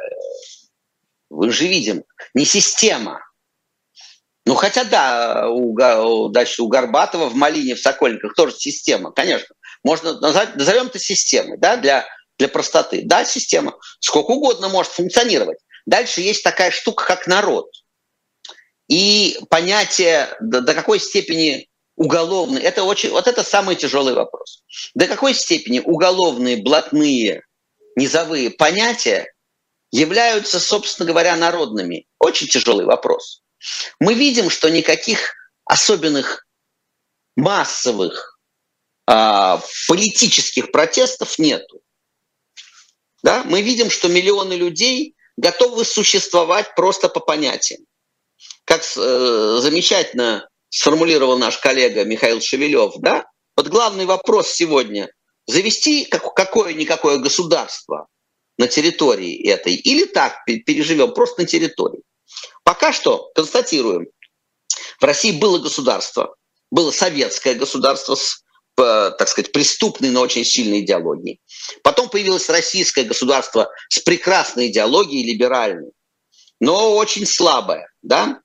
Вы 1.28 1.50
же 1.50 1.66
видим, 1.66 2.04
не 2.32 2.46
система. 2.46 3.20
Ну, 4.46 4.54
хотя 4.54 4.84
да, 4.84 5.50
у, 5.50 6.30
значит, 6.30 6.58
у 6.61 6.68
Горбатова 6.68 7.28
в 7.28 7.34
Малине, 7.34 7.74
в 7.74 7.80
Сокольниках 7.80 8.32
тоже 8.34 8.54
система, 8.56 9.12
конечно. 9.12 9.54
Можно 9.84 10.18
назвать, 10.18 10.56
назовем 10.56 10.86
это 10.86 10.98
системой, 10.98 11.58
да, 11.58 11.76
для 11.76 12.06
для 12.41 12.49
простоты. 12.49 13.03
Да, 13.05 13.24
система 13.24 13.78
сколько 14.01 14.30
угодно 14.30 14.68
может 14.68 14.93
функционировать. 14.93 15.59
Дальше 15.86 16.22
есть 16.22 16.43
такая 16.43 16.70
штука, 16.70 17.05
как 17.05 17.26
народ. 17.26 17.70
И 18.88 19.38
понятие, 19.51 20.34
до, 20.41 20.62
до 20.62 20.74
какой 20.74 20.99
степени 20.99 21.68
уголовные, 21.97 22.64
это 22.64 22.82
очень, 22.82 23.11
вот 23.11 23.28
это 23.28 23.45
самый 23.45 23.76
тяжелый 23.76 24.14
вопрос. 24.14 24.62
До 24.95 25.07
какой 25.07 25.34
степени 25.34 25.80
уголовные, 25.80 26.57
блатные, 26.57 27.43
низовые 27.95 28.51
понятия 28.51 29.32
являются, 29.93 30.59
собственно 30.59 31.07
говоря, 31.07 31.36
народными? 31.36 32.07
Очень 32.18 32.49
тяжелый 32.49 32.86
вопрос. 32.86 33.43
Мы 34.01 34.14
видим, 34.14 34.49
что 34.49 34.70
никаких 34.70 35.34
особенных 35.66 36.47
массовых 37.36 38.38
а, 39.07 39.61
политических 39.86 40.72
протестов 40.72 41.38
нету 41.38 41.82
да, 43.22 43.42
мы 43.44 43.62
видим, 43.62 43.90
что 43.90 44.08
миллионы 44.08 44.54
людей 44.54 45.14
готовы 45.36 45.84
существовать 45.84 46.74
просто 46.74 47.08
по 47.08 47.20
понятиям. 47.20 47.82
Как 48.64 48.82
э, 48.82 49.58
замечательно 49.60 50.48
сформулировал 50.68 51.38
наш 51.38 51.58
коллега 51.58 52.04
Михаил 52.04 52.40
Шевелев, 52.40 52.94
да, 52.98 53.26
вот 53.56 53.68
главный 53.68 54.06
вопрос 54.06 54.48
сегодня– 54.50 55.10
завести 55.46 56.04
как, 56.04 56.34
какое-никакое 56.34 57.18
государство 57.18 58.06
на 58.56 58.68
территории 58.68 59.48
этой 59.48 59.74
или 59.74 60.04
так 60.04 60.44
переживем 60.44 61.12
просто 61.12 61.42
на 61.42 61.46
территории. 61.46 62.02
Пока 62.62 62.92
что 62.92 63.30
констатируем, 63.34 64.06
В 65.00 65.04
России 65.04 65.32
было 65.32 65.58
государство, 65.58 66.36
было 66.70 66.90
советское 66.90 67.54
государство 67.54 68.14
с, 68.14 68.44
так 68.76 69.28
сказать, 69.28 69.52
преступной, 69.52 70.10
но 70.10 70.22
очень 70.22 70.44
сильной 70.44 70.80
идеологией. 70.80 71.40
Потом 71.82 72.08
появилось 72.08 72.48
российское 72.48 73.04
государство 73.04 73.70
с 73.88 73.98
прекрасной 73.98 74.68
идеологией, 74.68 75.30
либеральной, 75.30 75.92
но 76.60 76.96
очень 76.96 77.26
слабое, 77.26 77.88
да, 78.02 78.40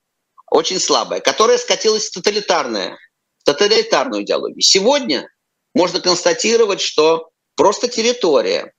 очень 0.51 0.79
слабое, 0.79 1.19
которое 1.19 1.57
скатилось 1.57 2.07
в 2.07 2.13
тоталитарное, 2.13 2.97
тоталитарную 3.45 4.23
идеологию. 4.23 4.61
Сегодня 4.61 5.29
можно 5.73 5.99
констатировать, 5.99 6.81
что 6.81 7.29
просто 7.55 7.87
территория, 7.87 8.73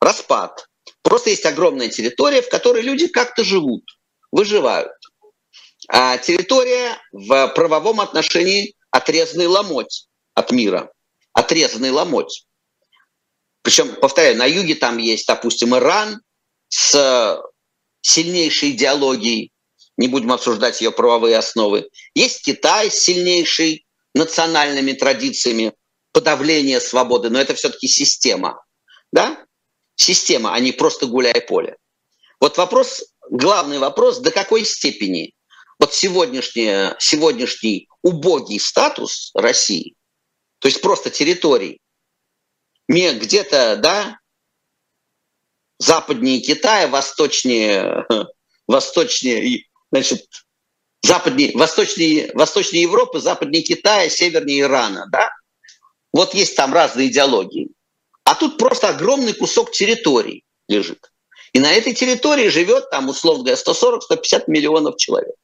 распад. 0.00 0.66
Просто 1.02 1.30
есть 1.30 1.46
огромная 1.46 1.88
территория, 1.88 2.42
в 2.42 2.48
которой 2.48 2.82
люди 2.82 3.06
как-то 3.06 3.44
живут, 3.44 3.84
выживают. 4.30 4.92
А 5.88 6.18
территория 6.18 6.98
в 7.12 7.48
правовом 7.48 8.00
отношении 8.00 8.74
отрезанный 8.90 9.46
ломоть 9.46 10.08
от 10.40 10.50
мира. 10.50 10.90
Отрезанный 11.32 11.90
ломоть. 11.90 12.46
Причем, 13.62 13.94
повторяю, 13.94 14.36
на 14.36 14.46
юге 14.46 14.74
там 14.74 14.98
есть, 14.98 15.26
допустим, 15.26 15.76
Иран 15.76 16.20
с 16.68 17.40
сильнейшей 18.00 18.70
идеологией, 18.70 19.52
не 19.96 20.08
будем 20.08 20.32
обсуждать 20.32 20.80
ее 20.80 20.90
правовые 20.90 21.36
основы. 21.36 21.88
Есть 22.14 22.42
Китай 22.42 22.90
с 22.90 22.94
сильнейшей 22.94 23.86
национальными 24.14 24.92
традициями 24.92 25.74
подавления 26.12 26.80
свободы, 26.80 27.30
но 27.30 27.40
это 27.40 27.54
все-таки 27.54 27.86
система. 27.86 28.64
Да? 29.12 29.44
Система, 29.94 30.54
а 30.54 30.60
не 30.60 30.72
просто 30.72 31.06
гуляй 31.06 31.40
поле. 31.42 31.76
Вот 32.40 32.56
вопрос, 32.56 33.04
главный 33.28 33.78
вопрос, 33.78 34.18
до 34.18 34.30
какой 34.30 34.64
степени 34.64 35.34
вот 35.78 35.94
сегодняшний, 35.94 36.94
сегодняшний 36.98 37.88
убогий 38.02 38.58
статус 38.58 39.30
России, 39.34 39.94
то 40.60 40.68
есть 40.68 40.80
просто 40.80 41.10
территорий, 41.10 41.80
где-то, 42.88 43.76
да, 43.76 44.18
западнее 45.78 46.40
Китая, 46.40 46.86
восточнее, 46.88 48.06
восточнее, 48.68 49.64
значит, 49.90 50.26
западнее, 51.02 51.56
восточнее, 51.56 52.30
восточнее 52.34 52.82
Европы, 52.82 53.20
западнее 53.20 53.62
Китая, 53.62 54.08
севернее 54.08 54.60
Ирана, 54.60 55.06
да? 55.10 55.30
Вот 56.12 56.34
есть 56.34 56.56
там 56.56 56.74
разные 56.74 57.08
идеологии. 57.08 57.70
А 58.24 58.34
тут 58.34 58.58
просто 58.58 58.88
огромный 58.88 59.32
кусок 59.32 59.70
территории 59.70 60.44
лежит. 60.68 61.10
И 61.52 61.58
на 61.58 61.72
этой 61.72 61.94
территории 61.94 62.48
живет 62.48 62.90
там, 62.90 63.08
условно 63.08 63.44
говоря, 63.44 63.60
140-150 63.60 64.44
миллионов 64.48 64.96
человек. 64.96 65.34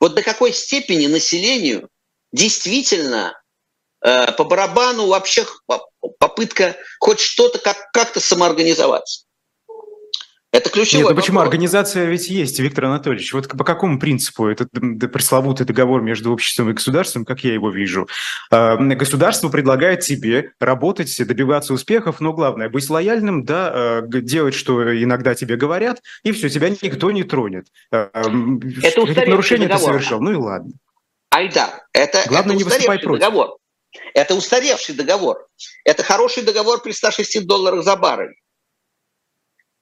Вот 0.00 0.14
до 0.14 0.22
какой 0.22 0.52
степени 0.52 1.06
населению 1.06 1.88
действительно 2.32 3.38
по 4.04 4.44
барабану 4.44 5.06
вообще 5.06 5.46
попытка 6.18 6.76
хоть 6.98 7.20
что-то 7.20 7.58
как- 7.58 7.90
как-то 7.92 8.20
самоорганизоваться. 8.20 9.24
Это 10.52 10.70
ключевой 10.70 11.06
Нет, 11.06 11.10
ну 11.10 11.16
почему? 11.16 11.40
Организация 11.40 12.04
ведь 12.04 12.28
есть, 12.28 12.60
Виктор 12.60 12.84
Анатольевич. 12.84 13.32
Вот 13.32 13.48
по 13.48 13.64
какому 13.64 13.98
принципу 13.98 14.46
этот 14.46 14.68
пресловутый 15.12 15.66
договор 15.66 16.00
между 16.00 16.32
обществом 16.32 16.70
и 16.70 16.74
государством, 16.74 17.24
как 17.24 17.42
я 17.42 17.54
его 17.54 17.70
вижу? 17.70 18.06
А, 18.52 18.76
государство 18.76 19.48
предлагает 19.48 20.00
тебе 20.00 20.52
работать, 20.60 21.12
добиваться 21.26 21.74
успехов, 21.74 22.20
но 22.20 22.32
главное, 22.32 22.68
быть 22.68 22.88
лояльным, 22.88 23.44
да, 23.44 23.72
а, 23.74 24.02
делать, 24.06 24.54
что 24.54 24.96
иногда 25.02 25.34
тебе 25.34 25.56
говорят, 25.56 26.00
и 26.22 26.30
все, 26.30 26.48
тебя 26.48 26.68
никто 26.68 27.10
не 27.10 27.24
тронет. 27.24 27.66
Это 27.90 28.30
нарушение 28.30 29.66
договор. 29.66 29.94
ты 29.94 29.98
совершил, 29.98 30.20
ну 30.20 30.30
и 30.30 30.36
ладно. 30.36 30.70
Айда, 31.30 31.82
это, 31.92 32.22
Главное, 32.28 32.54
это 32.54 32.58
не 32.58 32.62
выступай 32.62 33.00
против. 33.00 33.20
договор. 33.22 33.56
Это 34.14 34.34
устаревший 34.34 34.94
договор. 34.94 35.46
Это 35.84 36.02
хороший 36.02 36.42
договор 36.42 36.82
при 36.82 36.92
106 36.92 37.46
долларах 37.46 37.84
за 37.84 37.96
баррель. 37.96 38.34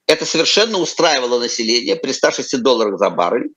Это 0.07 0.27
совершенно 0.27 0.79
устраивало 0.79 1.39
население 1.39 1.97
при 1.97 2.13
106 2.13 2.63
долларах 2.63 2.99
за 2.99 3.11
баррель. 3.11 3.51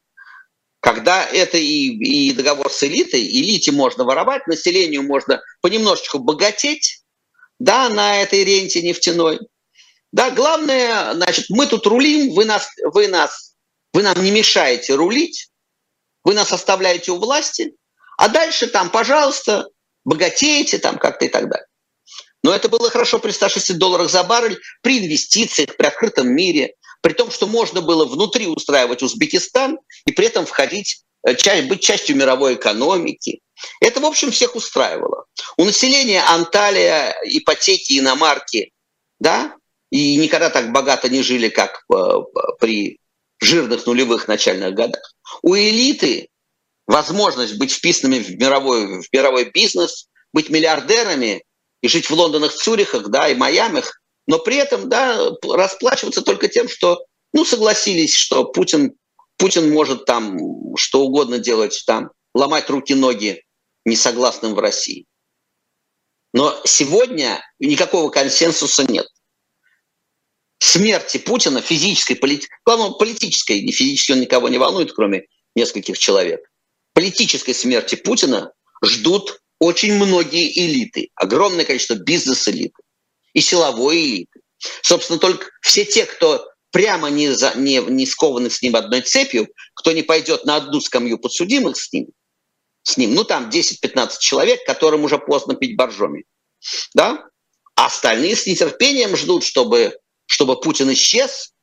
Когда 0.79 1.25
это 1.25 1.57
и, 1.57 1.87
и 1.87 2.31
договор 2.33 2.71
с 2.71 2.83
элитой, 2.83 3.21
элите 3.21 3.71
можно 3.71 4.03
воровать, 4.03 4.45
населению 4.47 5.03
можно 5.03 5.41
понемножечку 5.61 6.19
богатеть, 6.19 7.01
да, 7.59 7.89
на 7.89 8.21
этой 8.21 8.43
ренте 8.43 8.81
нефтяной. 8.81 9.39
Да, 10.11 10.29
главное, 10.29 11.13
значит, 11.13 11.47
мы 11.49 11.65
тут 11.65 11.87
рулим, 11.87 12.33
вы 12.33 12.45
нас, 12.45 12.69
вы 12.93 13.07
нас, 13.07 13.55
вы 13.93 14.03
нам 14.03 14.21
не 14.23 14.31
мешаете 14.31 14.93
рулить, 14.93 15.49
вы 16.23 16.33
нас 16.33 16.53
оставляете 16.53 17.11
у 17.11 17.17
власти, 17.17 17.75
а 18.17 18.29
дальше 18.29 18.67
там, 18.67 18.89
пожалуйста, 18.91 19.67
богатеете 20.05 20.77
там 20.77 20.97
как-то 20.97 21.25
и 21.25 21.27
так 21.29 21.49
далее. 21.49 21.67
Но 22.43 22.53
это 22.53 22.69
было 22.69 22.89
хорошо 22.89 23.19
при 23.19 23.31
160 23.31 23.77
долларах 23.77 24.09
за 24.09 24.23
баррель, 24.23 24.59
при 24.81 24.99
инвестициях, 24.99 25.75
при 25.75 25.87
открытом 25.87 26.29
мире, 26.29 26.75
при 27.01 27.13
том, 27.13 27.31
что 27.31 27.47
можно 27.47 27.81
было 27.81 28.05
внутри 28.05 28.47
устраивать 28.47 29.01
Узбекистан 29.01 29.79
и 30.05 30.11
при 30.11 30.27
этом 30.27 30.45
входить, 30.45 31.01
э, 31.27 31.61
быть 31.63 31.81
частью 31.81 32.15
мировой 32.15 32.53
экономики. 32.53 33.41
Это, 33.81 33.99
в 33.99 34.05
общем, 34.05 34.31
всех 34.31 34.55
устраивало. 34.55 35.25
У 35.57 35.65
населения 35.65 36.21
Анталия, 36.21 37.15
ипотеки, 37.25 37.99
иномарки, 37.99 38.71
да, 39.19 39.55
и 39.89 40.17
никогда 40.17 40.49
так 40.49 40.71
богато 40.71 41.09
не 41.09 41.23
жили, 41.23 41.49
как 41.49 41.83
э, 41.91 41.95
при 42.59 42.99
жирных 43.39 43.85
нулевых 43.85 44.27
начальных 44.27 44.73
годах. 44.75 45.13
У 45.41 45.55
элиты 45.55 46.29
возможность 46.87 47.57
быть 47.57 47.71
вписанными 47.71 48.19
в 48.19 48.29
мировой, 48.37 49.01
в 49.01 49.07
мировой 49.11 49.51
бизнес, 49.51 50.07
быть 50.33 50.49
миллиардерами 50.49 51.43
и 51.81 51.87
жить 51.87 52.09
в 52.09 52.13
Лондонах, 52.13 52.53
Цюрихах, 52.53 53.09
да, 53.09 53.29
и 53.29 53.35
Майамих, 53.35 54.01
но 54.27 54.39
при 54.39 54.57
этом, 54.57 54.89
да, 54.89 55.31
расплачиваться 55.43 56.21
только 56.21 56.47
тем, 56.47 56.67
что, 56.67 57.05
ну, 57.33 57.45
согласились, 57.45 58.13
что 58.13 58.45
Путин, 58.45 58.95
Путин 59.37 59.71
может 59.71 60.05
там 60.05 60.37
что 60.77 61.01
угодно 61.01 61.39
делать, 61.39 61.83
там, 61.85 62.11
ломать 62.33 62.69
руки-ноги 62.69 63.43
несогласным 63.85 64.55
в 64.55 64.59
России. 64.59 65.05
Но 66.33 66.59
сегодня 66.65 67.41
никакого 67.59 68.09
консенсуса 68.09 68.83
нет. 68.91 69.07
Смерти 70.59 71.17
Путина, 71.17 71.61
физической, 71.61 72.15
полит... 72.15 72.47
главное, 72.65 72.91
политической, 72.91 73.61
не 73.61 73.71
физически 73.71 74.13
он 74.13 74.21
никого 74.21 74.49
не 74.49 74.57
волнует, 74.57 74.91
кроме 74.93 75.27
нескольких 75.55 75.97
человек, 75.97 76.41
политической 76.95 77.53
смерти 77.53 77.95
Путина 77.95 78.51
ждут 78.83 79.41
очень 79.59 79.93
многие 79.93 80.49
элиты, 80.65 81.09
огромное 81.15 81.65
количество 81.65 81.95
бизнес-элиты 81.95 82.81
и 83.33 83.41
силовой 83.41 83.97
элиты. 83.97 84.39
Собственно, 84.81 85.19
только 85.19 85.47
все 85.61 85.85
те, 85.85 86.05
кто 86.05 86.47
прямо 86.71 87.09
не, 87.09 87.29
за, 87.29 87.53
не, 87.55 87.79
не 87.79 88.05
скованы 88.05 88.49
с 88.49 88.61
ним 88.61 88.75
одной 88.75 89.01
цепью, 89.01 89.47
кто 89.75 89.91
не 89.91 90.03
пойдет 90.03 90.45
на 90.45 90.55
одну 90.55 90.79
скамью 90.81 91.19
подсудимых 91.19 91.77
с 91.77 91.91
ним, 91.91 92.07
с 92.83 92.97
ним, 92.97 93.13
ну 93.13 93.23
там 93.25 93.49
10-15 93.49 94.11
человек, 94.19 94.65
которым 94.65 95.03
уже 95.03 95.19
поздно 95.19 95.55
пить 95.55 95.75
боржоми, 95.75 96.23
да? 96.93 97.25
А 97.75 97.87
остальные 97.87 98.37
с 98.37 98.47
нетерпением 98.47 99.17
ждут, 99.17 99.43
чтобы, 99.43 99.97
чтобы 100.27 100.59
Путин 100.59 100.91
исчез, 100.93 101.53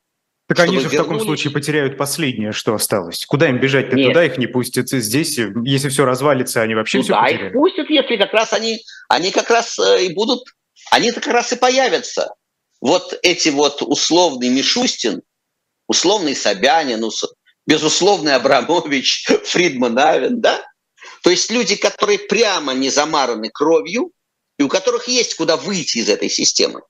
так 0.47 0.59
они 0.59 0.79
же 0.79 0.89
в 0.89 0.91
таком 0.91 1.19
случае 1.21 1.53
потеряют 1.53 1.97
последнее, 1.97 2.51
что 2.51 2.73
осталось. 2.73 3.25
Куда 3.25 3.49
им 3.49 3.59
бежать-то? 3.59 3.95
Туда 3.95 4.25
их 4.25 4.37
не 4.37 4.47
пустят. 4.47 4.89
Здесь, 4.89 5.37
если 5.37 5.89
все 5.89 6.05
развалится, 6.05 6.61
они 6.61 6.75
вообще 6.75 7.01
Туда 7.01 7.15
все 7.15 7.23
потеряют. 7.23 7.47
их 7.47 7.53
пустят, 7.53 7.89
если 7.89 8.17
как 8.17 8.33
раз 8.33 8.53
они, 8.53 8.79
они 9.07 9.31
как 9.31 9.49
раз 9.49 9.79
э, 9.79 10.05
и 10.05 10.13
будут, 10.13 10.43
они 10.91 11.11
как 11.11 11.27
раз 11.27 11.53
и 11.53 11.55
появятся. 11.55 12.33
Вот 12.81 13.17
эти 13.21 13.49
вот 13.49 13.81
условный 13.81 14.49
Мишустин, 14.49 15.21
условный 15.87 16.35
Собянин, 16.35 17.09
безусловный 17.65 18.35
Абрамович, 18.35 19.27
Фридман 19.45 19.97
Авен, 19.97 20.41
да? 20.41 20.61
То 21.21 21.29
есть 21.29 21.49
люди, 21.51 21.77
которые 21.77 22.19
прямо 22.19 22.73
не 22.73 22.89
замараны 22.89 23.49
кровью, 23.49 24.11
и 24.57 24.63
у 24.63 24.67
которых 24.67 25.07
есть 25.07 25.35
куда 25.35 25.55
выйти 25.55 25.99
из 25.99 26.09
этой 26.09 26.29
системы. 26.29 26.81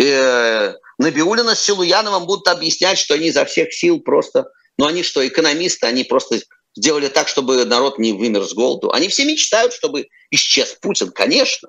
Э, 0.00 0.74
Набиулина 0.98 1.54
с 1.54 1.60
Силуяновым 1.60 2.26
будут 2.26 2.48
объяснять, 2.48 2.98
что 2.98 3.14
они 3.14 3.28
изо 3.28 3.44
всех 3.44 3.72
сил 3.72 4.00
просто... 4.00 4.46
Ну 4.78 4.86
они 4.86 5.02
что, 5.02 5.26
экономисты, 5.26 5.86
они 5.86 6.04
просто 6.04 6.40
сделали 6.76 7.08
так, 7.08 7.28
чтобы 7.28 7.64
народ 7.64 7.98
не 7.98 8.12
вымер 8.12 8.42
с 8.44 8.52
голоду. 8.52 8.92
Они 8.92 9.08
все 9.08 9.24
мечтают, 9.24 9.72
чтобы 9.72 10.08
исчез 10.30 10.76
Путин, 10.80 11.10
конечно. 11.10 11.68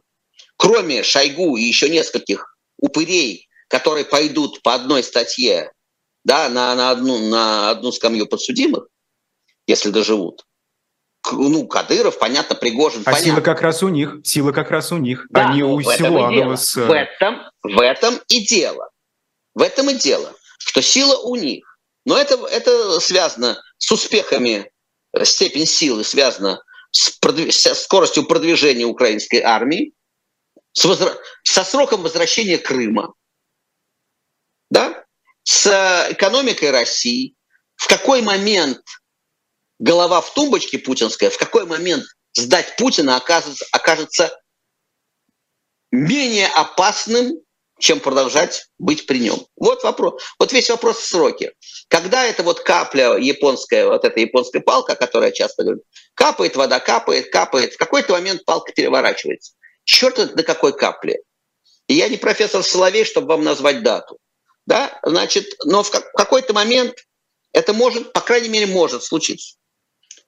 Кроме 0.57 1.03
Шойгу 1.03 1.57
и 1.57 1.63
еще 1.63 1.89
нескольких 1.89 2.57
упырей, 2.77 3.47
которые 3.67 4.05
пойдут 4.05 4.61
по 4.63 4.73
одной 4.73 5.03
статье 5.03 5.71
да, 6.23 6.49
на, 6.49 6.73
на, 6.75 6.89
одну, 6.89 7.19
на 7.29 7.69
одну 7.69 7.91
скамью 7.91 8.27
подсудимых, 8.27 8.87
если 9.67 9.91
доживут 9.91 10.43
ну, 11.31 11.67
Кадыров, 11.67 12.19
понятно, 12.19 12.55
Пригожин, 12.55 13.01
а 13.01 13.05
понятно. 13.05 13.25
сила 13.25 13.41
как 13.41 13.61
раз 13.61 13.83
у 13.83 13.89
них, 13.89 14.17
сила 14.23 14.51
как 14.51 14.71
раз 14.71 14.91
у 14.91 14.97
них, 14.97 15.25
да, 15.29 15.49
а 15.49 15.53
не 15.53 15.63
у 15.63 15.81
Силуанова 15.81 16.55
с... 16.55 16.75
В 16.75 16.91
этом, 16.91 17.41
в 17.63 17.81
этом 17.81 18.15
и 18.27 18.45
дело. 18.45 18.89
В 19.55 19.61
этом 19.61 19.89
и 19.89 19.95
дело, 19.95 20.35
что 20.59 20.81
сила 20.81 21.17
у 21.17 21.35
них. 21.35 21.65
Но 22.05 22.17
это, 22.17 22.35
это 22.47 22.99
связано 22.99 23.59
с 23.77 23.91
успехами 23.91 24.71
степень 25.23 25.65
силы 25.65 26.03
связана 26.03 26.61
с, 26.91 27.09
продв... 27.11 27.53
со 27.53 27.73
скоростью 27.73 28.25
продвижения 28.25 28.85
украинской 28.85 29.41
армии, 29.41 29.93
с 30.73 30.83
возра... 30.85 31.17
со 31.43 31.63
сроком 31.63 32.03
возвращения 32.03 32.57
Крыма, 32.57 33.13
да? 34.69 35.05
с 35.43 35.67
экономикой 36.09 36.71
России, 36.71 37.35
в 37.75 37.87
какой 37.87 38.21
момент 38.21 38.81
голова 39.79 40.21
в 40.21 40.33
тумбочке 40.33 40.79
путинская, 40.79 41.29
в 41.29 41.37
какой 41.37 41.65
момент 41.65 42.03
сдать 42.33 42.75
Путина 42.77 43.17
окажется, 43.17 43.65
окажется 43.71 44.41
менее 45.91 46.47
опасным, 46.47 47.44
чем 47.79 47.99
продолжать 47.99 48.67
быть 48.77 49.05
при 49.05 49.19
нем. 49.19 49.45
Вот 49.55 49.83
вопрос. 49.83 50.23
Вот 50.39 50.53
весь 50.53 50.69
вопрос 50.69 50.97
в 50.97 51.07
сроке. 51.07 51.53
Когда 51.89 52.25
эта 52.25 52.43
вот 52.43 52.61
капля 52.61 53.17
японская, 53.17 53.85
вот 53.85 54.05
эта 54.05 54.19
японская 54.19 54.61
палка, 54.61 54.93
о 54.93 54.95
которой 54.95 55.25
я 55.25 55.31
часто 55.31 55.63
говорю, 55.63 55.81
капает 56.13 56.55
вода, 56.55 56.79
капает, 56.79 57.31
капает, 57.31 57.73
в 57.73 57.77
какой-то 57.77 58.13
момент 58.13 58.45
палка 58.45 58.71
переворачивается. 58.71 59.53
Черт 59.83 60.17
на 60.35 60.43
какой 60.43 60.75
капле. 60.75 61.19
И 61.87 61.93
я 61.93 62.07
не 62.09 62.17
профессор 62.17 62.63
Соловей, 62.63 63.05
чтобы 63.05 63.27
вам 63.27 63.43
назвать 63.43 63.83
дату. 63.83 64.17
Да, 64.65 64.99
значит, 65.03 65.45
но 65.63 65.83
в 65.83 65.91
какой-то 65.91 66.53
момент 66.53 66.95
это 67.51 67.71
может, 67.73 68.13
по 68.13 68.21
крайней 68.21 68.49
мере, 68.49 68.65
может 68.65 69.03
случиться. 69.03 69.57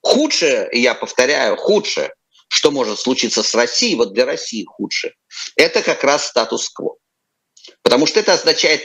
Худшее, 0.01 0.69
я 0.73 0.93
повторяю, 0.93 1.57
худшее, 1.57 2.13
что 2.47 2.71
может 2.71 2.99
случиться 2.99 3.41
с 3.41 3.55
Россией, 3.55 3.95
вот 3.95 4.13
для 4.13 4.25
России 4.25 4.63
худшее, 4.63 5.13
это 5.55 5.81
как 5.81 6.03
раз 6.03 6.27
статус-кво. 6.27 6.97
Потому 7.88 8.05
что 8.05 8.19
это 8.19 8.33
означает 8.33 8.81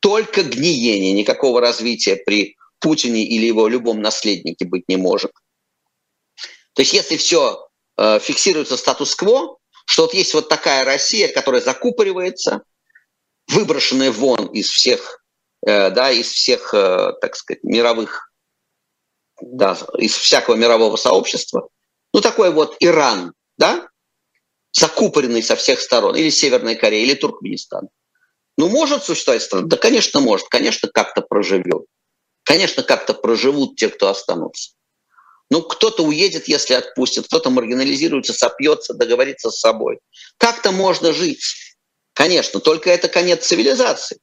только 0.00 0.42
гниение, 0.42 1.12
никакого 1.12 1.60
развития 1.60 2.16
при 2.16 2.56
Путине 2.80 3.22
или 3.22 3.46
его 3.46 3.68
любом 3.68 4.02
наследнике 4.02 4.64
быть 4.64 4.88
не 4.88 4.96
может. 4.96 5.30
То 6.72 6.82
есть 6.82 6.92
если 6.92 7.16
все 7.16 7.68
э, 7.96 8.18
фиксируется 8.18 8.76
статус-кво, 8.76 9.56
что 9.86 10.02
вот 10.02 10.14
есть 10.14 10.34
вот 10.34 10.48
такая 10.48 10.84
Россия, 10.84 11.28
которая 11.28 11.60
закупоривается, 11.60 12.62
выброшенная 13.46 14.10
вон 14.10 14.46
из 14.46 14.68
всех, 14.68 15.22
э, 15.64 15.90
да, 15.90 16.10
из 16.10 16.26
всех, 16.26 16.74
э, 16.74 17.12
так 17.20 17.36
сказать, 17.36 17.62
мировых, 17.62 18.32
да, 19.40 19.78
из 19.96 20.16
всякого 20.16 20.56
мирового 20.56 20.96
сообщества, 20.96 21.68
ну 22.12 22.20
такой 22.20 22.50
вот 22.50 22.76
Иран, 22.80 23.32
да, 23.58 23.86
закупоренный 24.72 25.44
со 25.44 25.54
всех 25.54 25.80
сторон, 25.80 26.16
или 26.16 26.30
Северная 26.30 26.74
Корея, 26.74 27.04
или 27.04 27.14
Туркменистан. 27.14 27.90
Ну, 28.56 28.68
может 28.68 29.04
существовать 29.04 29.42
страна? 29.42 29.66
Да, 29.66 29.76
конечно, 29.76 30.20
может. 30.20 30.48
Конечно, 30.48 30.88
как-то 30.88 31.22
проживет. 31.22 31.86
Конечно, 32.44 32.82
как-то 32.82 33.14
проживут 33.14 33.76
те, 33.76 33.88
кто 33.88 34.08
останутся. 34.08 34.72
Ну, 35.50 35.62
кто-то 35.62 36.04
уедет, 36.04 36.46
если 36.46 36.74
отпустят, 36.74 37.26
кто-то 37.26 37.50
маргинализируется, 37.50 38.32
сопьется, 38.32 38.94
договорится 38.94 39.50
с 39.50 39.58
собой. 39.58 39.98
Как-то 40.38 40.70
можно 40.70 41.12
жить. 41.12 41.42
Конечно, 42.12 42.60
только 42.60 42.90
это 42.90 43.08
конец 43.08 43.46
цивилизации. 43.46 44.18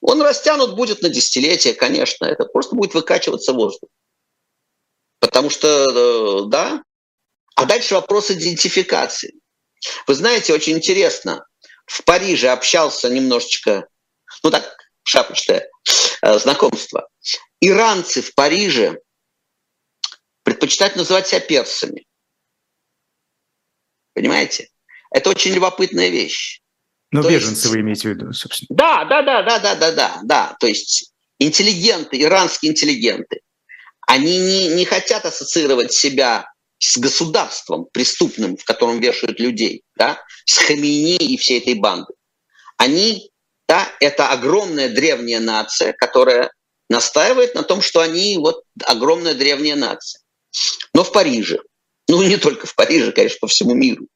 Он 0.00 0.20
растянут 0.22 0.76
будет 0.76 1.02
на 1.02 1.08
десятилетия, 1.08 1.72
конечно, 1.72 2.26
это 2.26 2.44
просто 2.44 2.76
будет 2.76 2.94
выкачиваться 2.94 3.52
воздух. 3.52 3.88
Потому 5.18 5.48
что, 5.48 5.68
э, 5.68 6.48
да. 6.48 6.82
А 7.56 7.64
дальше 7.64 7.94
вопрос 7.94 8.30
идентификации. 8.30 9.34
Вы 10.06 10.14
знаете, 10.14 10.52
очень 10.52 10.76
интересно, 10.76 11.46
в 11.86 12.04
Париже 12.04 12.48
общался 12.48 13.08
немножечко, 13.08 13.86
ну 14.42 14.50
так, 14.50 14.76
шапочное 15.02 15.68
э, 16.22 16.38
знакомство. 16.38 17.08
Иранцы 17.60 18.22
в 18.22 18.34
Париже 18.34 19.00
предпочитают 20.42 20.96
называть 20.96 21.28
себя 21.28 21.40
персами. 21.40 22.06
Понимаете? 24.14 24.68
Это 25.10 25.30
очень 25.30 25.52
любопытная 25.52 26.08
вещь. 26.08 26.60
Ну, 27.10 27.22
То 27.22 27.28
беженцы 27.28 27.62
есть... 27.62 27.66
вы 27.66 27.80
имеете 27.80 28.08
в 28.08 28.12
виду, 28.12 28.32
собственно. 28.32 28.68
Да, 28.70 29.04
да, 29.04 29.22
да, 29.22 29.42
да, 29.42 29.58
да, 29.58 29.74
да, 29.74 29.92
да, 29.92 30.20
да. 30.24 30.56
То 30.58 30.66
есть 30.66 31.12
интеллигенты, 31.38 32.20
иранские 32.20 32.72
интеллигенты, 32.72 33.40
они 34.06 34.38
не, 34.38 34.68
не 34.74 34.84
хотят 34.84 35.24
ассоциировать 35.24 35.92
себя 35.92 36.52
с 36.86 36.98
государством 36.98 37.86
преступным, 37.92 38.58
в 38.58 38.64
котором 38.64 39.00
вешают 39.00 39.40
людей, 39.40 39.82
да, 39.96 40.20
с 40.44 40.58
Хамини 40.58 41.16
и 41.16 41.38
всей 41.38 41.58
этой 41.58 41.74
бандой. 41.74 42.14
Они, 42.76 43.30
да, 43.66 43.88
это 44.00 44.28
огромная 44.28 44.90
древняя 44.90 45.40
нация, 45.40 45.94
которая 45.94 46.50
настаивает 46.90 47.54
на 47.54 47.62
том, 47.62 47.80
что 47.80 48.00
они 48.00 48.36
вот 48.36 48.64
огромная 48.84 49.32
древняя 49.32 49.76
нация. 49.76 50.20
Но 50.92 51.04
в 51.04 51.12
Париже, 51.12 51.60
ну 52.06 52.22
не 52.22 52.36
только 52.36 52.66
в 52.66 52.74
Париже, 52.74 53.12
конечно, 53.12 53.38
по 53.40 53.46
всему 53.46 53.72
миру, 53.74 54.06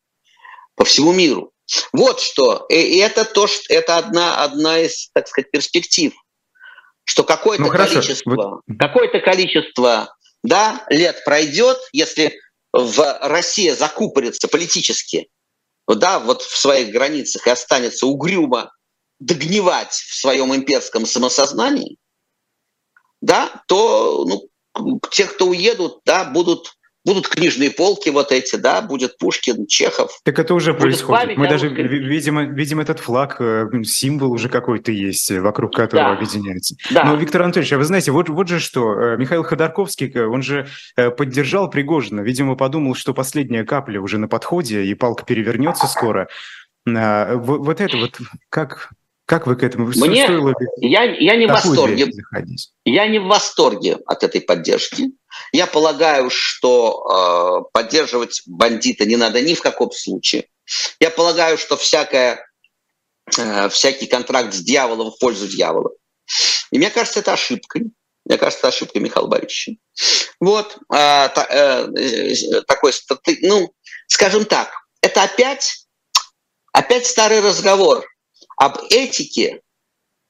по 0.74 0.84
всему 0.84 1.12
миру. 1.12 1.52
Вот 1.92 2.20
что, 2.20 2.66
и 2.68 2.98
это 2.98 3.24
то, 3.24 3.46
что 3.46 3.62
это 3.72 3.96
одна, 3.96 4.44
одна 4.44 4.78
из, 4.78 5.08
так 5.14 5.26
сказать, 5.26 5.50
перспектив, 5.50 6.12
что 7.04 7.24
какое-то 7.24 7.64
ну, 7.64 7.70
количество, 7.70 8.62
вот. 8.66 8.78
какое-то 8.78 9.20
количество, 9.20 10.14
да, 10.42 10.84
лет 10.90 11.24
пройдет, 11.24 11.78
если 11.92 12.38
в 12.72 13.18
России 13.22 13.70
закупорится 13.70 14.48
политически, 14.48 15.28
да, 15.86 16.18
вот 16.18 16.42
в 16.42 16.56
своих 16.56 16.90
границах 16.90 17.46
и 17.46 17.50
останется 17.50 18.06
угрюмо 18.06 18.70
догнивать 19.18 19.92
в 19.92 20.14
своем 20.14 20.54
имперском 20.54 21.06
самосознании, 21.06 21.96
да, 23.20 23.62
то 23.66 24.24
ну, 24.74 25.00
те, 25.10 25.26
кто 25.26 25.46
уедут, 25.46 26.00
да, 26.04 26.24
будут 26.24 26.77
будут 27.04 27.28
книжные 27.28 27.70
полки 27.70 28.10
вот 28.10 28.32
эти, 28.32 28.56
да, 28.56 28.82
будет 28.82 29.18
Пушкин, 29.18 29.66
Чехов. 29.66 30.20
Так 30.24 30.38
это 30.38 30.54
уже 30.54 30.74
происходит. 30.74 31.36
Мы 31.36 31.48
даже 31.48 31.68
видим, 31.68 32.54
видим 32.54 32.80
этот 32.80 33.00
флаг, 33.00 33.36
э, 33.40 33.66
символ 33.84 34.32
уже 34.32 34.48
какой-то 34.48 34.92
есть, 34.92 35.30
вокруг 35.30 35.74
которого 35.74 36.10
да. 36.10 36.16
объединяется. 36.16 36.74
Да. 36.90 37.04
Но, 37.04 37.16
Виктор 37.16 37.42
Анатольевич, 37.42 37.72
а 37.72 37.78
вы 37.78 37.84
знаете, 37.84 38.10
вот, 38.12 38.28
вот 38.28 38.48
же 38.48 38.60
что, 38.60 38.92
э, 38.92 39.16
Михаил 39.16 39.42
Ходорковский, 39.42 40.10
э, 40.12 40.26
он 40.26 40.42
же 40.42 40.68
поддержал 41.16 41.70
Пригожина, 41.70 42.20
видимо, 42.20 42.56
подумал, 42.56 42.94
что 42.94 43.14
последняя 43.14 43.64
капля 43.64 44.00
уже 44.00 44.18
на 44.18 44.28
подходе, 44.28 44.84
и 44.84 44.94
палка 44.94 45.24
перевернется 45.24 45.86
скоро. 45.86 46.28
Вот 46.84 47.80
это 47.80 47.96
вот, 47.96 48.18
как, 48.48 48.90
как 49.28 49.46
вы 49.46 49.56
к 49.56 49.62
этому? 49.62 49.88
Мне, 49.88 50.26
я, 50.78 51.02
я 51.04 51.36
не 51.36 51.46
в 51.46 51.50
восторге. 51.50 52.10
Я 52.86 53.06
не 53.06 53.18
в 53.18 53.24
восторге 53.24 53.98
от 54.06 54.24
этой 54.24 54.40
поддержки. 54.40 55.10
Я 55.52 55.66
полагаю, 55.66 56.30
что 56.30 57.66
э, 57.66 57.70
поддерживать 57.74 58.40
бандита 58.46 59.04
не 59.04 59.16
надо 59.16 59.42
ни 59.42 59.52
в 59.52 59.60
каком 59.60 59.92
случае. 59.92 60.48
Я 60.98 61.10
полагаю, 61.10 61.58
что 61.58 61.76
всякое, 61.76 62.42
э, 63.36 63.68
всякий 63.68 64.06
контракт 64.06 64.54
с 64.54 64.60
дьяволом 64.60 65.10
в 65.10 65.18
пользу 65.18 65.46
дьявола. 65.46 65.90
И 66.70 66.78
мне 66.78 66.88
кажется, 66.88 67.20
это 67.20 67.34
ошибкой. 67.34 67.90
Мне 68.24 68.38
кажется, 68.38 68.60
это 68.60 68.68
ошибка 68.68 68.98
Михаила 68.98 69.26
Борисовича. 69.26 69.72
Вот 70.40 70.74
э, 70.74 70.78
та, 70.88 71.46
э, 71.50 72.62
такой, 72.66 72.92
ну, 73.42 73.74
скажем 74.06 74.46
так, 74.46 74.70
это 75.02 75.22
опять, 75.22 75.86
опять 76.72 77.06
старый 77.06 77.40
разговор 77.40 78.06
об 78.58 78.78
этике, 78.90 79.60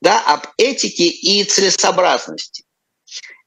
да, 0.01 0.20
об 0.20 0.47
этике 0.59 1.05
и 1.09 1.45
целесообразности. 1.45 2.64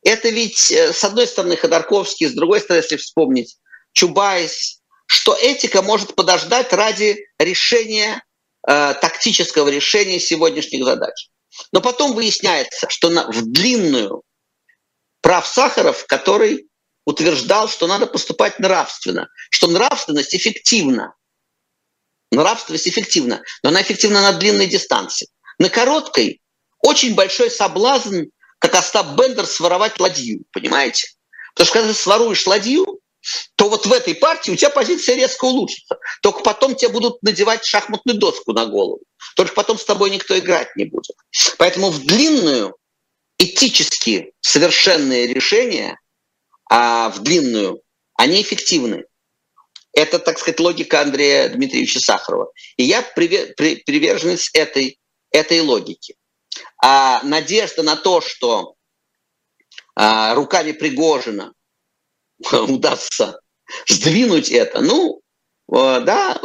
Это 0.04 0.30
ведь, 0.30 0.72
э, 0.72 0.92
с 0.92 1.04
одной 1.04 1.28
стороны, 1.28 1.56
Ходорковский, 1.56 2.28
с 2.28 2.34
другой 2.34 2.60
стороны, 2.60 2.82
если 2.82 2.98
вспомнить, 2.98 3.58
Чубайс, 3.94 4.82
что 5.06 5.36
этика 5.36 5.82
может 5.82 6.16
подождать 6.16 6.74
ради 6.74 7.26
решения, 7.38 8.24
э, 8.68 8.94
тактического 9.00 9.70
решения 9.70 10.20
сегодняшних 10.20 10.84
задач. 10.84 11.30
Но 11.72 11.82
потом 11.82 12.14
выясняется, 12.14 12.90
что 12.90 13.10
на, 13.10 13.30
в 13.30 13.46
длинную 13.46 14.24
прав 15.22 15.46
Сахаров, 15.46 16.06
который 16.08 16.68
утверждал, 17.06 17.68
что 17.68 17.88
надо 17.88 18.08
поступать 18.08 18.60
нравственно, 18.60 19.28
что 19.50 19.68
нравственность 19.68 20.36
эффективна. 20.36 21.14
Нравственность 22.32 22.88
эффективна, 22.88 23.42
но 23.64 23.70
она 23.70 23.82
эффективна 23.82 24.22
на 24.22 24.34
длинной 24.34 24.68
дистанции. 24.68 25.28
На 25.60 25.70
короткой 25.70 26.42
очень 26.82 27.14
большой 27.14 27.52
соблазн 27.52 28.24
как 28.60 28.76
Остап 28.76 29.18
Бендер 29.18 29.46
своровать 29.46 30.00
ладью, 30.00 30.44
понимаете? 30.54 31.08
Потому 31.54 31.66
что 31.66 31.74
когда 31.74 31.90
ты 31.90 32.00
своруешь 32.00 32.46
ладью, 32.46 33.00
то 33.56 33.70
вот 33.70 33.86
в 33.86 33.94
этой 33.94 34.16
партии 34.16 34.52
у 34.52 34.56
тебя 34.56 34.70
позиция 34.70 35.16
резко 35.16 35.46
улучшится. 35.46 35.98
Только 36.22 36.42
потом 36.42 36.76
тебе 36.76 36.90
будут 36.90 37.22
надевать 37.24 37.66
шахматную 37.66 38.18
доску 38.18 38.54
на 38.54 38.66
голову. 38.66 39.02
Только 39.36 39.54
потом 39.54 39.78
с 39.78 39.86
тобой 39.86 40.10
никто 40.10 40.38
играть 40.38 40.76
не 40.76 40.86
будет. 40.86 41.16
Поэтому 41.58 41.90
в 41.90 42.06
длинную, 42.06 42.76
этически 43.38 44.34
совершенные 44.42 45.28
решения, 45.28 46.00
а 46.70 47.10
в 47.10 47.22
длинную, 47.24 47.82
они 48.16 48.42
эффективны. 48.42 49.06
Это, 49.94 50.20
так 50.20 50.40
сказать, 50.40 50.60
логика 50.60 51.02
Андрея 51.02 51.50
Дмитриевича 51.50 52.00
Сахарова. 52.00 52.52
И 52.78 52.84
я 52.84 53.02
приверженец 53.02 54.50
этой, 54.54 55.00
этой 55.32 55.62
логики 55.62 56.16
а 56.82 57.22
надежда 57.24 57.84
на 57.84 57.96
то, 57.96 58.22
что 58.22 58.76
а, 59.96 60.34
руками 60.34 60.72
Пригожина 60.72 61.54
удастся 62.52 63.40
сдвинуть 63.88 64.52
это. 64.52 64.82
Ну, 64.82 65.22
э, 65.74 66.02
да, 66.02 66.42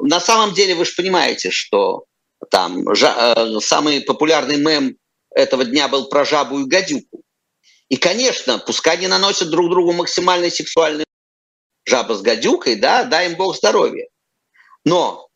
на 0.00 0.20
самом 0.20 0.52
деле 0.52 0.74
вы 0.74 0.84
же 0.84 0.92
понимаете, 0.94 1.50
что 1.50 2.04
там 2.50 2.94
жа, 2.94 3.60
самый 3.60 4.02
популярный 4.02 4.58
мем 4.58 4.96
этого 5.30 5.64
дня 5.64 5.88
был 5.88 6.08
про 6.08 6.26
жабу 6.26 6.58
и 6.60 6.66
гадюку. 6.66 7.22
И, 7.88 7.96
конечно, 7.96 8.58
пускай 8.58 8.96
они 8.96 9.06
наносят 9.06 9.48
друг 9.48 9.70
другу 9.70 9.92
максимально 9.92 10.50
сексуальный 10.50 11.05
жаба 11.86 12.14
с 12.14 12.22
гадюкой, 12.22 12.76
да, 12.76 13.04
дай 13.04 13.30
им 13.30 13.36
Бог 13.36 13.56
здоровья. 13.56 14.08
Но 14.84 15.28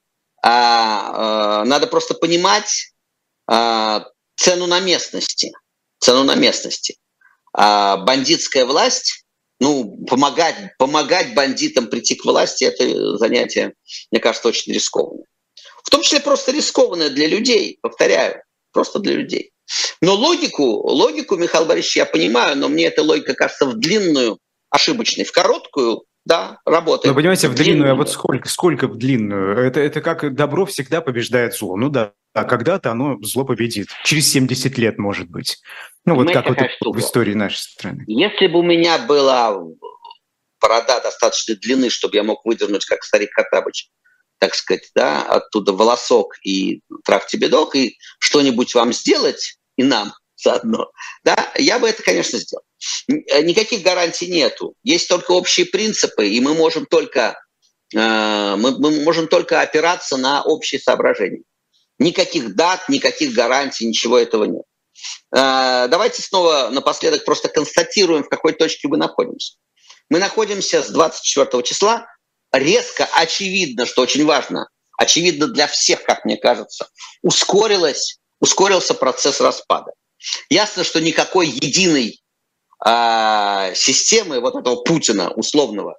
а, 0.42 1.60
а, 1.60 1.64
надо 1.64 1.86
просто 1.86 2.14
понимать 2.14 2.92
а, 3.46 4.06
цену 4.36 4.66
на 4.66 4.80
местности. 4.80 5.52
Цену 5.98 6.24
на 6.24 6.34
местности. 6.34 6.96
А 7.52 7.98
бандитская 7.98 8.64
власть, 8.64 9.24
ну, 9.60 10.04
помогать, 10.06 10.76
помогать 10.78 11.34
бандитам 11.34 11.88
прийти 11.88 12.14
к 12.14 12.24
власти, 12.24 12.64
это 12.64 13.16
занятие, 13.18 13.74
мне 14.10 14.20
кажется, 14.20 14.48
очень 14.48 14.72
рискованное. 14.72 15.26
В 15.84 15.90
том 15.90 16.02
числе 16.02 16.20
просто 16.20 16.52
рискованное 16.52 17.10
для 17.10 17.26
людей, 17.26 17.78
повторяю, 17.82 18.42
просто 18.72 18.98
для 18.98 19.14
людей. 19.14 19.52
Но 20.00 20.14
логику, 20.14 20.64
логику, 20.64 21.36
Михаил 21.36 21.66
Борисович, 21.66 21.96
я 21.96 22.06
понимаю, 22.06 22.56
но 22.56 22.68
мне 22.68 22.86
эта 22.86 23.02
логика 23.02 23.34
кажется 23.34 23.66
в 23.66 23.78
длинную 23.78 24.38
ошибочной, 24.70 25.24
в 25.24 25.32
короткую 25.32 26.04
да, 26.30 26.60
работает. 26.64 27.12
Но 27.12 27.16
понимаете, 27.16 27.48
в 27.48 27.56
длинную, 27.56 27.90
а 27.90 27.94
вот 27.96 28.08
сколько, 28.08 28.48
сколько 28.48 28.86
в 28.86 28.96
длинную? 28.96 29.58
Это, 29.58 29.80
это 29.80 30.00
как 30.00 30.32
добро 30.32 30.64
всегда 30.64 31.00
побеждает 31.00 31.56
зло. 31.56 31.76
Ну 31.76 31.88
да, 31.88 32.12
а 32.32 32.44
когда-то 32.44 32.92
оно 32.92 33.18
зло 33.20 33.44
победит. 33.44 33.88
Через 34.04 34.30
70 34.30 34.78
лет, 34.78 34.96
может 34.96 35.28
быть. 35.28 35.58
Ну 36.04 36.14
вот 36.14 36.32
как 36.32 36.48
вот 36.48 36.58
штука. 36.76 36.96
в 36.96 37.00
истории 37.00 37.34
нашей 37.34 37.56
страны. 37.56 38.04
Если 38.06 38.46
бы 38.46 38.60
у 38.60 38.62
меня 38.62 38.98
была 38.98 39.60
борода 40.60 41.00
достаточной 41.00 41.56
длины, 41.56 41.90
чтобы 41.90 42.14
я 42.14 42.22
мог 42.22 42.44
выдернуть, 42.44 42.84
как 42.84 43.02
старик 43.02 43.30
Хаттабыч, 43.34 43.90
так 44.38 44.54
сказать, 44.54 44.88
да, 44.94 45.24
оттуда 45.24 45.72
волосок 45.72 46.36
и 46.44 46.82
трах 47.04 47.26
тебе 47.26 47.50
и 47.74 47.96
что-нибудь 48.20 48.72
вам 48.76 48.92
сделать, 48.92 49.58
и 49.76 49.82
нам 49.82 50.12
заодно, 50.42 50.90
да, 51.24 51.52
я 51.56 51.78
бы 51.78 51.88
это, 51.88 52.02
конечно, 52.02 52.38
сделал. 52.38 52.64
Э, 53.08 53.42
никаких 53.42 53.82
гарантий 53.82 54.26
нету. 54.28 54.74
Есть 54.82 55.08
только 55.08 55.32
общие 55.32 55.66
принципы, 55.66 56.28
и 56.28 56.40
мы 56.40 56.54
можем 56.54 56.86
только, 56.86 57.38
э, 57.94 58.56
мы, 58.56 58.78
мы 58.78 59.02
можем 59.02 59.28
только 59.28 59.60
опираться 59.60 60.16
на 60.16 60.42
общие 60.42 60.80
соображения. 60.80 61.42
Никаких 61.98 62.54
дат, 62.54 62.88
никаких 62.88 63.32
гарантий, 63.34 63.86
ничего 63.86 64.18
этого 64.18 64.44
нет. 64.44 64.62
Э, 65.34 65.86
давайте 65.88 66.22
снова 66.22 66.70
напоследок 66.70 67.24
просто 67.24 67.48
констатируем, 67.48 68.24
в 68.24 68.28
какой 68.28 68.52
точке 68.52 68.88
мы 68.88 68.96
находимся. 68.96 69.54
Мы 70.08 70.18
находимся 70.18 70.82
с 70.82 70.90
24 70.90 71.62
числа. 71.62 72.06
Резко, 72.52 73.08
очевидно, 73.14 73.86
что 73.86 74.02
очень 74.02 74.24
важно, 74.24 74.68
очевидно 74.98 75.46
для 75.46 75.68
всех, 75.68 76.02
как 76.02 76.24
мне 76.24 76.36
кажется, 76.36 76.88
ускорилось, 77.22 78.18
ускорился 78.40 78.94
процесс 78.94 79.40
распада. 79.40 79.92
Ясно, 80.48 80.84
что 80.84 81.00
никакой 81.00 81.48
единой 81.48 82.20
а, 82.84 83.72
системы 83.74 84.40
вот 84.40 84.56
этого 84.56 84.76
Путина 84.82 85.30
условного, 85.30 85.98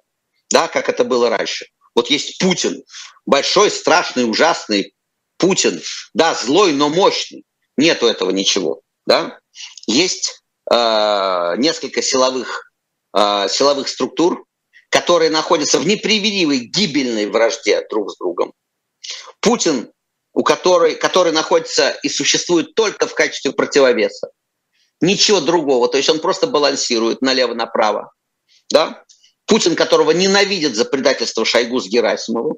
да, 0.50 0.68
как 0.68 0.88
это 0.88 1.04
было 1.04 1.30
раньше. 1.30 1.66
Вот 1.94 2.10
есть 2.10 2.38
Путин, 2.38 2.82
большой, 3.26 3.70
страшный, 3.70 4.28
ужасный 4.28 4.94
Путин, 5.36 5.82
да, 6.14 6.34
злой, 6.34 6.72
но 6.72 6.88
мощный. 6.88 7.44
Нету 7.76 8.06
этого 8.06 8.30
ничего, 8.30 8.82
да. 9.06 9.38
Есть 9.86 10.42
э, 10.70 11.54
несколько 11.56 12.02
силовых, 12.02 12.72
э, 13.16 13.48
силовых 13.48 13.88
структур, 13.88 14.44
которые 14.90 15.30
находятся 15.30 15.78
в 15.78 15.86
неприведимой 15.86 16.58
гибельной 16.58 17.26
вражде 17.26 17.84
друг 17.88 18.10
с 18.10 18.18
другом. 18.18 18.52
Путин, 19.40 19.90
у 20.32 20.42
которой, 20.42 20.94
который 20.94 21.32
находится 21.32 21.90
и 22.02 22.08
существует 22.08 22.74
только 22.74 23.06
в 23.06 23.14
качестве 23.14 23.52
противовеса 23.52 24.30
ничего 25.02 25.40
другого. 25.40 25.88
То 25.88 25.98
есть 25.98 26.08
он 26.08 26.20
просто 26.20 26.46
балансирует 26.46 27.20
налево-направо. 27.20 28.12
Да? 28.70 29.04
Путин, 29.46 29.76
которого 29.76 30.12
ненавидят 30.12 30.74
за 30.74 30.86
предательство 30.86 31.44
Шойгу 31.44 31.80
с 31.80 31.88
Герасимовым, 31.88 32.56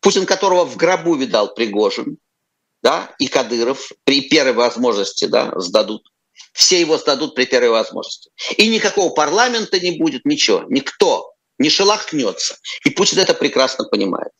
Путин, 0.00 0.26
которого 0.26 0.64
в 0.64 0.76
гробу 0.76 1.14
видал 1.16 1.54
Пригожин, 1.54 2.18
да, 2.82 3.14
и 3.18 3.28
Кадыров 3.28 3.90
при 4.04 4.22
первой 4.22 4.52
возможности 4.52 5.26
да, 5.26 5.52
сдадут. 5.56 6.02
Все 6.52 6.80
его 6.80 6.96
сдадут 6.96 7.34
при 7.34 7.44
первой 7.44 7.70
возможности. 7.70 8.30
И 8.56 8.68
никакого 8.68 9.12
парламента 9.12 9.78
не 9.78 9.98
будет, 9.98 10.24
ничего. 10.24 10.64
Никто 10.68 11.32
не 11.58 11.68
шелохнется. 11.68 12.56
И 12.84 12.90
Путин 12.90 13.18
это 13.18 13.34
прекрасно 13.34 13.84
понимает. 13.84 14.32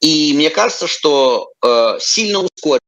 И 0.00 0.32
мне 0.34 0.50
кажется, 0.50 0.86
что 0.86 1.52
э, 1.64 1.98
сильно 2.00 2.40
ускорится. 2.40 2.80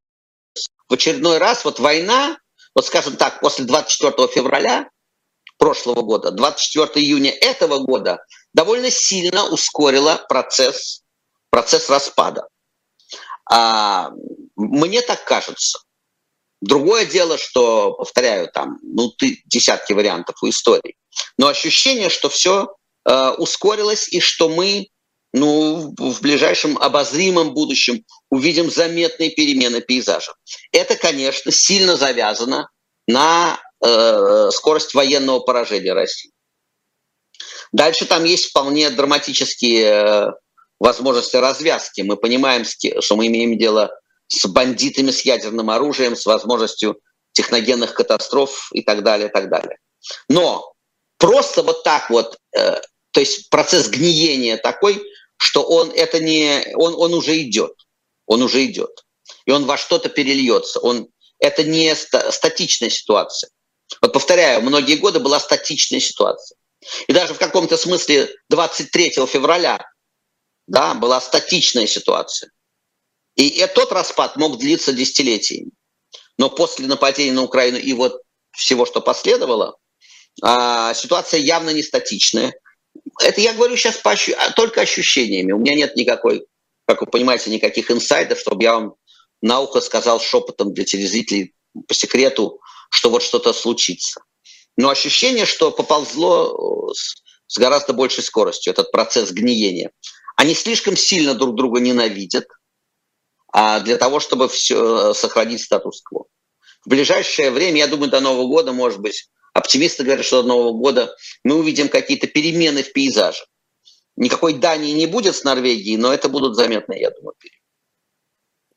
В 0.89 0.95
очередной 0.95 1.39
раз 1.39 1.65
вот 1.65 1.79
война 1.79 2.37
вот 2.75 2.87
скажем 2.87 3.17
так, 3.17 3.41
после 3.41 3.65
24 3.65 4.29
февраля 4.29 4.89
прошлого 5.59 6.03
года, 6.03 6.31
24 6.31 7.05
июня 7.05 7.31
этого 7.31 7.79
года 7.79 8.25
довольно 8.55 8.91
сильно 8.91 9.49
ускорила 9.49 10.25
процесс, 10.29 11.03
процесс 11.51 11.89
распада. 11.89 12.49
А, 13.51 14.11
мне 14.57 15.03
так 15.03 15.25
кажется. 15.25 15.81
Другое 16.61 17.07
дело, 17.07 17.39
что, 17.39 17.93
повторяю, 17.95 18.49
там, 18.53 18.79
ну, 18.83 19.11
ты, 19.11 19.43
десятки 19.47 19.93
вариантов 19.93 20.37
у 20.43 20.49
истории. 20.49 20.97
Но 21.37 21.49
ощущение, 21.49 22.09
что 22.09 22.29
все 22.29 22.77
э, 23.05 23.31
ускорилось 23.31 24.09
и 24.09 24.21
что 24.21 24.49
мы 24.49 24.89
ну, 25.33 25.95
в 25.97 26.21
ближайшем 26.21 26.77
обозримом 26.79 27.55
будущем 27.55 28.05
увидим 28.31 28.71
заметные 28.71 29.31
перемены 29.31 29.81
пейзажа. 29.81 30.33
Это, 30.73 30.97
конечно, 30.97 31.51
сильно 31.51 31.97
завязано 31.97 32.69
на 33.07 33.61
э, 33.85 34.51
скорость 34.53 34.95
военного 34.95 35.41
поражения 35.41 35.95
России. 35.95 36.31
Дальше 37.73 38.05
там 38.05 38.25
есть 38.25 38.51
вполне 38.51 38.91
драматические 38.91 39.85
э, 39.85 40.27
возможности 40.79 41.37
развязки. 41.37 42.03
Мы 42.03 42.17
понимаем, 42.17 42.65
что 42.65 43.17
мы 43.17 43.29
имеем 43.29 43.57
дело 43.59 43.91
с 44.29 44.47
бандитами 44.47 45.11
с 45.11 45.23
ядерным 45.23 45.71
оружием, 45.71 46.17
с 46.17 46.27
возможностью 46.27 47.01
техногенных 47.33 47.95
катастроф 47.95 48.69
и 48.73 48.83
так 48.83 49.03
далее, 49.03 49.29
и 49.29 49.33
так 49.33 49.49
далее. 49.49 49.79
Но 50.29 50.73
просто 51.19 51.63
вот 51.63 51.83
так 51.83 52.11
вот, 52.11 52.37
э, 52.55 52.81
то 53.13 53.21
есть 53.21 53.49
процесс 53.49 53.89
гниения 53.89 54.59
такой, 54.59 55.03
что 55.43 55.65
он 55.65 55.91
это 55.91 56.21
не, 56.21 56.73
он, 56.77 56.95
он 56.95 57.15
уже 57.15 57.43
идет, 57.43 57.73
он 58.27 58.43
уже 58.43 58.65
идет, 58.65 59.05
и 59.45 59.51
он 59.51 59.65
во 59.65 59.77
что-то 59.77 60.09
перельется, 60.09 60.79
он 60.79 61.09
это 61.41 61.65
не 61.65 61.97
статичная 61.97 62.91
ситуация. 62.91 63.51
Вот 64.01 64.13
повторяю, 64.13 64.63
многие 64.63 64.95
годы 64.95 65.19
была 65.19 65.41
статичная 65.41 65.99
ситуация. 65.99 66.57
И 67.09 67.13
даже 67.13 67.35
в 67.35 67.39
каком-то 67.39 67.77
смысле 67.77 68.33
23 68.51 69.11
февраля 69.27 69.85
да, 70.69 70.95
была 70.95 71.21
статичная 71.21 71.89
ситуация. 71.89 72.53
И 73.35 73.67
тот 73.75 73.91
распад 73.91 74.37
мог 74.37 74.59
длиться 74.59 74.93
десятилетиями. 74.93 75.73
Но 76.39 76.51
после 76.51 76.87
нападения 76.87 77.33
на 77.33 77.43
Украину 77.43 77.79
и 77.79 77.93
вот 77.95 78.23
всего, 78.53 78.87
что 78.87 79.01
последовало, 79.01 79.77
а, 80.41 80.95
ситуация 80.95 81.41
явно 81.41 81.71
не 81.71 81.83
статичная. 81.83 82.55
Это 83.21 83.41
я 83.41 83.53
говорю 83.53 83.77
сейчас 83.77 83.97
по 83.97 84.13
ощу... 84.13 84.33
только 84.57 84.81
ощущениями. 84.81 85.53
У 85.53 85.59
меня 85.59 85.75
нет 85.75 85.97
никакой, 85.97 86.47
как 86.87 87.01
вы 87.01 87.07
понимаете, 87.07 87.51
никаких 87.51 87.91
инсайдов, 87.91 88.39
чтобы 88.39 88.63
я 88.63 88.75
вам 88.75 88.95
на 89.41 89.61
ухо 89.61 89.81
сказал 89.81 90.21
шепотом 90.21 90.73
для 90.73 90.85
телезрителей 90.85 91.55
по 91.89 91.95
секрету, 91.95 92.61
что 92.91 93.11
вот 93.11 93.23
что-то 93.23 93.53
случится. 93.53 94.23
Но 94.77 94.89
ощущение, 94.89 95.47
что 95.47 95.71
поползло 95.71 96.91
э, 96.91 96.95
с, 96.95 97.23
с 97.47 97.59
гораздо 97.59 97.93
большей 97.93 98.23
скоростью, 98.23 98.73
этот 98.73 98.91
процесс 98.93 99.31
гниения. 99.31 99.91
Они 100.37 100.55
слишком 100.55 100.97
сильно 100.97 101.35
друг 101.35 101.55
друга 101.57 101.81
ненавидят 101.81 102.47
а 103.53 103.81
для 103.81 103.99
того, 103.99 104.19
чтобы 104.19 104.49
все, 104.49 105.11
э, 105.11 105.15
сохранить 105.15 105.63
статус-кво. 105.63 106.25
В 106.85 106.89
ближайшее 106.89 107.51
время, 107.51 107.79
я 107.79 107.87
думаю, 107.87 108.11
до 108.11 108.21
Нового 108.21 108.47
года, 108.47 108.73
может 108.73 109.01
быть, 109.01 109.29
Оптимисты 109.55 110.05
говорят, 110.05 110.25
что 110.25 110.43
до 110.43 110.49
Нового 110.49 110.73
года 110.73 111.15
мы 111.45 111.57
увидим 111.57 111.89
какие-то 111.89 112.27
перемены 112.27 112.83
в 112.83 112.93
пейзаже. 112.93 113.45
Никакой 114.17 114.55
Дании 114.55 114.93
не 114.93 115.07
будет 115.07 115.35
с 115.35 115.45
Норвегией, 115.45 115.97
но 115.97 116.13
это 116.13 116.29
будут 116.29 116.57
заметные, 116.57 117.01
я 117.01 117.11
думаю, 117.11 117.35
перемены. 117.39 117.63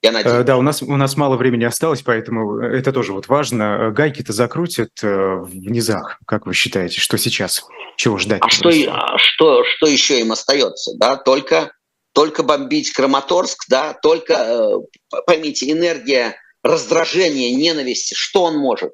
Я 0.01 0.11
надеюсь. 0.11 0.35
Э, 0.35 0.43
да, 0.43 0.57
у 0.57 0.61
нас, 0.61 0.81
у 0.81 0.95
нас 0.95 1.17
мало 1.17 1.35
времени 1.35 1.63
осталось, 1.63 2.01
поэтому 2.01 2.59
это 2.59 2.93
тоже 2.93 3.11
вот 3.11 3.27
важно. 3.27 3.91
Гайки-то 3.91 4.33
закрутят 4.33 4.91
э, 5.01 5.07
в 5.07 5.55
низах, 5.55 6.19
как 6.27 6.45
вы 6.45 6.53
считаете, 6.53 6.99
что 6.99 7.17
сейчас? 7.17 7.63
Чего 7.97 8.17
ждать? 8.17 8.41
А 8.43 8.49
что, 8.49 8.69
а 8.69 9.17
что, 9.17 9.63
что 9.63 9.87
еще 9.87 10.19
им 10.19 10.31
остается? 10.31 10.91
Да? 10.97 11.15
Только, 11.15 11.71
только 12.13 12.43
бомбить 12.43 12.91
Краматорск, 12.91 13.65
да? 13.67 13.93
только, 13.93 14.33
э, 14.33 15.19
поймите, 15.25 15.71
энергия 15.71 16.35
раздражения, 16.61 17.55
ненависти, 17.55 18.13
что 18.13 18.43
он 18.43 18.57
может? 18.57 18.91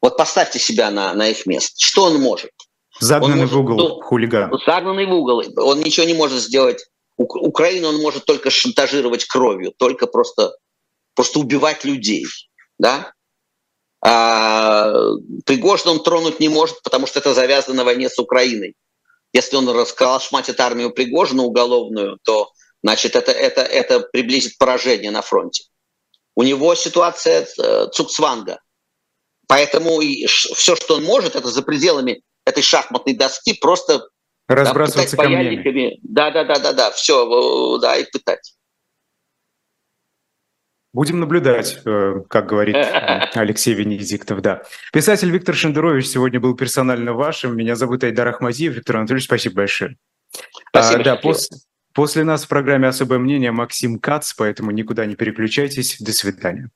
Вот 0.00 0.16
поставьте 0.16 0.58
себя 0.58 0.90
на, 0.90 1.12
на 1.14 1.28
их 1.28 1.46
место. 1.46 1.74
Что 1.78 2.04
он 2.04 2.20
может? 2.20 2.50
Загнанный 3.00 3.42
может, 3.42 3.54
в 3.54 3.58
угол 3.58 3.76
ну, 3.76 4.00
хулиган. 4.00 4.52
Загнанный 4.66 5.06
в 5.06 5.12
угол. 5.12 5.42
Он 5.56 5.80
ничего 5.80 6.06
не 6.06 6.14
может 6.14 6.40
сделать. 6.40 6.84
Украину 7.16 7.88
он 7.88 8.00
может 8.00 8.24
только 8.26 8.50
шантажировать 8.50 9.24
кровью, 9.24 9.72
только 9.76 10.06
просто, 10.06 10.54
просто 11.14 11.40
убивать 11.40 11.84
людей. 11.84 12.26
Да? 12.78 13.12
А 14.00 14.92
Пригожин 15.44 15.88
он 15.88 16.02
тронуть 16.02 16.38
не 16.38 16.48
может, 16.48 16.80
потому 16.82 17.06
что 17.06 17.18
это 17.18 17.34
завязано 17.34 17.78
на 17.78 17.84
войне 17.84 18.08
с 18.08 18.18
Украиной. 18.18 18.74
Если 19.32 19.56
он 19.56 19.68
расколошматит 19.68 20.60
армию 20.60 20.90
Пригожина 20.90 21.42
уголовную, 21.42 22.18
то 22.22 22.52
значит 22.82 23.16
это, 23.16 23.32
это, 23.32 23.62
это 23.62 24.00
приблизит 24.00 24.56
поражение 24.58 25.10
на 25.10 25.22
фронте. 25.22 25.64
У 26.36 26.44
него 26.44 26.74
ситуация 26.76 27.46
э, 27.58 27.88
Поэтому 29.48 30.00
все, 30.28 30.76
что 30.76 30.96
он 30.96 31.04
может, 31.04 31.34
это 31.34 31.48
за 31.48 31.62
пределами 31.62 32.22
этой 32.44 32.62
шахматной 32.62 33.14
доски 33.14 33.54
просто 33.54 34.06
разбрасываться 34.46 35.16
да, 35.16 35.22
камнями. 35.24 35.98
Да, 36.02 36.30
да, 36.30 36.44
да, 36.44 36.58
да, 36.58 36.72
да, 36.72 36.90
все, 36.92 37.78
да, 37.78 37.96
и 37.96 38.04
пытать. 38.10 38.54
Будем 40.92 41.20
наблюдать, 41.20 41.78
э, 41.84 42.14
как 42.28 42.46
говорит 42.46 42.76
Алексей 43.34 43.74
Венедиктов, 43.74 44.40
да. 44.40 44.62
Писатель 44.92 45.30
Виктор 45.30 45.54
Шендерович 45.54 46.06
сегодня 46.06 46.40
был 46.40 46.56
персонально 46.56 47.12
вашим. 47.12 47.56
Меня 47.56 47.76
зовут 47.76 48.04
Айдар 48.04 48.28
Ахмадиев. 48.28 48.74
Виктор 48.74 48.96
Анатольевич, 48.96 49.26
спасибо 49.26 49.56
большое. 49.56 49.96
Спасибо, 50.70 51.00
а, 51.00 51.04
да, 51.04 51.16
после, 51.16 51.58
после 51.92 52.24
нас 52.24 52.44
в 52.44 52.48
программе 52.48 52.88
«Особое 52.88 53.18
мнение» 53.18 53.52
Максим 53.52 53.98
Кац, 53.98 54.32
поэтому 54.32 54.70
никуда 54.70 55.04
не 55.06 55.14
переключайтесь. 55.14 55.98
До 56.00 56.12
свидания. 56.12 56.70